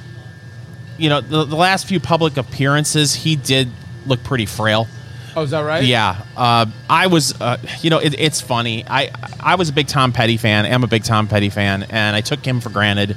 you 0.97 1.07
know, 1.07 1.21
the, 1.21 1.45
the 1.45 1.55
last 1.55 1.87
few 1.87 2.01
public 2.01 2.35
appearances, 2.35 3.15
he 3.15 3.37
did 3.37 3.69
look 4.05 4.21
pretty 4.25 4.45
frail. 4.45 4.87
Oh, 5.33 5.43
is 5.43 5.51
that 5.51 5.61
right? 5.61 5.85
Yeah, 5.85 6.21
uh, 6.35 6.65
I 6.89 7.07
was. 7.07 7.39
Uh, 7.39 7.59
you 7.79 7.89
know, 7.91 7.99
it, 7.99 8.13
it's 8.19 8.41
funny. 8.41 8.83
I 8.85 9.09
I 9.39 9.55
was 9.55 9.69
a 9.69 9.73
big 9.73 9.87
Tom 9.87 10.11
Petty 10.11 10.35
fan. 10.35 10.65
I 10.65 10.69
am 10.69 10.83
a 10.83 10.87
big 10.87 11.05
Tom 11.05 11.29
Petty 11.29 11.49
fan, 11.49 11.83
and 11.83 12.13
I 12.13 12.19
took 12.19 12.45
him 12.45 12.59
for 12.59 12.69
granted. 12.69 13.15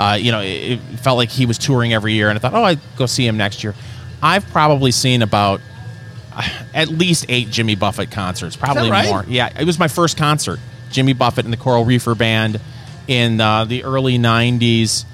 Uh, 0.00 0.14
you 0.14 0.32
know, 0.32 0.40
it, 0.40 0.80
it 0.80 0.80
felt 1.00 1.18
like 1.18 1.28
he 1.28 1.44
was 1.44 1.58
touring 1.58 1.92
every 1.92 2.14
year, 2.14 2.30
and 2.30 2.38
I 2.38 2.40
thought, 2.40 2.54
oh, 2.54 2.64
I'd 2.64 2.80
go 2.96 3.04
see 3.04 3.26
him 3.26 3.36
next 3.36 3.62
year. 3.62 3.74
I've 4.22 4.48
probably 4.48 4.92
seen 4.92 5.20
about 5.20 5.60
uh, 6.32 6.48
at 6.74 6.88
least 6.88 7.26
eight 7.28 7.50
Jimmy 7.50 7.74
Buffett 7.74 8.10
concerts, 8.10 8.56
probably 8.56 8.90
right? 8.90 9.04
more. 9.10 9.26
Yeah, 9.28 9.52
it 9.60 9.66
was 9.66 9.78
my 9.78 9.88
first 9.88 10.16
concert. 10.16 10.58
Jimmy 10.90 11.12
Buffett 11.12 11.44
and 11.44 11.52
the 11.52 11.58
Coral 11.58 11.84
Reefer 11.84 12.14
Band 12.14 12.58
in 13.08 13.42
uh, 13.42 13.66
the 13.66 13.84
early 13.84 14.18
'90s. 14.18 15.04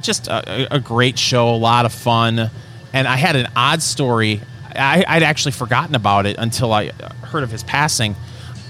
Just 0.00 0.28
a, 0.28 0.74
a 0.74 0.80
great 0.80 1.18
show, 1.18 1.50
a 1.50 1.56
lot 1.56 1.84
of 1.84 1.92
fun, 1.92 2.50
and 2.94 3.06
I 3.06 3.16
had 3.16 3.36
an 3.36 3.48
odd 3.54 3.82
story. 3.82 4.40
I, 4.74 5.04
I'd 5.06 5.22
actually 5.22 5.52
forgotten 5.52 5.94
about 5.94 6.24
it 6.24 6.36
until 6.38 6.72
I 6.72 6.92
heard 7.24 7.42
of 7.42 7.50
his 7.50 7.62
passing. 7.62 8.16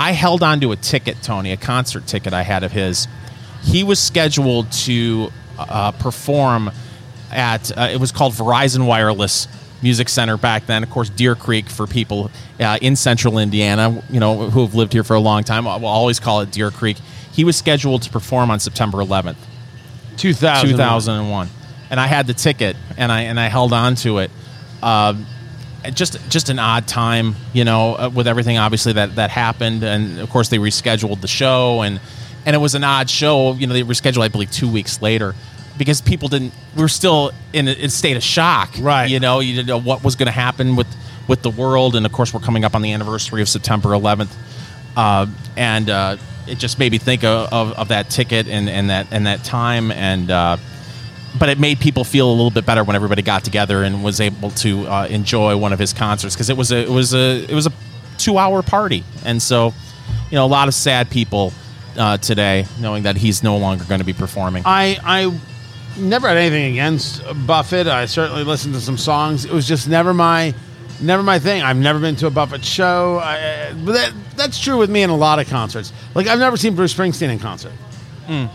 I 0.01 0.11
held 0.11 0.43
on 0.43 0.61
to 0.62 0.73
a 0.73 0.77
ticket, 0.77 1.23
Tony, 1.23 1.53
a 1.53 1.57
concert 1.57 2.09
ticket 2.09 2.33
I 2.33 2.43
had 2.43 2.64
of 2.64 2.73
his. 2.73 3.07
He 3.62 3.85
was 3.85 4.01
scheduled 4.01 4.73
to 4.73 5.31
uh, 5.69 5.93
perform 5.93 6.71
at 7.31 7.77
uh, 7.77 7.89
it 7.93 8.01
was 8.01 8.13
called 8.13 8.33
Verizon 8.33 8.87
Wireless 8.87 9.49
Music 9.83 10.09
Center 10.09 10.37
back 10.37 10.67
then. 10.67 10.83
Of 10.83 10.91
course, 10.91 11.09
Deer 11.09 11.35
Creek 11.35 11.69
for 11.69 11.87
people 11.87 12.31
uh, 12.59 12.79
in 12.83 12.97
Central 12.97 13.39
Indiana, 13.39 14.03
you 14.11 14.21
know, 14.21 14.51
who 14.51 14.63
have 14.63 14.75
lived 14.75 14.93
here 14.93 15.05
for 15.05 15.15
a 15.15 15.21
long 15.21 15.45
time. 15.45 15.65
We'll 15.65 15.87
always 15.87 16.21
call 16.21 16.41
it 16.41 16.51
Deer 16.51 16.71
Creek. 16.71 16.99
He 17.33 17.45
was 17.45 17.57
scheduled 17.57 18.03
to 18.03 18.11
perform 18.11 18.51
on 18.51 18.61
September 18.61 18.99
11th, 18.99 19.37
2000. 20.17 20.71
2001, 20.71 21.49
and 21.91 22.01
I 22.01 22.07
had 22.07 22.27
the 22.27 22.35
ticket 22.35 22.77
and 22.97 23.11
I 23.11 23.23
and 23.23 23.39
I 23.39 23.47
held 23.47 23.73
on 23.73 23.95
to 23.97 24.19
it. 24.19 24.31
Um, 24.83 25.27
just 25.95 26.19
just 26.29 26.51
an 26.51 26.59
odd 26.59 26.87
time, 26.87 27.37
you 27.55 27.65
know, 27.65 27.95
uh, 27.95 28.11
with 28.13 28.29
everything 28.29 28.59
obviously 28.59 28.93
that 28.95 29.17
that 29.17 29.31
happened, 29.31 29.83
and 29.83 30.19
of 30.19 30.29
course 30.29 30.49
they 30.49 30.59
rescheduled 30.59 31.21
the 31.21 31.29
show, 31.29 31.83
and 31.83 32.01
and 32.47 32.55
it 32.55 32.59
was 32.59 32.74
an 32.74 32.84
odd 32.84 33.11
show. 33.11 33.53
You 33.55 33.66
know, 33.66 33.72
they 33.72 33.82
rescheduled, 33.82 34.22
I 34.22 34.28
believe, 34.28 34.51
two 34.51 34.70
weeks 34.70 35.01
later 35.03 35.34
because 35.80 36.03
people 36.03 36.28
didn't. 36.28 36.53
We 36.76 36.82
are 36.84 36.88
still 36.88 37.32
in 37.55 37.66
a, 37.66 37.72
in 37.72 37.86
a 37.86 37.88
state 37.88 38.16
of 38.16 38.22
shock, 38.22 38.70
Right. 38.78 39.09
You 39.11 39.18
know, 39.18 39.41
you 39.41 39.55
didn't 39.55 39.68
know 39.68 39.80
what 39.80 40.05
was 40.05 40.14
going 40.14 40.26
to 40.26 40.32
happen 40.32 40.76
with 40.76 40.86
with 41.26 41.41
the 41.43 41.51
world, 41.51 41.97
and 41.97 42.05
of 42.05 42.12
course 42.12 42.34
we're 42.34 42.41
coming 42.41 42.64
up 42.64 42.74
on 42.74 42.82
the 42.82 42.93
anniversary 42.93 43.41
of 43.41 43.49
September 43.49 43.91
11th, 43.91 44.30
uh, 44.97 45.26
and 45.57 45.88
uh, 45.88 46.16
it 46.47 46.59
just 46.59 46.78
made 46.78 46.93
me 46.93 46.99
think 46.99 47.24
of, 47.24 47.53
of, 47.53 47.72
of 47.78 47.88
that 47.88 48.11
ticket 48.11 48.47
and, 48.47 48.68
and 48.68 48.91
that 48.91 49.07
and 49.11 49.26
that 49.26 49.43
time 49.43 49.91
and. 49.91 50.30
Uh, 50.30 50.57
but 51.38 51.49
it 51.49 51.61
made 51.61 51.78
people 51.78 52.03
feel 52.03 52.28
a 52.28 52.32
little 52.32 52.51
bit 52.51 52.66
better 52.66 52.82
when 52.82 52.97
everybody 52.97 53.22
got 53.22 53.45
together 53.45 53.84
and 53.84 54.03
was 54.03 54.20
able 54.20 54.51
to 54.51 54.84
uh, 54.88 55.07
enjoy 55.07 55.57
one 55.57 55.72
of 55.72 55.78
his 55.78 55.93
concerts 55.93 56.34
because 56.34 56.51
it 56.51 56.57
was 56.57 56.72
a 56.72 56.82
it 56.82 56.88
was 56.88 57.14
a 57.14 57.45
it 57.49 57.55
was 57.55 57.68
a 57.68 57.72
two 58.18 58.36
hour 58.36 58.62
party 58.62 59.05
and 59.24 59.41
so 59.41 59.72
you 60.28 60.34
know 60.34 60.45
a 60.45 60.49
lot 60.49 60.66
of 60.66 60.74
sad 60.74 61.09
people 61.09 61.53
uh, 61.97 62.16
today 62.18 62.66
knowing 62.78 63.03
that 63.05 63.16
he's 63.16 63.43
no 63.43 63.57
longer 63.57 63.84
going 63.84 64.01
to 64.01 64.07
be 64.07 64.12
performing 64.12 64.62
I 64.66 64.99
I 65.03 65.38
never 65.99 66.28
had 66.28 66.36
anything 66.36 66.72
against 66.72 67.22
Buffett. 67.47 67.86
I 67.86 68.07
certainly 68.07 68.45
listened 68.45 68.74
to 68.74 68.80
some 68.80 68.97
songs. 68.97 69.45
It 69.45 69.53
was 69.53 69.66
just 69.66 69.88
never 69.88 70.14
my 70.14 70.55
never 71.01 71.22
my 71.22 71.38
thing. 71.38 71.62
I've 71.62 71.76
never 71.76 71.99
been 71.99 72.16
to 72.16 72.26
a 72.26 72.30
Buffett 72.30 72.64
show. 72.64 73.18
I, 73.22 73.72
but 73.84 73.93
that 73.93 74.12
that's 74.36 74.59
true 74.61 74.78
with 74.78 74.91
me 74.91 75.03
in 75.03 75.11
a 75.11 75.16
lot 75.16 75.38
of 75.38 75.49
concerts. 75.49 75.93
Like 76.14 76.26
I've 76.26 76.38
never 76.38 76.57
seen 76.57 76.74
Bruce 76.74 76.95
Springsteen 76.95 77.30
in 77.30 77.38
concert. 77.38 77.72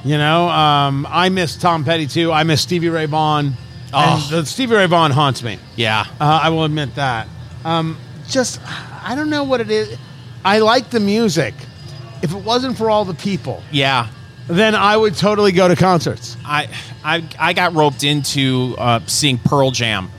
You 0.05 0.17
know, 0.17 0.47
um, 0.47 1.05
I 1.09 1.27
miss 1.27 1.57
Tom 1.57 1.83
Petty 1.83 2.07
too. 2.07 2.31
I 2.31 2.43
miss 2.43 2.61
Stevie 2.61 2.87
Ray 2.87 3.07
Vaughan. 3.07 3.55
Oh. 3.93 4.29
And 4.31 4.47
Stevie 4.47 4.73
Ray 4.75 4.85
Vaughan 4.85 5.11
haunts 5.11 5.43
me. 5.43 5.59
yeah 5.75 6.05
Uh, 6.17 6.39
I 6.43 6.49
will 6.49 6.63
admit 6.63 6.95
that. 6.95 7.27
Um, 7.65 7.97
just, 8.25 8.61
I 9.03 9.15
don't 9.15 9.29
know 9.29 9.43
what 9.43 9.59
it 9.59 9.69
is. 9.69 9.97
I 10.45 10.59
like 10.59 10.91
the 10.91 11.01
music. 11.01 11.53
If 12.21 12.31
it 12.33 12.43
wasn't 12.43 12.77
for 12.77 12.89
all 12.89 13.05
the 13.05 13.13
people, 13.13 13.61
yeah. 13.71 14.09
then 14.47 14.75
I 14.75 14.95
would 14.95 15.15
totally 15.15 15.51
go 15.51 15.67
to 15.67 15.75
concerts. 15.75 16.37
I 16.45 16.69
I, 17.03 17.23
I 17.39 17.53
got 17.53 17.73
roped 17.73 18.03
into 18.03 18.75
uh, 18.77 18.99
seeing 19.05 19.37
Pearl 19.37 19.71
Jam, 19.71 20.09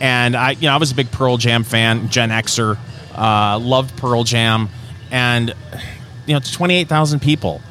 and 0.00 0.36
I 0.36 0.52
you 0.52 0.62
know 0.62 0.74
I 0.74 0.76
was 0.76 0.92
a 0.92 0.94
big 0.94 1.10
Pearl 1.10 1.36
Jam 1.36 1.64
fan, 1.64 2.08
Gen 2.08 2.30
Xer, 2.30 2.76
uh, 3.14 3.58
loved 3.58 3.96
Pearl 3.96 4.24
Jam, 4.24 4.68
and 5.10 5.54
you 6.26 6.34
know 6.34 6.38
it's 6.38 6.50
twenty 6.50 6.76
eight 6.76 6.88
thousand 6.88 7.20
people 7.20 7.62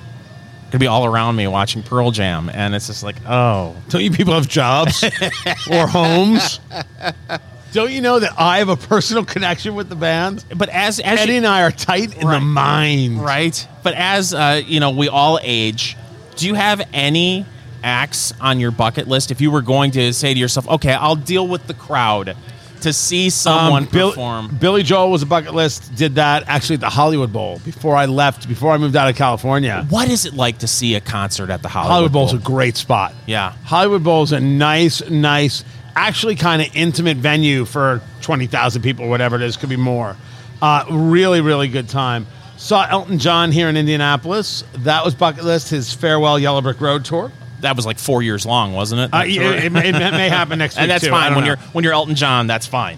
gonna 0.70 0.80
be 0.80 0.88
all 0.88 1.06
around 1.06 1.36
me 1.36 1.48
watching 1.48 1.84
Pearl 1.84 2.12
Jam, 2.12 2.50
and 2.54 2.76
it's 2.76 2.88
just 2.88 3.04
like 3.04 3.16
oh. 3.28 3.76
Don't 3.90 4.04
you 4.04 4.12
people 4.12 4.34
have 4.34 4.48
jobs? 4.48 5.04
Or 5.72 5.88
homes? 5.88 6.60
Don't 7.72 7.92
you 7.92 8.02
know 8.02 8.20
that 8.20 8.34
I 8.38 8.58
have 8.60 8.70
a 8.70 8.76
personal 8.78 9.24
connection 9.26 9.76
with 9.76 9.90
the 9.90 9.96
band? 9.96 10.44
but 10.56 10.70
as 10.70 11.00
as 11.00 11.20
Eddie 11.20 11.34
you, 11.34 11.38
and 11.40 11.48
I 11.48 11.62
are 11.64 11.72
tight 11.72 12.18
in 12.18 12.28
the 12.28 12.40
mind. 12.40 13.22
right, 13.24 13.68
but 13.84 13.94
as 13.94 14.34
uh, 14.34 14.62
you 14.66 14.80
know 14.80 14.90
we 14.92 15.08
all 15.10 15.40
age, 15.42 15.96
do 16.36 16.48
you 16.48 16.56
have 16.56 16.82
any 16.94 17.46
acts 17.84 18.34
on 18.42 18.60
your 18.60 18.72
bucket 18.72 19.08
list 19.08 19.32
if 19.32 19.40
you 19.40 19.52
were 19.52 19.62
going 19.62 19.92
to 19.92 20.12
say 20.14 20.34
to 20.34 20.40
yourself, 20.40 20.68
okay, 20.68 20.94
I'll 20.94 21.16
deal 21.16 21.48
with 21.48 21.66
the 21.68 21.74
crowd 21.74 22.36
to 22.82 22.92
see 22.94 23.30
someone 23.30 23.84
Um, 23.84 23.90
Bill- 23.90 24.10
perform? 24.10 24.58
Billy 24.60 24.84
Joel 24.84 25.12
was 25.12 25.22
a 25.22 25.26
bucket 25.26 25.54
list. 25.54 25.94
Did 25.96 26.16
that 26.16 26.44
actually 26.48 26.76
at 26.76 26.80
the 26.82 26.90
Hollywood 26.90 27.32
Bowl 27.32 27.60
before 27.66 27.96
I 27.96 28.06
left. 28.06 28.48
Before 28.50 28.72
I 28.74 28.78
moved 28.78 28.96
out 28.96 29.10
of 29.10 29.16
California. 29.16 29.86
What 29.90 30.10
is 30.10 30.26
it 30.26 30.34
like 30.34 30.58
to 30.60 30.68
see 30.68 30.96
a 30.96 31.02
concert 31.02 31.50
at 31.50 31.62
the 31.62 31.68
Hollywood, 31.70 31.92
Hollywood 31.92 32.12
Bowl's 32.14 32.32
Bowl? 32.34 32.40
a 32.42 32.44
great 32.44 32.78
spot. 32.78 33.14
Yeah. 33.26 33.52
Hollywood 33.64 34.04
Bowl's 34.04 34.32
a 34.34 34.40
nice, 34.40 35.08
nice, 35.10 35.64
actually 36.08 36.36
kind 36.36 36.62
of 36.62 36.70
intimate 36.76 37.18
venue 37.18 37.66
for 37.66 38.02
20,000 38.22 38.82
people, 38.82 39.08
whatever 39.10 39.36
it 39.36 39.42
is, 39.42 39.58
could 39.58 39.70
be 39.70 39.76
more. 39.76 40.16
Uh, 40.62 40.86
really, 40.90 41.42
really 41.42 41.68
good 41.68 41.88
time. 41.90 42.28
Saw 42.58 42.86
Elton 42.90 43.20
John 43.20 43.52
here 43.52 43.70
in 43.70 43.78
Indianapolis. 43.78 44.64
That 44.80 45.06
was 45.06 45.16
bucket 45.16 45.44
list, 45.46 45.70
his 45.70 45.94
farewell 45.94 46.38
Yellow 46.38 46.62
Brick 46.62 46.82
Road 46.82 47.06
tour. 47.06 47.32
that 47.62 47.76
was 47.76 47.86
like 47.86 47.98
four 47.98 48.22
years 48.22 48.46
long, 48.46 48.74
wasn't 48.74 49.02
it? 49.02 49.14
Uh, 49.18 49.24
yeah, 49.24 49.52
it, 49.52 49.72
may- 49.72 49.90
it 49.90 49.94
may 49.94 50.28
happen 50.30 50.60
next 50.60 50.76
week, 50.78 50.82
and 50.82 50.92
that's 50.92 51.06
too. 51.06 51.10
Fine 51.12 51.36
when 51.36 51.42
know. 51.46 51.48
you're 51.52 51.58
when 51.74 51.84
you're 51.86 51.94
Elton 51.94 52.16
John. 52.16 52.48
That's 52.48 52.68
fine. 52.68 52.98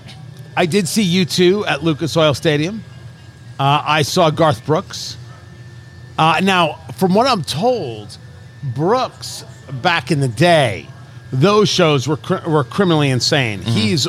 I 0.57 0.65
did 0.65 0.87
see 0.87 1.03
U2 1.23 1.65
at 1.67 1.83
Lucas 1.83 2.17
Oil 2.17 2.33
Stadium. 2.33 2.83
Uh, 3.59 3.83
I 3.85 4.01
saw 4.01 4.29
Garth 4.31 4.65
Brooks. 4.65 5.15
Uh, 6.17 6.39
now, 6.43 6.73
from 6.95 7.13
what 7.13 7.27
I'm 7.27 7.43
told, 7.43 8.17
Brooks 8.63 9.43
back 9.71 10.11
in 10.11 10.19
the 10.19 10.27
day, 10.27 10.87
those 11.31 11.69
shows 11.69 12.07
were 12.07 12.17
cr- 12.17 12.47
were 12.49 12.63
criminally 12.63 13.09
insane. 13.09 13.59
Mm-hmm. 13.59 13.71
He's 13.71 14.07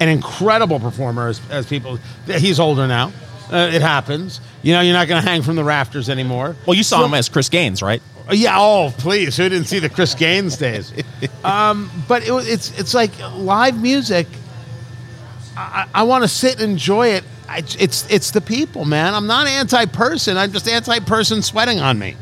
an 0.00 0.08
incredible 0.08 0.78
performer, 0.80 1.28
as, 1.28 1.40
as 1.50 1.66
people. 1.66 1.98
He's 2.26 2.60
older 2.60 2.86
now. 2.86 3.12
Uh, 3.50 3.70
it 3.72 3.80
happens. 3.82 4.40
You 4.62 4.72
know, 4.74 4.80
you're 4.80 4.92
not 4.92 5.08
going 5.08 5.22
to 5.22 5.28
hang 5.28 5.42
from 5.42 5.56
the 5.56 5.64
rafters 5.64 6.08
anymore. 6.10 6.54
Well, 6.66 6.74
you 6.76 6.82
saw 6.82 6.98
So- 7.00 7.04
him 7.06 7.14
as 7.14 7.28
Chris 7.28 7.48
Gaines, 7.48 7.82
right? 7.82 8.02
yeah. 8.30 8.58
Oh, 8.58 8.92
please. 8.98 9.36
Who 9.38 9.48
didn't 9.48 9.66
see 9.68 9.78
the 9.78 9.88
Chris 9.88 10.14
Gaines 10.14 10.56
days? 10.58 10.92
um, 11.44 11.90
but 12.06 12.22
it, 12.22 12.30
it's 12.30 12.78
it's 12.78 12.92
like 12.92 13.10
live 13.36 13.80
music. 13.80 14.26
I, 15.56 15.86
I 15.94 16.02
want 16.04 16.22
to 16.24 16.28
sit 16.28 16.60
and 16.60 16.72
enjoy 16.72 17.08
it. 17.08 17.24
I, 17.48 17.58
it's 17.78 18.08
it's 18.10 18.30
the 18.32 18.42
people, 18.42 18.84
man. 18.84 19.14
I'm 19.14 19.26
not 19.26 19.46
anti-person. 19.46 20.36
I'm 20.36 20.52
just 20.52 20.68
anti-person 20.68 21.40
sweating 21.42 21.80
on 21.80 21.98
me. 21.98 22.16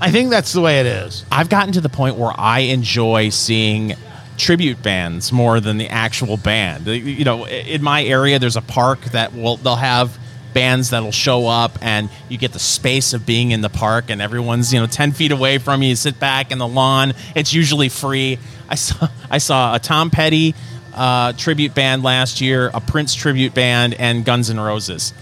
I 0.00 0.10
think 0.10 0.30
that's 0.30 0.52
the 0.52 0.60
way 0.60 0.80
it 0.80 0.86
is. 0.86 1.24
I've 1.30 1.48
gotten 1.48 1.72
to 1.72 1.80
the 1.80 1.88
point 1.88 2.16
where 2.16 2.32
I 2.36 2.60
enjoy 2.60 3.30
seeing 3.30 3.94
tribute 4.36 4.82
bands 4.82 5.32
more 5.32 5.58
than 5.60 5.78
the 5.78 5.88
actual 5.88 6.36
band. 6.36 6.86
You 6.86 7.24
know, 7.24 7.46
in 7.46 7.82
my 7.82 8.04
area, 8.04 8.38
there's 8.38 8.56
a 8.56 8.62
park 8.62 9.00
that 9.06 9.34
will 9.34 9.56
they'll 9.56 9.76
have 9.76 10.16
bands 10.54 10.90
that'll 10.90 11.12
show 11.12 11.46
up, 11.46 11.78
and 11.82 12.08
you 12.28 12.38
get 12.38 12.52
the 12.52 12.58
space 12.58 13.12
of 13.12 13.26
being 13.26 13.50
in 13.50 13.60
the 13.60 13.68
park, 13.68 14.06
and 14.08 14.22
everyone's 14.22 14.72
you 14.72 14.80
know 14.80 14.86
ten 14.86 15.12
feet 15.12 15.32
away 15.32 15.58
from 15.58 15.82
you. 15.82 15.90
You 15.90 15.96
sit 15.96 16.20
back 16.20 16.52
in 16.52 16.58
the 16.58 16.68
lawn. 16.68 17.12
It's 17.34 17.52
usually 17.52 17.88
free. 17.88 18.38
I 18.68 18.76
saw 18.76 19.08
I 19.30 19.38
saw 19.38 19.74
a 19.74 19.78
Tom 19.78 20.10
Petty. 20.10 20.54
uh, 20.94 21.32
tribute 21.34 21.74
band 21.74 22.02
last 22.02 22.40
year, 22.40 22.70
a 22.74 22.80
Prince 22.80 23.14
tribute 23.14 23.54
band, 23.54 23.94
and 23.94 24.24
Guns 24.24 24.50
N' 24.50 24.58
Roses. 24.58 25.12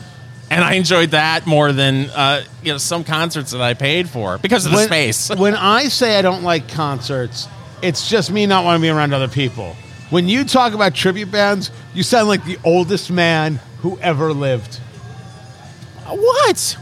And 0.48 0.64
I 0.64 0.74
enjoyed 0.74 1.10
that 1.10 1.46
more 1.46 1.72
than 1.72 2.08
uh, 2.10 2.44
you 2.62 2.72
know 2.72 2.78
some 2.78 3.02
concerts 3.02 3.50
that 3.50 3.60
I 3.60 3.74
paid 3.74 4.08
for 4.08 4.38
because 4.38 4.64
of 4.64 4.72
the 4.72 4.76
when, 4.76 4.86
space. 4.86 5.28
when 5.36 5.54
I 5.54 5.88
say 5.88 6.18
I 6.18 6.22
don't 6.22 6.42
like 6.42 6.68
concerts, 6.68 7.48
it's 7.82 8.08
just 8.08 8.30
me 8.30 8.46
not 8.46 8.64
wanting 8.64 8.82
to 8.82 8.86
be 8.86 8.90
around 8.90 9.12
other 9.12 9.28
people. 9.28 9.76
When 10.10 10.28
you 10.28 10.44
talk 10.44 10.72
about 10.72 10.94
tribute 10.94 11.32
bands, 11.32 11.72
you 11.92 12.04
sound 12.04 12.28
like 12.28 12.44
the 12.44 12.58
oldest 12.64 13.10
man 13.10 13.58
who 13.78 13.98
ever 13.98 14.32
lived. 14.32 14.76
what? 16.06 16.78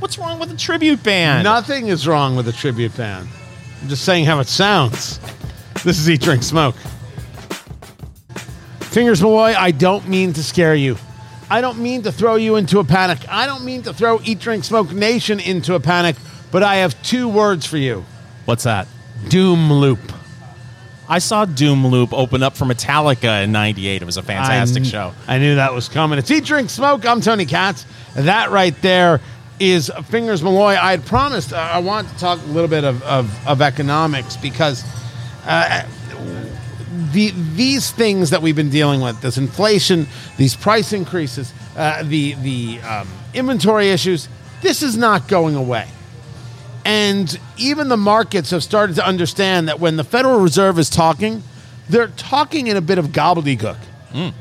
What's 0.00 0.18
wrong 0.18 0.40
with 0.40 0.50
a 0.50 0.56
tribute 0.56 1.02
band? 1.02 1.44
Nothing 1.44 1.88
is 1.88 2.08
wrong 2.08 2.34
with 2.34 2.48
a 2.48 2.52
tribute 2.52 2.96
band. 2.96 3.28
I'm 3.82 3.88
just 3.88 4.04
saying 4.04 4.24
how 4.24 4.40
it 4.40 4.48
sounds. 4.48 5.20
This 5.84 5.98
is 5.98 6.10
Eat, 6.10 6.22
Drink, 6.22 6.42
Smoke. 6.42 6.74
Fingers 8.80 9.22
Malloy, 9.22 9.54
I 9.56 9.70
don't 9.70 10.08
mean 10.08 10.32
to 10.32 10.42
scare 10.42 10.74
you. 10.74 10.96
I 11.50 11.60
don't 11.60 11.80
mean 11.80 12.02
to 12.02 12.12
throw 12.12 12.36
you 12.36 12.56
into 12.56 12.78
a 12.78 12.84
panic. 12.84 13.18
I 13.28 13.44
don't 13.44 13.64
mean 13.64 13.82
to 13.82 13.92
throw 13.92 14.20
Eat, 14.22 14.38
Drink, 14.38 14.62
Smoke 14.64 14.92
Nation 14.92 15.40
into 15.40 15.74
a 15.74 15.80
panic, 15.80 16.14
but 16.52 16.62
I 16.62 16.76
have 16.76 17.00
two 17.02 17.28
words 17.28 17.66
for 17.66 17.76
you 17.76 18.04
What's 18.44 18.64
that? 18.64 18.88
Doom 19.28 19.72
Loop. 19.72 20.00
I 21.08 21.18
saw 21.18 21.44
Doom 21.44 21.86
Loop 21.86 22.12
open 22.12 22.42
up 22.42 22.56
for 22.56 22.64
Metallica 22.64 23.44
in 23.44 23.52
'98. 23.52 24.02
It 24.02 24.04
was 24.04 24.16
a 24.16 24.22
fantastic 24.22 24.82
I 24.82 24.84
kn- 24.84 24.90
show. 24.90 25.12
I 25.28 25.38
knew 25.38 25.56
that 25.56 25.74
was 25.74 25.88
coming. 25.88 26.18
It's 26.18 26.30
Eat, 26.30 26.44
Drink, 26.44 26.70
Smoke. 26.70 27.04
I'm 27.04 27.20
Tony 27.20 27.46
Katz. 27.46 27.84
That 28.14 28.50
right 28.50 28.74
there 28.80 29.20
is 29.58 29.90
Fingers 30.06 30.42
Malloy. 30.42 30.76
I 30.76 30.92
had 30.92 31.04
promised 31.04 31.52
uh, 31.52 31.56
I 31.56 31.80
want 31.80 32.08
to 32.08 32.18
talk 32.18 32.40
a 32.42 32.46
little 32.46 32.68
bit 32.70 32.84
of, 32.84 33.02
of, 33.02 33.46
of 33.46 33.60
economics 33.60 34.36
because 34.36 34.84
uh, 35.44 35.84
the, 37.12 37.32
these 37.54 37.90
things 37.90 38.30
that 38.30 38.42
we've 38.42 38.56
been 38.56 38.70
dealing 38.70 39.00
with, 39.00 39.20
this 39.20 39.38
inflation, 39.38 40.06
these 40.36 40.56
price 40.56 40.92
increases, 40.92 41.52
uh, 41.76 42.02
the, 42.02 42.34
the 42.34 42.80
um, 42.80 43.08
inventory 43.34 43.90
issues, 43.90 44.28
this 44.62 44.82
is 44.82 44.96
not 44.96 45.28
going 45.28 45.54
away. 45.54 45.88
And 46.84 47.38
even 47.56 47.88
the 47.88 47.96
markets 47.96 48.50
have 48.50 48.62
started 48.62 48.96
to 48.96 49.06
understand 49.06 49.68
that 49.68 49.80
when 49.80 49.96
the 49.96 50.04
Federal 50.04 50.40
Reserve 50.40 50.78
is 50.78 50.88
talking, 50.88 51.42
they're 51.88 52.08
talking 52.08 52.68
in 52.68 52.76
a 52.76 52.80
bit 52.80 52.98
of 52.98 53.08
gobbledygook. 53.08 53.76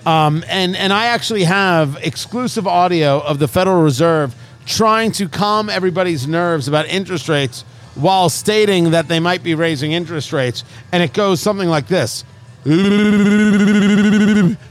Um, 0.08 0.44
and, 0.48 0.76
and 0.76 0.92
I 0.92 1.08
actually 1.08 1.44
have 1.44 1.98
exclusive 2.02 2.66
audio 2.66 3.20
of 3.20 3.40
the 3.40 3.48
Federal 3.48 3.82
Reserve 3.82 4.36
trying 4.66 5.12
to 5.14 5.28
calm 5.28 5.70
everybody's 5.70 6.28
nerves 6.28 6.68
about 6.68 6.88
interest 6.88 7.30
rates 7.30 7.64
while 7.96 8.30
stating 8.30 8.92
that 8.92 9.08
they 9.08 9.20
might 9.20 9.44
be 9.44 9.56
raising 9.56 9.92
interest 9.92 10.32
rates. 10.32 10.64
And 10.92 11.04
it 11.04 11.14
goes 11.14 11.42
something 11.42 11.70
like 11.70 11.88
this. 11.88 12.24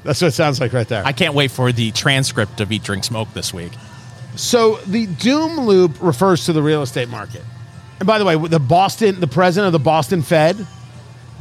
That's 0.05 0.21
what 0.21 0.29
it 0.29 0.35
sounds 0.35 0.61
like 0.61 0.73
right 0.73 0.89
there. 0.89 1.05
I 1.05 1.13
can't 1.13 1.35
wait 1.35 1.51
for 1.51 1.73
the 1.73 1.91
transcript 1.93 2.61
of 2.61 2.71
Eat, 2.71 2.83
Drink, 2.83 3.05
Smoke 3.05 3.33
this 3.35 3.55
week. 3.55 3.73
So 4.37 4.77
the 4.87 5.07
doom 5.07 5.61
loop 5.61 6.01
refers 6.01 6.45
to 6.47 6.53
the 6.53 6.63
real 6.63 6.83
estate 6.83 7.09
market. 7.09 7.43
And 7.99 8.07
by 8.07 8.19
the 8.19 8.25
way, 8.25 8.37
the 8.37 8.61
Boston, 8.61 9.21
the 9.21 9.27
president 9.27 9.67
of 9.67 9.73
the 9.73 9.85
Boston 9.85 10.23
Fed, 10.23 10.65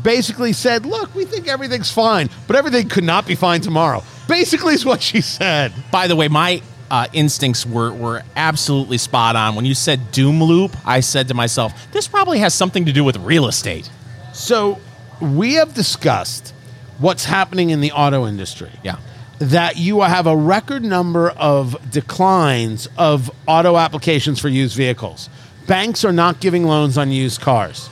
basically 0.01 0.53
said, 0.53 0.85
"Look, 0.85 1.13
we 1.13 1.25
think 1.25 1.47
everything's 1.47 1.91
fine, 1.91 2.29
but 2.47 2.55
everything 2.55 2.89
could 2.89 3.03
not 3.03 3.27
be 3.27 3.35
fine 3.35 3.61
tomorrow." 3.61 4.03
Basically, 4.27 4.73
is 4.73 4.85
what 4.85 5.01
she 5.01 5.21
said. 5.21 5.73
By 5.91 6.07
the 6.07 6.15
way, 6.15 6.27
my 6.27 6.61
uh, 6.89 7.07
instincts 7.13 7.65
were, 7.65 7.91
were 7.91 8.23
absolutely 8.35 8.97
spot 8.97 9.35
on. 9.35 9.55
When 9.55 9.65
you 9.65 9.73
said 9.73 10.11
Doom 10.11 10.41
Loop, 10.41 10.75
I 10.85 11.01
said 11.01 11.27
to 11.27 11.33
myself, 11.33 11.73
this 11.91 12.07
probably 12.07 12.39
has 12.39 12.53
something 12.53 12.85
to 12.85 12.93
do 12.93 13.03
with 13.03 13.17
real 13.17 13.47
estate. 13.47 13.89
So 14.33 14.79
we 15.21 15.55
have 15.55 15.73
discussed 15.73 16.53
what's 16.99 17.25
happening 17.25 17.69
in 17.69 17.81
the 17.81 17.91
auto 17.91 18.25
industry. 18.25 18.71
Yeah. 18.83 18.97
That 19.39 19.77
you 19.77 20.01
have 20.01 20.25
a 20.25 20.35
record 20.35 20.83
number 20.83 21.29
of 21.29 21.91
declines 21.91 22.87
of 22.97 23.29
auto 23.45 23.77
applications 23.77 24.39
for 24.39 24.49
used 24.49 24.75
vehicles. 24.75 25.29
Banks 25.67 26.03
are 26.03 26.11
not 26.11 26.39
giving 26.39 26.63
loans 26.63 26.97
on 26.97 27.11
used 27.11 27.41
cars, 27.41 27.87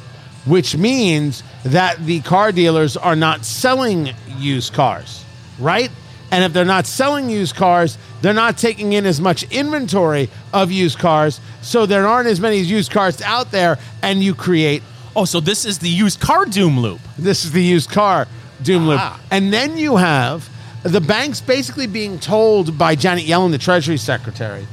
which 0.45 0.75
means 0.75 1.43
that 1.63 2.03
the 2.05 2.21
car 2.21 2.51
dealers 2.51 2.97
are 2.97 3.15
not 3.15 3.45
selling 3.45 4.09
used 4.37 4.73
cars, 4.73 5.23
right? 5.59 5.91
And 6.31 6.43
if 6.43 6.53
they're 6.53 6.65
not 6.65 6.87
selling 6.87 7.29
used 7.29 7.55
cars, 7.55 7.97
they're 8.21 8.33
not 8.33 8.57
taking 8.57 8.93
in 8.93 9.05
as 9.05 9.21
much 9.21 9.43
inventory 9.51 10.29
of 10.51 10.71
used 10.71 10.97
cars. 10.97 11.39
So 11.61 11.85
there 11.85 12.07
aren't 12.07 12.27
as 12.27 12.39
many 12.39 12.57
used 12.57 12.91
cars 12.91 13.21
out 13.21 13.51
there, 13.51 13.77
and 14.01 14.23
you 14.23 14.33
create 14.33 14.81
Oh, 15.15 15.25
so 15.25 15.39
this 15.39 15.65
is 15.65 15.79
the 15.79 15.89
used 15.89 16.19
car 16.19 16.45
Doom 16.45 16.79
Loop. 16.79 16.99
this 17.17 17.45
is 17.45 17.51
the 17.51 17.63
used 17.63 17.89
car 17.89 18.27
doom 18.61 18.87
loop. 18.87 18.99
Ah. 18.99 19.19
And 19.31 19.51
then 19.51 19.77
you 19.77 19.97
have 19.97 20.49
the 20.83 21.01
banks 21.01 21.41
basically 21.41 21.87
being 21.87 22.19
told 22.19 22.77
by 22.77 22.95
Janet 22.95 23.25
Yellen, 23.25 23.51
the 23.51 23.57
Treasury 23.57 23.97
Secretary, 23.97 24.67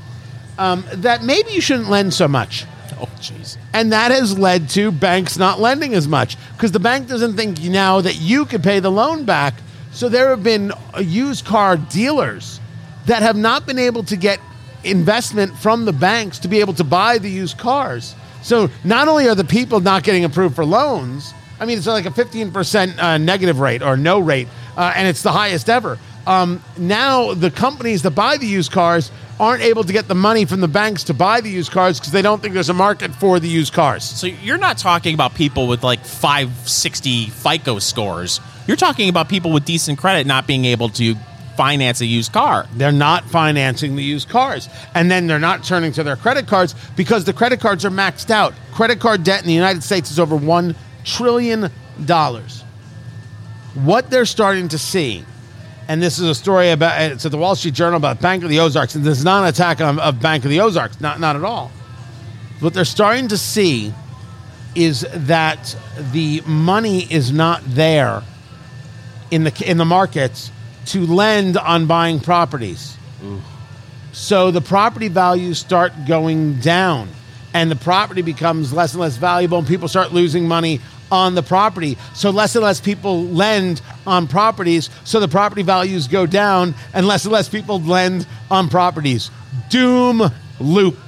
um, 0.59 0.85
that 0.95 1.23
maybe 1.23 1.53
you 1.53 1.61
shouldn't 1.61 1.89
lend 1.89 2.13
so 2.13 2.29
much. 2.29 2.67
Oh, 3.01 3.09
jeez. 3.19 3.57
And 3.73 3.93
that 3.93 4.11
has 4.11 4.39
led 4.39 4.69
to 4.71 4.93
banks 4.93 5.37
not 5.37 5.59
lending 5.59 5.95
as 5.95 6.07
much 6.07 6.37
because 6.53 6.73
the 6.73 6.81
bank 6.81 7.09
doesn't 7.09 7.37
think 7.37 7.63
now 7.63 8.01
that 8.01 8.21
you 8.21 8.45
could 8.45 8.63
pay 8.63 8.81
the 8.81 8.91
loan 8.91 9.25
back. 9.25 9.55
So 9.93 10.09
there 10.09 10.31
have 10.31 10.43
been 10.43 10.73
used 11.01 11.45
car 11.45 11.77
dealers 11.77 12.61
that 13.07 13.23
have 13.23 13.37
not 13.37 13.67
been 13.67 13.79
able 13.79 14.05
to 14.05 14.17
get 14.17 14.39
investment 14.85 15.57
from 15.59 15.85
the 15.85 15.93
banks 15.93 16.39
to 16.41 16.49
be 16.49 16.61
able 16.61 16.75
to 16.75 16.85
buy 16.85 17.19
the 17.19 17.31
used 17.31 17.59
cars. 17.59 18.15
So 18.43 18.71
not 18.85 19.09
only 19.09 19.29
are 19.29 19.35
the 19.35 19.45
people 19.45 19.81
not 19.81 20.03
getting 20.03 20.25
approved 20.25 20.57
for 20.57 20.65
loans, 20.65 21.33
I 21.61 21.65
mean, 21.65 21.79
it's 21.79 21.87
like 21.87 22.07
a 22.07 22.11
15% 22.11 22.99
uh, 22.99 23.19
negative 23.19 23.61
rate 23.61 23.83
or 23.83 23.97
no 23.97 24.19
rate, 24.19 24.49
uh, 24.77 24.93
and 24.97 25.07
it's 25.07 25.23
the 25.23 25.33
highest 25.33 25.69
ever. 25.69 25.99
Um, 26.27 26.63
now 26.77 27.35
the 27.35 27.51
companies 27.51 28.03
that 28.03 28.13
buy 28.13 28.37
the 28.37 28.47
used 28.47 28.73
cars 28.73 29.11
aren't 29.41 29.63
able 29.63 29.83
to 29.85 29.93
get 29.93 30.07
the 30.07 30.15
money 30.15 30.45
from 30.45 30.61
the 30.61 30.69
banks 30.69 31.05
to 31.05 31.15
buy 31.15 31.41
the 31.41 31.51
used 31.51 31.73
cars 31.73 31.99
because 31.99 32.13
they 32.13 32.23
don't 32.23 32.41
think 32.41 32.55
there's 32.55 32.69
a 32.69 32.75
market 32.75 33.13
for 33.15 33.41
the 33.41 33.49
used 33.49 33.73
cars. 33.73 34.05
So 34.05 34.27
you're 34.27 34.59
not 34.59 34.79
talking 34.79 35.15
about 35.15 35.35
people 35.35 35.67
with 35.67 35.83
like 35.83 36.05
560 36.05 37.27
FICO 37.27 37.79
scores. 37.81 38.41
You're 38.69 38.77
talking 38.77 39.09
about 39.09 39.29
people 39.29 39.53
with 39.53 39.65
decent 39.65 39.99
credit 39.99 40.27
not 40.27 40.47
being 40.47 40.65
able 40.65 40.91
to 40.91 41.17
finance 41.57 42.01
a 42.01 42.07
used 42.07 42.33
car. 42.33 42.67
They're 42.75 42.93
not 42.93 43.25
financing 43.25 43.97
the 43.97 44.03
used 44.03 44.29
cars. 44.29 44.69
And 44.95 45.11
then 45.11 45.27
they're 45.27 45.39
not 45.39 45.65
turning 45.65 45.93
to 45.93 46.03
their 46.03 46.17
credit 46.17 46.47
cards 46.47 46.75
because 46.97 47.25
the 47.25 47.33
credit 47.33 47.61
cards 47.61 47.85
are 47.85 47.91
maxed 47.91 48.31
out. 48.31 48.55
Credit 48.73 49.01
card 49.01 49.25
debt 49.25 49.41
in 49.41 49.47
the 49.47 49.55
United 49.55 49.83
States 49.83 50.11
is 50.11 50.19
over 50.19 50.37
$1 50.37 50.77
trillion. 51.05 51.71
What 53.75 54.11
they're 54.11 54.25
starting 54.25 54.69
to 54.69 54.79
see, 54.79 55.25
and 55.89 56.03
this 56.03 56.19
is 56.19 56.29
a 56.29 56.35
story 56.35 56.71
about, 56.71 57.01
it's 57.01 57.25
at 57.25 57.33
the 57.33 57.39
Wall 57.39 57.55
Street 57.55 57.75
Journal 57.75 57.97
about 57.97 58.21
Bank 58.21 58.45
of 58.45 58.51
the 58.51 58.61
Ozarks, 58.61 58.95
and 58.95 59.05
this 59.05 59.19
is 59.19 59.25
not 59.25 59.43
an 59.43 59.49
attack 59.49 59.81
on, 59.81 59.99
of 59.99 60.21
Bank 60.21 60.45
of 60.45 60.51
the 60.51 60.61
Ozarks, 60.61 61.01
not, 61.01 61.21
not 61.21 61.37
at 61.37 61.45
all. 61.45 61.71
What 62.61 62.75
they're 62.75 62.85
starting 62.85 63.29
to 63.29 63.39
see 63.39 63.93
is 64.75 65.07
that 65.13 65.77
the 66.13 66.43
money 66.47 67.01
is 67.13 67.33
not 67.33 67.63
there 67.67 68.23
in 69.31 69.45
the 69.45 69.65
in 69.67 69.79
the 69.79 69.85
markets 69.85 70.51
to 70.87 71.07
lend 71.07 71.57
on 71.57 71.87
buying 71.87 72.21
properties. 72.21 72.97
So 74.13 74.51
the 74.51 74.61
property 74.61 75.09
values 75.09 75.59
start 75.59 75.93
going 76.07 76.61
down 76.61 77.09
and 77.55 77.71
the 77.71 77.77
property 77.77 78.23
becomes 78.23 78.73
less 78.73 78.93
and 78.93 79.01
less 79.01 79.17
valuable 79.17 79.59
and 79.59 79.67
people 79.67 79.89
start 79.89 80.13
losing 80.13 80.47
money 80.47 80.81
on 81.11 81.35
the 81.35 81.43
property. 81.43 81.99
So 82.15 82.31
less 82.31 82.55
and 82.57 82.65
less 82.65 82.81
people 82.81 83.25
lend 83.25 83.83
on 84.07 84.27
properties, 84.27 84.89
so 85.05 85.21
the 85.21 85.29
property 85.29 85.63
values 85.63 86.09
go 86.09 86.27
down 86.27 86.75
and 86.95 87.07
less 87.07 87.25
and 87.25 87.33
less 87.33 87.49
people 87.49 87.81
lend 87.81 88.27
on 88.51 88.69
properties. 88.69 89.31
Doom 89.69 90.23
loop. 90.59 90.99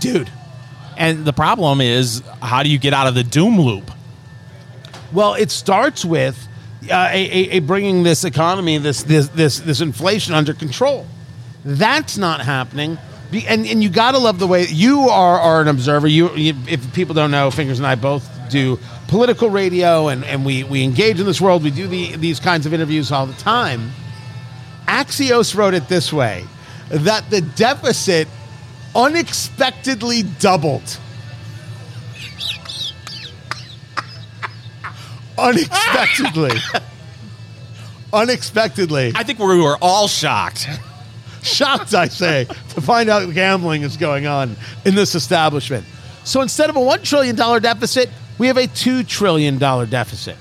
Dude. 0.00 0.30
And 0.96 1.24
the 1.24 1.32
problem 1.32 1.80
is, 1.80 2.22
how 2.40 2.62
do 2.62 2.68
you 2.68 2.78
get 2.78 2.92
out 2.92 3.06
of 3.06 3.14
the 3.14 3.24
Doom 3.24 3.60
Loop? 3.60 3.90
Well, 5.12 5.34
it 5.34 5.50
starts 5.50 6.04
with 6.04 6.46
uh, 6.90 7.08
a, 7.10 7.56
a, 7.56 7.58
bringing 7.60 8.02
this 8.02 8.24
economy, 8.24 8.78
this, 8.78 9.02
this 9.02 9.28
this 9.28 9.60
this 9.60 9.80
inflation 9.80 10.34
under 10.34 10.54
control. 10.54 11.06
That's 11.64 12.18
not 12.18 12.40
happening. 12.40 12.98
And, 13.32 13.66
and 13.66 13.82
you 13.82 13.88
got 13.88 14.12
to 14.12 14.18
love 14.18 14.38
the 14.38 14.46
way 14.46 14.66
you 14.68 15.08
are, 15.08 15.40
are 15.40 15.60
an 15.60 15.68
observer. 15.68 16.06
You, 16.06 16.34
you, 16.36 16.54
if 16.68 16.94
people 16.94 17.14
don't 17.14 17.32
know, 17.32 17.50
Fingers 17.50 17.78
and 17.78 17.86
I 17.86 17.96
both 17.96 18.30
do 18.48 18.78
political 19.08 19.50
radio, 19.50 20.08
and, 20.08 20.24
and 20.24 20.44
we, 20.44 20.62
we 20.62 20.84
engage 20.84 21.18
in 21.18 21.26
this 21.26 21.40
world. 21.40 21.64
We 21.64 21.70
do 21.70 21.88
the, 21.88 22.14
these 22.16 22.38
kinds 22.38 22.66
of 22.66 22.72
interviews 22.72 23.10
all 23.10 23.26
the 23.26 23.34
time. 23.34 23.90
Axios 24.86 25.56
wrote 25.56 25.74
it 25.74 25.88
this 25.88 26.12
way: 26.12 26.44
that 26.90 27.28
the 27.30 27.40
deficit 27.40 28.28
unexpectedly 28.94 30.22
doubled. 30.22 30.98
Unexpectedly. 35.38 36.50
unexpectedly. 38.12 39.12
I 39.14 39.22
think 39.24 39.38
we 39.38 39.60
were 39.60 39.76
all 39.80 40.08
shocked. 40.08 40.68
Shocked, 41.42 41.94
I 41.94 42.08
say, 42.08 42.46
to 42.70 42.80
find 42.80 43.10
out 43.10 43.32
gambling 43.34 43.82
is 43.82 43.96
going 43.96 44.26
on 44.26 44.56
in 44.84 44.94
this 44.94 45.14
establishment. 45.14 45.84
So 46.24 46.40
instead 46.40 46.70
of 46.70 46.76
a 46.76 46.80
$1 46.80 47.02
trillion 47.02 47.36
deficit, 47.36 48.08
we 48.38 48.46
have 48.46 48.56
a 48.56 48.66
$2 48.66 49.06
trillion 49.06 49.58
deficit. 49.58 50.36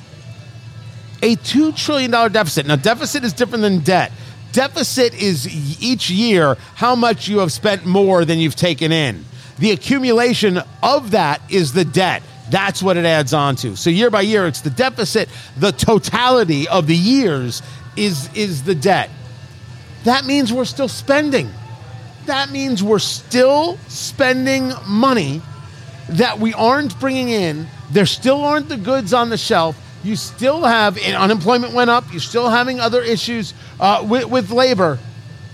a 1.22 1.36
$2 1.36 1.76
trillion 1.76 2.10
deficit. 2.12 2.66
Now, 2.68 2.78
deficit 2.78 3.24
is 3.24 3.34
different 3.34 3.64
than 3.64 3.80
debt. 3.80 4.12
Deficit 4.54 5.14
is 5.16 5.82
each 5.84 6.10
year 6.10 6.56
how 6.76 6.96
much 6.96 7.28
you 7.28 7.40
have 7.40 7.52
spent 7.52 7.86
more 7.86 8.24
than 8.24 8.40
you've 8.40 8.56
taken 8.56 8.92
in. 8.92 9.26
The 9.60 9.72
accumulation 9.72 10.62
of 10.82 11.12
that 11.12 11.42
is 11.50 11.74
the 11.74 11.84
debt. 11.86 12.24
That's 12.54 12.84
what 12.84 12.98
it 12.98 13.06
adds 13.06 13.34
on 13.34 13.56
to. 13.58 13.76
So 13.76 13.90
year 13.90 14.12
by 14.12 14.22
year, 14.22 14.46
it's 14.46 14.62
the 14.62 14.70
deficit. 14.70 15.28
The 15.58 15.72
totality 15.72 16.68
of 16.68 16.86
the 16.86 16.96
years 16.96 17.64
is, 17.98 18.30
is 18.36 18.62
the 18.62 18.76
debt. 18.76 19.10
That 20.04 20.26
means 20.26 20.54
we're 20.54 20.66
still 20.66 20.88
spending. 20.88 21.50
That 22.28 22.52
means 22.52 22.84
we're 22.84 23.00
still 23.00 23.78
spending 23.88 24.72
money 24.88 25.42
that 26.10 26.38
we 26.38 26.54
aren't 26.54 27.00
bringing 27.00 27.30
in. 27.30 27.66
There 27.90 28.06
still 28.06 28.44
aren't 28.44 28.70
the 28.70 28.78
goods 28.78 29.16
on 29.16 29.32
the 29.32 29.38
shelf. 29.38 29.76
You 30.04 30.16
still 30.16 30.64
have 30.64 31.00
unemployment 31.04 31.74
went 31.74 31.90
up. 31.90 32.04
You're 32.12 32.20
still 32.22 32.52
having 32.52 32.80
other 32.80 33.02
issues 33.02 33.56
uh, 33.80 34.06
with, 34.08 34.26
with 34.26 34.52
labor. 34.52 35.00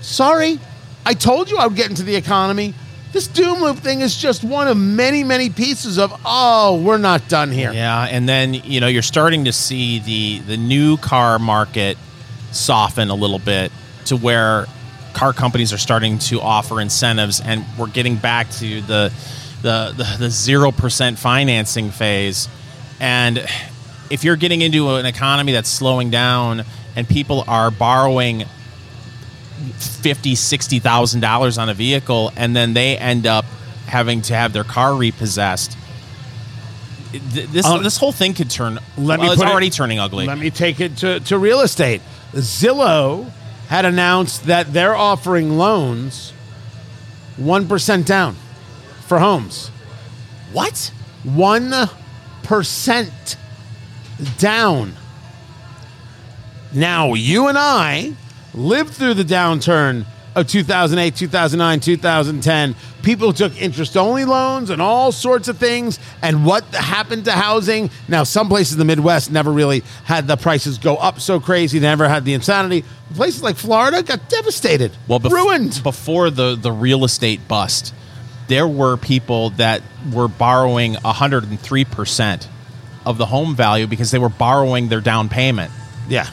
Sorry, 0.02 0.60
I 1.06 1.14
told 1.14 1.50
you 1.50 1.60
I 1.60 1.68
would 1.68 1.78
get 1.78 1.89
into 1.89 2.04
the 2.04 2.18
economy. 2.18 2.74
This 3.12 3.28
doom 3.28 3.62
loop 3.62 3.78
thing 3.78 4.01
is 4.01 4.16
just 4.16 4.43
one 4.43 4.68
of 4.68 4.78
many, 4.78 5.24
many 5.24 5.49
pieces 5.49 5.97
of 5.97 6.14
oh, 6.26 6.82
we're 6.82 6.97
not 6.97 7.28
done 7.28 7.51
here. 7.51 7.72
Yeah, 7.72 8.03
and 8.03 8.30
then 8.30 8.53
you 8.53 8.80
know 8.80 8.88
you're 8.88 9.01
starting 9.01 9.45
to 9.45 9.51
see 9.51 9.99
the 9.99 10.39
the 10.39 10.57
new 10.57 10.97
car 10.97 11.39
market 11.39 11.97
soften 12.51 13.10
a 13.10 13.16
little 13.16 13.39
bit 13.39 13.72
to 14.05 14.16
where 14.16 14.66
car 15.14 15.34
companies 15.34 15.74
are 15.74 15.78
starting 15.78 16.20
to 16.20 16.39
offer 16.39 16.80
incentives, 16.80 17.41
and 17.41 17.66
we're 17.78 17.88
getting 17.88 18.16
back 18.16 18.49
to 18.51 18.82
the 18.82 19.12
the 19.62 20.16
the 20.20 20.30
zero 20.30 20.72
percent 20.72 21.18
financing 21.18 21.89
phase. 21.89 22.47
And 22.99 23.45
if 24.10 24.24
you're 24.24 24.36
getting 24.36 24.62
into 24.62 24.95
an 24.95 25.05
economy 25.05 25.53
that's 25.53 25.70
slowing 25.70 26.10
down 26.10 26.64
and 26.95 27.07
people 27.07 27.43
are 27.47 27.72
borrowing 27.72 28.45
fifty, 29.78 30.36
sixty 30.36 30.80
thousand 30.80 31.22
dollars 31.22 31.57
on 31.57 31.70
a 31.70 31.74
vehicle, 31.74 32.32
and 32.36 32.55
then 32.55 32.74
they 32.74 32.97
end 32.97 33.26
up 33.28 33.45
having 33.88 34.22
to 34.24 34.34
have 34.36 34.53
their 34.53 34.64
car 34.64 34.93
repossessed. 34.95 35.76
This 37.12 37.66
Um, 37.66 37.82
this 37.84 37.97
whole 37.97 38.12
thing 38.12 38.34
could 38.36 38.49
turn. 38.51 38.76
Let 38.97 39.20
well, 39.20 39.28
me 39.30 39.34
it's 39.34 39.41
put 39.41 39.47
it- 39.47 39.51
already 39.51 39.70
turning 39.72 39.97
ugly. 39.99 40.28
Let 40.28 40.38
me 40.38 40.51
take 40.51 40.80
it 40.80 40.97
to, 40.97 41.20
to 41.22 41.38
real 41.39 41.62
estate. 41.62 42.01
Zillow 42.34 43.32
had 43.68 43.84
announced 43.86 44.45
that 44.45 44.74
they're 44.74 44.95
offering 44.95 45.57
loans 45.57 46.34
1% 47.39 48.05
down 48.05 48.36
for 49.07 49.18
homes. 49.20 49.70
what? 50.53 50.91
1% 51.26 53.36
down. 54.38 54.95
Now, 56.72 57.16
you 57.16 57.47
and 57.47 57.57
I 57.57 58.14
lived 58.54 58.93
through 58.93 59.14
the 59.16 59.24
downturn 59.24 60.06
of 60.36 60.47
2008, 60.47 61.16
2009, 61.16 61.80
2010. 61.80 62.76
People 63.02 63.34
took 63.34 63.60
interest 63.60 63.97
only 63.97 64.26
loans 64.26 64.70
and 64.70 64.82
all 64.82 65.12
sorts 65.12 65.47
of 65.47 65.58
things. 65.58 66.00
And 66.22 66.45
what 66.45 66.64
happened 66.76 67.26
to 67.26 67.32
housing? 67.32 67.89
Now, 68.08 68.24
some 68.24 68.47
places 68.47 68.74
in 68.74 68.80
the 68.80 68.86
Midwest 68.86 69.32
never 69.32 69.52
really 69.52 69.84
had 70.06 70.28
the 70.28 70.38
prices 70.38 70.78
go 70.78 70.95
up 70.97 71.20
so 71.20 71.39
crazy, 71.39 71.80
they 71.80 71.88
never 71.88 72.08
had 72.08 72.26
the 72.26 72.34
insanity. 72.34 72.86
Places 73.16 73.41
like 73.41 73.56
Florida 73.56 74.04
got 74.04 74.30
devastated, 74.30 74.91
Well, 75.08 75.20
bef- 75.20 75.32
ruined. 75.32 75.82
before 75.84 76.30
the 76.30 76.56
the 76.56 76.72
real 76.72 77.04
estate 77.06 77.47
bust. 77.47 77.93
There 78.47 78.68
were 78.68 78.97
people 78.97 79.52
that 79.52 79.82
were 80.14 80.28
borrowing 80.28 80.93
103 80.95 81.86
percent 81.86 82.47
of 83.06 83.18
the 83.18 83.26
home 83.26 83.56
value 83.56 83.88
because 83.88 84.12
they 84.12 84.20
were 84.20 84.30
borrowing 84.30 84.89
their 84.89 85.02
down 85.02 85.28
payment. 85.30 85.72
Yeah. 86.08 86.28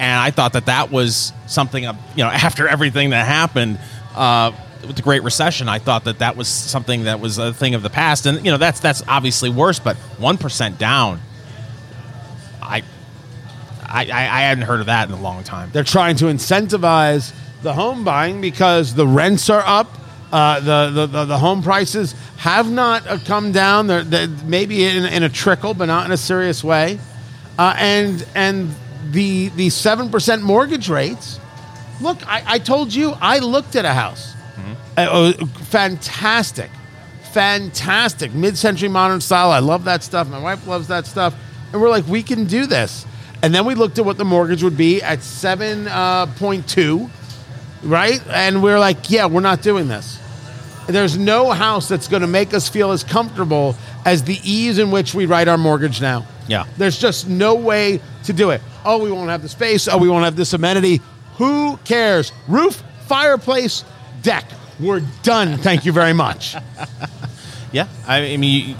And 0.00 0.18
I 0.18 0.30
thought 0.30 0.54
that 0.54 0.66
that 0.66 0.90
was 0.90 1.32
something 1.46 1.84
you 1.84 1.90
know 2.16 2.26
after 2.28 2.66
everything 2.66 3.10
that 3.10 3.26
happened 3.26 3.78
uh, 4.16 4.52
with 4.84 4.96
the 4.96 5.02
Great 5.02 5.22
Recession, 5.22 5.68
I 5.68 5.78
thought 5.78 6.04
that 6.04 6.20
that 6.20 6.36
was 6.36 6.48
something 6.48 7.04
that 7.04 7.20
was 7.20 7.36
a 7.36 7.52
thing 7.52 7.74
of 7.74 7.82
the 7.82 7.90
past, 7.90 8.26
and 8.26 8.44
you 8.44 8.50
know 8.50 8.56
that's 8.56 8.80
that's 8.80 9.02
obviously 9.06 9.50
worse, 9.50 9.78
but 9.78 9.96
one 10.18 10.38
percent 10.38 10.78
down, 10.78 11.20
I, 12.62 12.82
I 13.82 14.00
I 14.00 14.40
hadn't 14.40 14.64
heard 14.64 14.80
of 14.80 14.86
that 14.86 15.08
in 15.08 15.14
a 15.14 15.20
long 15.20 15.44
time. 15.44 15.70
They're 15.70 15.84
trying 15.84 16.16
to 16.16 16.24
incentivize 16.24 17.34
the 17.62 17.74
home 17.74 18.02
buying 18.02 18.40
because 18.40 18.94
the 18.94 19.06
rents 19.06 19.50
are 19.50 19.62
up. 19.64 19.96
Uh, 20.32 20.60
the, 20.60 20.90
the, 20.94 21.06
the 21.06 21.24
the 21.24 21.38
home 21.38 21.60
prices 21.60 22.14
have 22.38 22.70
not 22.70 23.06
uh, 23.06 23.18
come 23.26 23.50
down. 23.50 23.88
They're, 23.88 24.04
they're 24.04 24.28
maybe 24.28 24.84
in, 24.84 25.04
in 25.04 25.24
a 25.24 25.28
trickle, 25.28 25.74
but 25.74 25.86
not 25.86 26.06
in 26.06 26.12
a 26.12 26.16
serious 26.16 26.62
way. 26.64 27.00
Uh, 27.58 27.74
and 27.76 28.26
and 28.34 28.74
the 29.10 29.48
the 29.50 29.70
seven 29.70 30.10
percent 30.10 30.42
mortgage 30.42 30.88
rates. 30.88 31.40
Look, 32.00 32.26
I, 32.26 32.42
I 32.46 32.58
told 32.58 32.94
you 32.94 33.12
I 33.20 33.38
looked 33.38 33.76
at 33.76 33.84
a 33.84 33.92
house. 33.92 34.34
Uh, 34.96 35.00
uh, 35.00 35.46
fantastic, 35.70 36.70
fantastic 37.32 38.32
mid-century 38.34 38.88
modern 38.88 39.20
style. 39.20 39.50
I 39.50 39.60
love 39.60 39.84
that 39.84 40.02
stuff. 40.02 40.28
My 40.28 40.40
wife 40.40 40.66
loves 40.66 40.88
that 40.88 41.06
stuff, 41.06 41.34
and 41.72 41.80
we're 41.80 41.88
like, 41.88 42.06
we 42.06 42.22
can 42.22 42.44
do 42.44 42.66
this. 42.66 43.06
And 43.42 43.54
then 43.54 43.64
we 43.64 43.74
looked 43.74 43.98
at 43.98 44.04
what 44.04 44.18
the 44.18 44.24
mortgage 44.24 44.62
would 44.62 44.76
be 44.76 45.00
at 45.02 45.22
seven 45.22 45.88
uh, 45.88 46.26
point 46.36 46.68
two, 46.68 47.08
right? 47.82 48.20
And 48.28 48.62
we're 48.62 48.78
like, 48.78 49.10
yeah, 49.10 49.26
we're 49.26 49.40
not 49.40 49.62
doing 49.62 49.88
this. 49.88 50.19
There's 50.86 51.16
no 51.16 51.50
house 51.50 51.88
that's 51.88 52.08
going 52.08 52.22
to 52.22 52.26
make 52.28 52.52
us 52.54 52.68
feel 52.68 52.90
as 52.90 53.04
comfortable 53.04 53.76
as 54.04 54.24
the 54.24 54.38
ease 54.42 54.78
in 54.78 54.90
which 54.90 55.14
we 55.14 55.26
write 55.26 55.46
our 55.48 55.58
mortgage 55.58 56.00
now. 56.00 56.26
Yeah. 56.48 56.64
There's 56.76 56.98
just 56.98 57.28
no 57.28 57.54
way 57.54 58.00
to 58.24 58.32
do 58.32 58.50
it. 58.50 58.60
Oh, 58.84 58.98
we 59.02 59.12
won't 59.12 59.30
have 59.30 59.42
the 59.42 59.48
space. 59.48 59.86
Oh, 59.88 59.98
we 59.98 60.08
won't 60.08 60.24
have 60.24 60.36
this 60.36 60.52
amenity. 60.52 61.00
Who 61.36 61.76
cares? 61.84 62.32
Roof, 62.48 62.82
fireplace, 63.06 63.84
deck. 64.22 64.44
We're 64.80 65.00
done. 65.22 65.58
Thank 65.58 65.84
you 65.84 65.92
very 65.92 66.12
much. 66.12 66.56
Yeah, 67.72 67.86
I, 68.04 68.32
I 68.32 68.36
mean, 68.36 68.76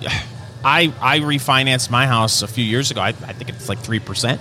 I 0.65 0.93
I 1.01 1.21
refinanced 1.21 1.91
my 1.91 2.09
house 2.09 2.43
a 2.43 2.49
few 2.49 2.65
years 2.65 2.91
ago. 2.91 3.01
I, 3.01 3.11
I 3.11 3.13
think 3.13 3.49
it's 3.51 3.69
like 3.69 3.79
three 3.79 4.01
percent. 4.01 4.41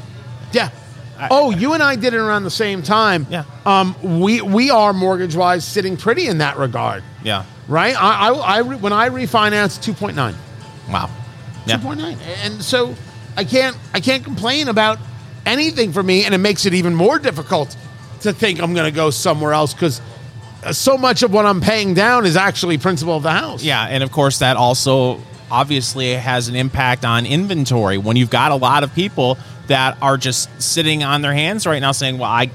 Oh, 1.31 1.51
you 1.51 1.73
and 1.73 1.83
I 1.83 1.95
did 1.95 2.13
it 2.13 2.17
around 2.19 2.43
the 2.43 2.49
same 2.51 2.81
time. 2.81 3.27
Yeah. 3.29 3.43
Um, 3.65 3.95
we 4.19 4.41
we 4.41 4.69
are 4.69 4.93
mortgage 4.93 5.35
wise 5.35 5.65
sitting 5.65 5.97
pretty 5.97 6.27
in 6.27 6.37
that 6.39 6.57
regard, 6.57 7.03
Yeah. 7.23 7.45
right? 7.67 7.95
I, 7.95 8.29
I, 8.29 8.33
I 8.33 8.57
re- 8.59 8.77
when 8.77 8.93
I 8.93 9.09
refinanced 9.09 9.83
two 9.83 9.93
point 9.93 10.15
nine. 10.15 10.35
Wow. 10.89 11.09
Yeah. 11.65 11.77
2.9 11.77 12.17
and 12.45 12.63
so 12.63 12.95
i 13.37 13.43
can't 13.43 13.77
i 13.93 13.99
can't 13.99 14.23
complain 14.23 14.69
about 14.69 14.97
anything 15.45 15.91
for 15.93 16.01
me 16.01 16.23
and 16.25 16.33
it 16.33 16.39
makes 16.39 16.65
it 16.65 16.73
even 16.73 16.95
more 16.95 17.19
difficult 17.19 17.75
to 18.21 18.33
think 18.33 18.59
i'm 18.59 18.73
going 18.73 18.89
to 18.91 18.95
go 18.95 19.11
somewhere 19.11 19.53
else 19.53 19.73
because 19.73 20.01
so 20.71 20.97
much 20.97 21.21
of 21.21 21.31
what 21.31 21.45
i'm 21.45 21.61
paying 21.61 21.93
down 21.93 22.25
is 22.25 22.35
actually 22.35 22.77
principal 22.79 23.17
of 23.17 23.21
the 23.23 23.29
house 23.31 23.61
Yeah, 23.63 23.85
and 23.85 24.01
of 24.01 24.11
course 24.11 24.39
that 24.39 24.57
also 24.57 25.21
obviously 25.51 26.13
has 26.13 26.47
an 26.47 26.55
impact 26.55 27.05
on 27.05 27.27
inventory 27.27 27.99
when 27.99 28.15
you've 28.15 28.31
got 28.31 28.51
a 28.51 28.55
lot 28.55 28.83
of 28.83 28.95
people 28.95 29.37
that 29.69 29.97
are 30.01 30.17
just 30.17 30.61
sitting 30.61 31.03
on 31.03 31.21
their 31.21 31.33
hands 31.33 31.65
right 31.65 31.79
now 31.79 31.91
saying, 31.93 32.17
"Well, 32.19 32.29
I 32.29 32.47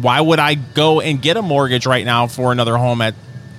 why 0.00 0.20
would 0.20 0.38
I 0.40 0.54
go 0.54 1.00
and 1.00 1.20
get 1.20 1.36
a 1.36 1.42
mortgage 1.42 1.84
right 1.86 2.04
now 2.04 2.26
for 2.26 2.50
another 2.52 2.76
home 2.76 3.00
at 3.02 3.14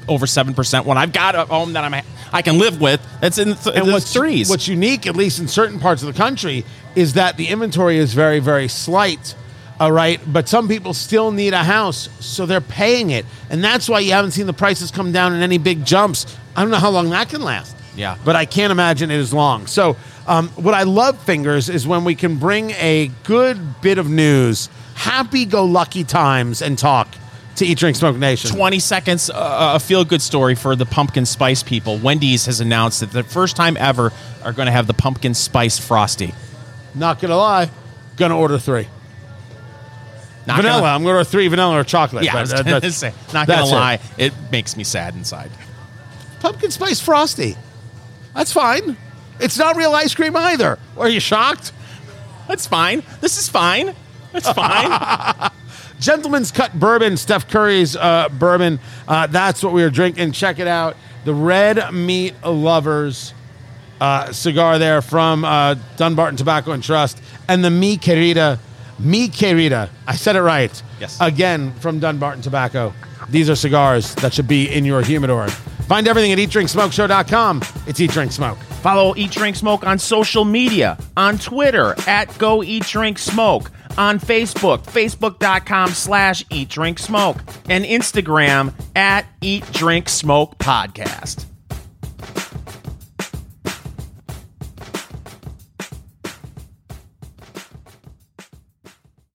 over 0.07 0.25
7% 0.25 0.85
when 0.85 0.97
I've 0.97 1.13
got 1.13 1.35
a 1.35 1.45
home 1.45 1.73
that 1.73 1.83
I'm 1.83 1.93
I 2.33 2.41
can 2.41 2.57
live 2.57 2.81
with 2.81 2.99
that's 3.21 3.37
in 3.37 3.55
th- 3.55 3.75
and 3.75 3.91
what's 3.91 4.11
threes." 4.11 4.49
what's 4.49 4.67
unique 4.67 5.05
at 5.05 5.15
least 5.15 5.39
in 5.39 5.47
certain 5.47 5.79
parts 5.79 6.01
of 6.01 6.07
the 6.11 6.17
country 6.17 6.65
is 6.95 7.13
that 7.13 7.37
the 7.37 7.47
inventory 7.47 7.97
is 7.97 8.13
very 8.13 8.39
very 8.39 8.67
slight 8.67 9.35
all 9.79 9.91
right 9.91 10.19
but 10.25 10.49
some 10.49 10.67
people 10.67 10.93
still 10.93 11.31
need 11.31 11.53
a 11.53 11.63
house 11.63 12.09
so 12.19 12.45
they're 12.45 12.59
paying 12.61 13.11
it 13.11 13.25
and 13.49 13.63
that's 13.63 13.87
why 13.87 13.99
you 13.99 14.11
haven't 14.11 14.31
seen 14.31 14.47
the 14.47 14.53
prices 14.53 14.89
come 14.91 15.11
down 15.11 15.33
in 15.33 15.41
any 15.41 15.57
big 15.59 15.85
jumps 15.85 16.25
i 16.55 16.61
don't 16.61 16.71
know 16.71 16.77
how 16.77 16.89
long 16.89 17.09
that 17.11 17.29
can 17.29 17.41
last 17.41 17.75
Yeah. 17.95 18.15
but 18.25 18.35
I 18.35 18.45
can't 18.45 18.71
imagine 18.71 19.11
it 19.11 19.19
is 19.19 19.33
long. 19.33 19.67
So, 19.67 19.95
um, 20.27 20.49
what 20.49 20.73
I 20.73 20.83
love, 20.83 21.17
fingers, 21.23 21.69
is 21.69 21.87
when 21.87 22.03
we 22.03 22.15
can 22.15 22.37
bring 22.37 22.71
a 22.71 23.09
good 23.23 23.81
bit 23.81 23.97
of 23.97 24.09
news, 24.09 24.69
happy 24.95 25.45
go 25.45 25.65
lucky 25.65 26.03
times, 26.03 26.61
and 26.61 26.77
talk 26.77 27.07
to 27.57 27.65
Eat 27.65 27.77
Drink 27.77 27.95
Smoke 27.97 28.15
Nation. 28.17 28.49
20 28.55 28.79
seconds, 28.79 29.29
uh, 29.29 29.73
a 29.75 29.79
feel 29.79 30.05
good 30.05 30.21
story 30.21 30.55
for 30.55 30.75
the 30.75 30.85
pumpkin 30.85 31.25
spice 31.25 31.63
people. 31.63 31.97
Wendy's 31.97 32.45
has 32.45 32.59
announced 32.61 33.01
that 33.01 33.11
the 33.11 33.23
first 33.23 33.55
time 33.55 33.75
ever 33.77 34.11
are 34.43 34.53
going 34.53 34.67
to 34.67 34.71
have 34.71 34.87
the 34.87 34.93
pumpkin 34.93 35.33
spice 35.33 35.77
frosty. 35.77 36.33
Not 36.95 37.19
gonna 37.19 37.37
lie, 37.37 37.69
gonna 38.17 38.37
order 38.37 38.57
three. 38.57 38.87
Not 40.45 40.57
vanilla. 40.57 40.79
Gonna, 40.81 40.91
I'm 40.93 41.01
gonna 41.03 41.15
order 41.17 41.23
three 41.23 41.47
vanilla 41.47 41.79
or 41.79 41.83
chocolate. 41.83 42.25
yeah, 42.25 42.35
I 42.35 42.45
but 42.45 42.65
that's- 42.65 42.97
say, 42.97 43.13
not 43.33 43.47
gonna 43.47 43.65
it. 43.67 43.71
lie, 43.71 43.99
it 44.17 44.33
makes 44.51 44.75
me 44.75 44.83
sad 44.83 45.15
inside. 45.15 45.51
Pumpkin 46.39 46.71
spice 46.71 46.99
frosty. 46.99 47.55
That's 48.35 48.51
fine. 48.51 48.97
It's 49.41 49.57
not 49.57 49.75
real 49.75 49.93
ice 49.93 50.13
cream 50.13 50.35
either. 50.35 50.77
Are 50.97 51.09
you 51.09 51.19
shocked? 51.19 51.71
That's 52.47 52.67
fine. 52.67 53.03
This 53.21 53.37
is 53.37 53.49
fine. 53.49 53.95
That's 54.31 54.49
fine. 54.49 55.51
Gentleman's 55.99 56.51
Cut 56.51 56.73
Bourbon, 56.79 57.15
Steph 57.17 57.47
Curry's 57.47 57.95
uh, 57.95 58.29
bourbon. 58.29 58.79
Uh, 59.07 59.27
that's 59.27 59.63
what 59.63 59.73
we 59.73 59.83
were 59.83 59.89
drinking. 59.89 60.31
Check 60.31 60.59
it 60.59 60.67
out. 60.67 60.95
The 61.25 61.33
Red 61.33 61.93
Meat 61.93 62.33
Lovers 62.43 63.33
uh, 63.99 64.31
cigar 64.31 64.79
there 64.79 65.01
from 65.01 65.45
uh, 65.45 65.75
Dunbarton 65.97 66.37
Tobacco 66.37 66.71
and 66.71 66.83
Trust. 66.83 67.21
And 67.47 67.63
the 67.63 67.69
Mi 67.69 67.97
Querida 67.97 68.59
Mi 69.01 69.29
Querida. 69.29 69.89
I 70.07 70.15
said 70.15 70.35
it 70.35 70.41
right. 70.41 70.83
Yes. 70.99 71.17
Again, 71.19 71.73
from 71.73 71.99
Dunbarton 71.99 72.41
Tobacco. 72.43 72.93
These 73.29 73.49
are 73.49 73.55
cigars 73.55 74.13
that 74.15 74.33
should 74.33 74.47
be 74.47 74.69
in 74.69 74.85
your 74.85 75.01
humidor. 75.01 75.47
Find 75.47 76.07
everything 76.07 76.31
at 76.31 76.37
eatdrinksmokeshow.com. 76.37 77.61
It's 77.85 77.99
Eat 77.99 78.11
Drink 78.11 78.31
Smoke. 78.31 78.57
Follow 78.57 79.15
Eat 79.15 79.31
Drink 79.31 79.55
Smoke 79.55 79.85
on 79.85 79.99
social 79.99 80.45
media, 80.45 80.97
on 81.17 81.37
Twitter 81.37 81.93
at 82.07 82.35
Go 82.37 82.63
Eat 82.63 82.83
Drink 82.85 83.19
Smoke, 83.19 83.69
on 83.97 84.19
Facebook, 84.19 84.83
facebook.com 84.85 85.89
slash 85.89 86.45
Eat 86.49 86.69
Drink 86.69 86.97
Smoke, 86.97 87.37
and 87.69 87.83
Instagram 87.83 88.73
at 88.95 89.25
Eat 89.41 89.69
Drink 89.73 90.07
Smoke 90.07 90.57
Podcast. 90.57 91.50